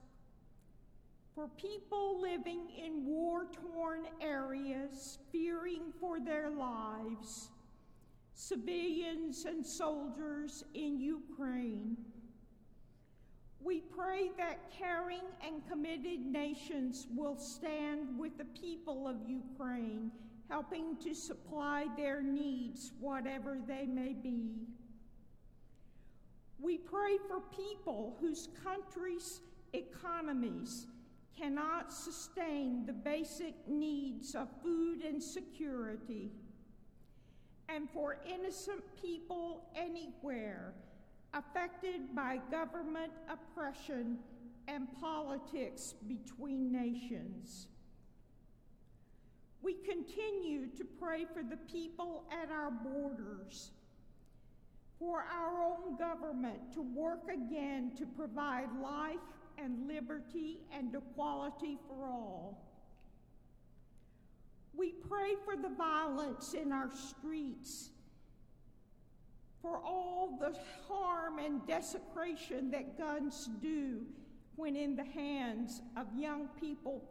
for 1.34 1.48
people 1.56 2.20
living 2.20 2.60
in 2.76 3.06
war 3.06 3.46
torn 3.72 4.02
areas, 4.20 5.18
fearing 5.30 5.92
for 5.98 6.20
their 6.20 6.50
lives, 6.50 7.48
civilians 8.34 9.44
and 9.46 9.64
soldiers 9.64 10.64
in 10.74 11.00
Ukraine. 11.00 11.96
We 13.60 13.80
pray 13.80 14.30
that 14.36 14.70
caring 14.76 15.22
and 15.46 15.66
committed 15.68 16.20
nations 16.26 17.06
will 17.14 17.38
stand 17.38 18.18
with 18.18 18.36
the 18.36 18.44
people 18.60 19.06
of 19.06 19.16
Ukraine, 19.26 20.10
helping 20.50 20.96
to 20.96 21.14
supply 21.14 21.86
their 21.96 22.20
needs, 22.20 22.92
whatever 23.00 23.58
they 23.66 23.86
may 23.86 24.12
be. 24.12 24.66
We 26.60 26.76
pray 26.76 27.18
for 27.28 27.40
people 27.56 28.16
whose 28.20 28.48
countries' 28.62 29.40
economies 29.72 30.86
cannot 31.38 31.92
sustain 31.92 32.84
the 32.86 32.92
basic 32.92 33.54
needs 33.68 34.34
of 34.34 34.48
food 34.62 35.02
and 35.02 35.22
security, 35.22 36.30
and 37.68 37.88
for 37.90 38.18
innocent 38.26 38.82
people 39.00 39.64
anywhere 39.74 40.74
affected 41.34 42.14
by 42.14 42.38
government 42.50 43.12
oppression 43.30 44.18
and 44.68 44.86
politics 45.00 45.94
between 46.06 46.70
nations. 46.70 47.68
We 49.62 49.74
continue 49.74 50.66
to 50.76 50.84
pray 50.84 51.24
for 51.32 51.42
the 51.42 51.56
people 51.56 52.24
at 52.30 52.50
our 52.50 52.70
borders, 52.70 53.70
for 54.98 55.20
our 55.20 55.62
own 55.62 55.96
government 55.96 56.72
to 56.74 56.82
work 56.82 57.28
again 57.32 57.92
to 57.96 58.06
provide 58.06 58.68
life 58.82 59.18
and 59.62 59.86
liberty 59.86 60.60
and 60.76 60.94
equality 60.94 61.78
for 61.86 62.06
all. 62.06 62.62
We 64.74 64.92
pray 64.92 65.34
for 65.44 65.56
the 65.56 65.68
violence 65.68 66.54
in 66.54 66.72
our 66.72 66.90
streets 66.90 67.90
for 69.62 69.78
all 69.78 70.36
the 70.40 70.56
harm 70.88 71.38
and 71.38 71.64
desecration 71.66 72.70
that 72.72 72.98
guns 72.98 73.48
do 73.60 74.00
when 74.56 74.74
in 74.74 74.96
the 74.96 75.04
hands 75.04 75.80
of 75.96 76.06
young 76.16 76.48
people 76.60 77.04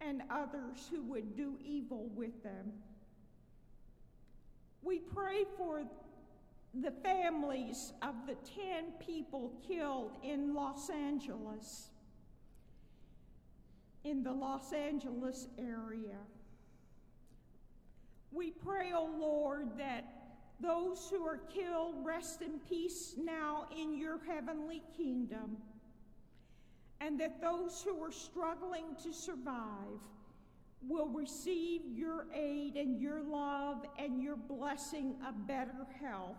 and 0.00 0.22
others 0.28 0.88
who 0.90 1.02
would 1.04 1.36
do 1.36 1.56
evil 1.64 2.10
with 2.14 2.42
them. 2.42 2.72
We 4.82 4.98
pray 4.98 5.44
for 5.56 5.84
the 6.82 6.90
families 6.90 7.92
of 8.02 8.14
the 8.26 8.34
10 8.34 8.92
people 9.04 9.52
killed 9.66 10.12
in 10.22 10.54
Los 10.54 10.90
Angeles, 10.90 11.90
in 14.04 14.22
the 14.22 14.32
Los 14.32 14.72
Angeles 14.72 15.48
area. 15.58 16.18
We 18.30 18.50
pray, 18.50 18.92
O 18.94 19.08
oh 19.08 19.18
Lord, 19.18 19.78
that 19.78 20.04
those 20.60 21.08
who 21.10 21.24
are 21.24 21.38
killed 21.52 21.96
rest 22.04 22.42
in 22.42 22.58
peace 22.68 23.14
now 23.16 23.66
in 23.76 23.96
your 23.96 24.18
heavenly 24.26 24.82
kingdom, 24.96 25.56
and 27.00 27.18
that 27.20 27.40
those 27.40 27.82
who 27.82 28.02
are 28.02 28.12
struggling 28.12 28.96
to 29.02 29.12
survive 29.12 30.00
will 30.86 31.08
receive 31.08 31.82
your 31.86 32.26
aid 32.34 32.76
and 32.76 33.00
your 33.00 33.22
love 33.22 33.84
and 33.98 34.22
your 34.22 34.36
blessing 34.36 35.16
of 35.26 35.46
better 35.46 35.86
health 36.00 36.36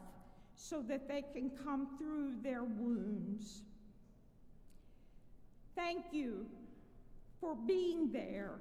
so 0.62 0.82
that 0.82 1.08
they 1.08 1.24
can 1.34 1.50
come 1.64 1.88
through 1.98 2.34
their 2.44 2.64
wounds. 2.64 3.62
Thank 5.74 6.08
you 6.12 6.46
for 7.40 7.56
being 7.56 8.12
there 8.12 8.60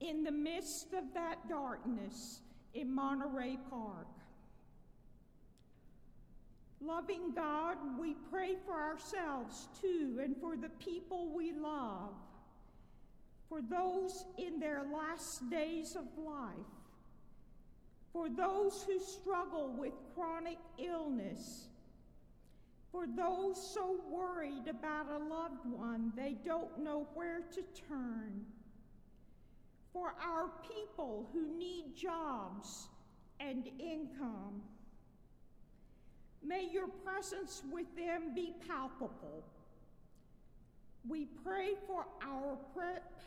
in 0.00 0.24
the 0.24 0.32
midst 0.32 0.92
of 0.92 1.04
that 1.14 1.48
darkness 1.48 2.40
in 2.74 2.92
Monterey 2.92 3.56
Park. 3.70 4.08
Loving 6.80 7.32
God, 7.32 7.76
we 7.98 8.16
pray 8.28 8.56
for 8.66 8.74
ourselves 8.74 9.68
too 9.80 10.20
and 10.20 10.36
for 10.40 10.56
the 10.56 10.68
people 10.84 11.28
we 11.32 11.52
love, 11.52 12.10
for 13.48 13.60
those 13.62 14.24
in 14.36 14.58
their 14.58 14.82
last 14.92 15.48
days 15.48 15.94
of 15.94 16.04
life, 16.18 16.50
for 18.14 18.28
those 18.28 18.86
who 18.86 19.00
struggle 19.00 19.74
with 19.76 19.92
chronic 20.14 20.58
illness, 20.78 21.66
for 22.92 23.06
those 23.08 23.60
so 23.74 23.98
worried 24.08 24.68
about 24.70 25.06
a 25.10 25.18
loved 25.18 25.66
one 25.66 26.12
they 26.16 26.36
don't 26.46 26.78
know 26.78 27.08
where 27.14 27.40
to 27.52 27.62
turn, 27.88 28.46
for 29.92 30.14
our 30.24 30.48
people 30.62 31.28
who 31.32 31.58
need 31.58 31.96
jobs 31.96 32.86
and 33.40 33.68
income. 33.80 34.62
May 36.40 36.68
your 36.72 36.86
presence 36.86 37.62
with 37.72 37.86
them 37.96 38.32
be 38.32 38.54
palpable. 38.68 39.42
We 41.08 41.26
pray 41.44 41.70
for 41.88 42.06
our 42.22 42.58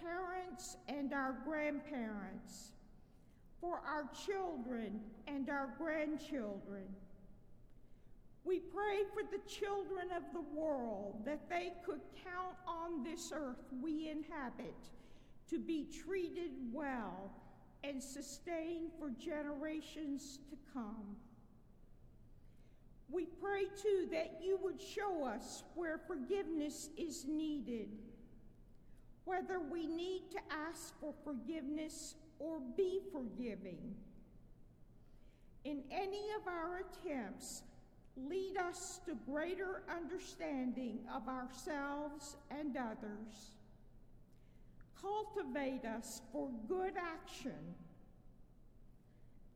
parents 0.02 0.78
and 0.88 1.14
our 1.14 1.36
grandparents, 1.44 2.72
for 3.62 3.82
our 3.88 4.10
children 4.26 5.00
and 5.28 5.50
our 5.50 5.70
grandchildren. 5.78 6.84
We 8.44 8.60
pray 8.60 9.00
for 9.14 9.24
the 9.24 9.44
children 9.50 10.08
of 10.16 10.24
the 10.34 10.42
world 10.58 11.22
that 11.26 11.50
they 11.50 11.74
could 11.86 12.02
count 12.24 12.56
on 12.66 13.04
this 13.04 13.34
earth 13.36 13.62
we 13.82 14.10
inhabit 14.10 14.76
to 15.50 15.60
be 15.60 15.88
treated 16.06 16.52
well 16.72 17.32
and 17.84 18.02
sustained 18.02 18.92
for 19.00 19.10
generations 19.10 20.40
to 20.50 20.58
come. 20.74 21.16
We 23.10 23.26
pray 23.26 23.66
too 23.82 24.08
that 24.12 24.40
you 24.44 24.60
would 24.62 24.82
show 24.82 25.26
us 25.26 25.64
where 25.76 25.98
forgiveness 25.98 26.90
is 26.98 27.26
needed, 27.26 27.90
whether 29.26 29.60
we 29.60 29.88
need 29.88 30.24
to 30.32 30.40
ask 30.52 31.00
for 31.00 31.14
forgiveness 31.24 32.16
or 32.40 32.60
be 32.76 33.00
forgiving. 33.12 33.96
In 35.64 35.84
any 35.92 36.26
of 36.40 36.48
our 36.48 36.82
attempts, 36.82 37.64
lead 38.16 38.58
us 38.58 39.02
to 39.06 39.16
greater 39.30 39.84
understanding 39.90 41.00
of 41.14 41.28
ourselves 41.28 42.36
and 42.52 42.76
others. 42.78 43.52
Cultivate 45.02 45.86
us 45.86 46.22
for 46.32 46.50
good 46.68 46.94
action 46.98 47.76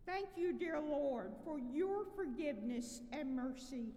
Thank 0.05 0.29
you, 0.35 0.51
dear 0.53 0.79
Lord, 0.79 1.31
for 1.45 1.59
your 1.59 2.05
forgiveness 2.15 3.01
and 3.13 3.35
mercy, 3.35 3.93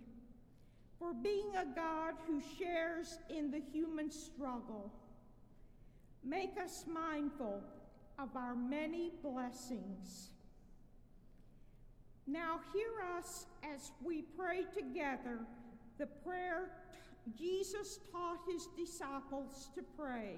for 0.99 1.15
being 1.15 1.51
a 1.57 1.65
God 1.75 2.15
who 2.27 2.43
shares 2.59 3.19
in 3.31 3.51
the 3.51 3.63
human 3.73 4.11
struggle. 4.11 4.93
Make 6.23 6.53
us 6.63 6.85
mindful 6.87 7.63
of 8.19 8.35
our 8.37 8.55
many 8.55 9.13
blessings. 9.23 10.31
Now, 12.27 12.61
hear 12.73 13.17
us 13.19 13.47
as 13.63 13.93
we 14.03 14.23
pray 14.23 14.65
together 14.75 15.41
the 15.99 16.07
prayer 16.07 16.71
Jesus 17.39 18.01
taught 18.13 18.41
his 18.47 18.69
disciples 18.77 19.69
to 19.75 19.83
pray, 19.99 20.37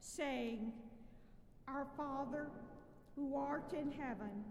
saying, 0.00 0.72
Our 1.66 1.86
Father, 1.96 2.48
who 3.14 3.36
art 3.36 3.72
in 3.72 3.90
heaven, 3.90 4.44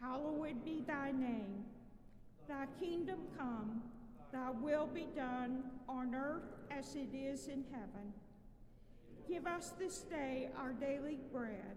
Hallowed 0.00 0.64
be 0.64 0.82
thy 0.86 1.10
name. 1.12 1.64
Thy 2.48 2.64
kingdom 2.80 3.18
come, 3.36 3.82
thy 4.32 4.50
will 4.50 4.86
be 4.86 5.06
done 5.14 5.62
on 5.88 6.14
earth 6.14 6.56
as 6.70 6.94
it 6.94 7.14
is 7.14 7.48
in 7.48 7.64
heaven. 7.70 8.12
Give 9.28 9.46
us 9.46 9.74
this 9.78 9.98
day 10.00 10.48
our 10.58 10.72
daily 10.72 11.18
bread, 11.32 11.76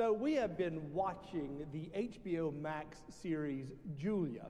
So, 0.00 0.14
we 0.14 0.32
have 0.36 0.56
been 0.56 0.80
watching 0.94 1.66
the 1.74 1.90
HBO 1.94 2.58
Max 2.58 3.00
series 3.10 3.66
Julia. 3.98 4.46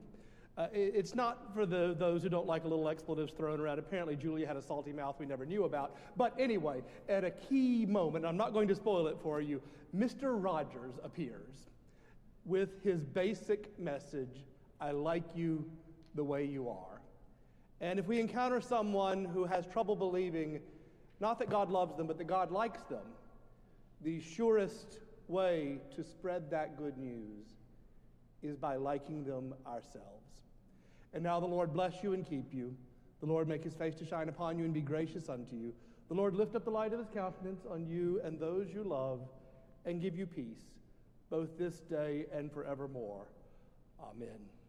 Uh, 0.56 0.68
it, 0.72 0.92
it's 0.94 1.16
not 1.16 1.52
for 1.52 1.66
the, 1.66 1.96
those 1.98 2.22
who 2.22 2.28
don't 2.28 2.46
like 2.46 2.62
a 2.62 2.68
little 2.68 2.88
expletives 2.88 3.32
thrown 3.32 3.58
around. 3.58 3.80
Apparently, 3.80 4.14
Julia 4.14 4.46
had 4.46 4.56
a 4.56 4.62
salty 4.62 4.92
mouth 4.92 5.16
we 5.18 5.26
never 5.26 5.44
knew 5.44 5.64
about. 5.64 5.96
But 6.16 6.36
anyway, 6.38 6.84
at 7.08 7.24
a 7.24 7.32
key 7.32 7.84
moment, 7.84 8.24
I'm 8.24 8.36
not 8.36 8.52
going 8.52 8.68
to 8.68 8.76
spoil 8.76 9.08
it 9.08 9.16
for 9.24 9.40
you, 9.40 9.60
Mr. 9.92 10.40
Rogers 10.40 10.94
appears 11.02 11.70
with 12.44 12.80
his 12.84 13.02
basic 13.02 13.76
message 13.76 14.44
I 14.80 14.92
like 14.92 15.24
you 15.34 15.68
the 16.14 16.22
way 16.22 16.44
you 16.44 16.68
are. 16.68 17.00
And 17.80 17.98
if 17.98 18.06
we 18.06 18.20
encounter 18.20 18.60
someone 18.60 19.24
who 19.24 19.46
has 19.46 19.66
trouble 19.66 19.96
believing, 19.96 20.60
not 21.18 21.40
that 21.40 21.50
God 21.50 21.70
loves 21.70 21.96
them, 21.96 22.06
but 22.06 22.18
that 22.18 22.28
God 22.28 22.52
likes 22.52 22.82
them, 22.82 23.02
the 24.02 24.20
surest 24.20 25.00
way 25.30 25.78
to 25.96 26.04
spread 26.04 26.50
that 26.50 26.76
good 26.76 26.98
news 26.98 27.46
is 28.42 28.56
by 28.56 28.76
liking 28.76 29.24
them 29.24 29.54
ourselves. 29.66 30.26
And 31.12 31.22
now 31.22 31.40
the 31.40 31.46
Lord 31.46 31.72
bless 31.72 32.02
you 32.02 32.12
and 32.12 32.28
keep 32.28 32.52
you. 32.52 32.74
The 33.20 33.26
Lord 33.26 33.48
make 33.48 33.62
his 33.62 33.74
face 33.74 33.94
to 33.96 34.06
shine 34.06 34.28
upon 34.28 34.58
you 34.58 34.64
and 34.64 34.74
be 34.74 34.80
gracious 34.80 35.28
unto 35.28 35.56
you. 35.56 35.72
The 36.08 36.14
Lord 36.14 36.34
lift 36.34 36.56
up 36.56 36.64
the 36.64 36.70
light 36.70 36.92
of 36.92 36.98
his 36.98 37.08
countenance 37.08 37.64
on 37.70 37.86
you 37.86 38.20
and 38.24 38.38
those 38.38 38.68
you 38.72 38.82
love 38.82 39.20
and 39.84 40.00
give 40.00 40.16
you 40.16 40.26
peace, 40.26 40.62
both 41.30 41.56
this 41.58 41.80
day 41.80 42.26
and 42.32 42.50
forevermore. 42.50 43.26
Amen. 44.02 44.59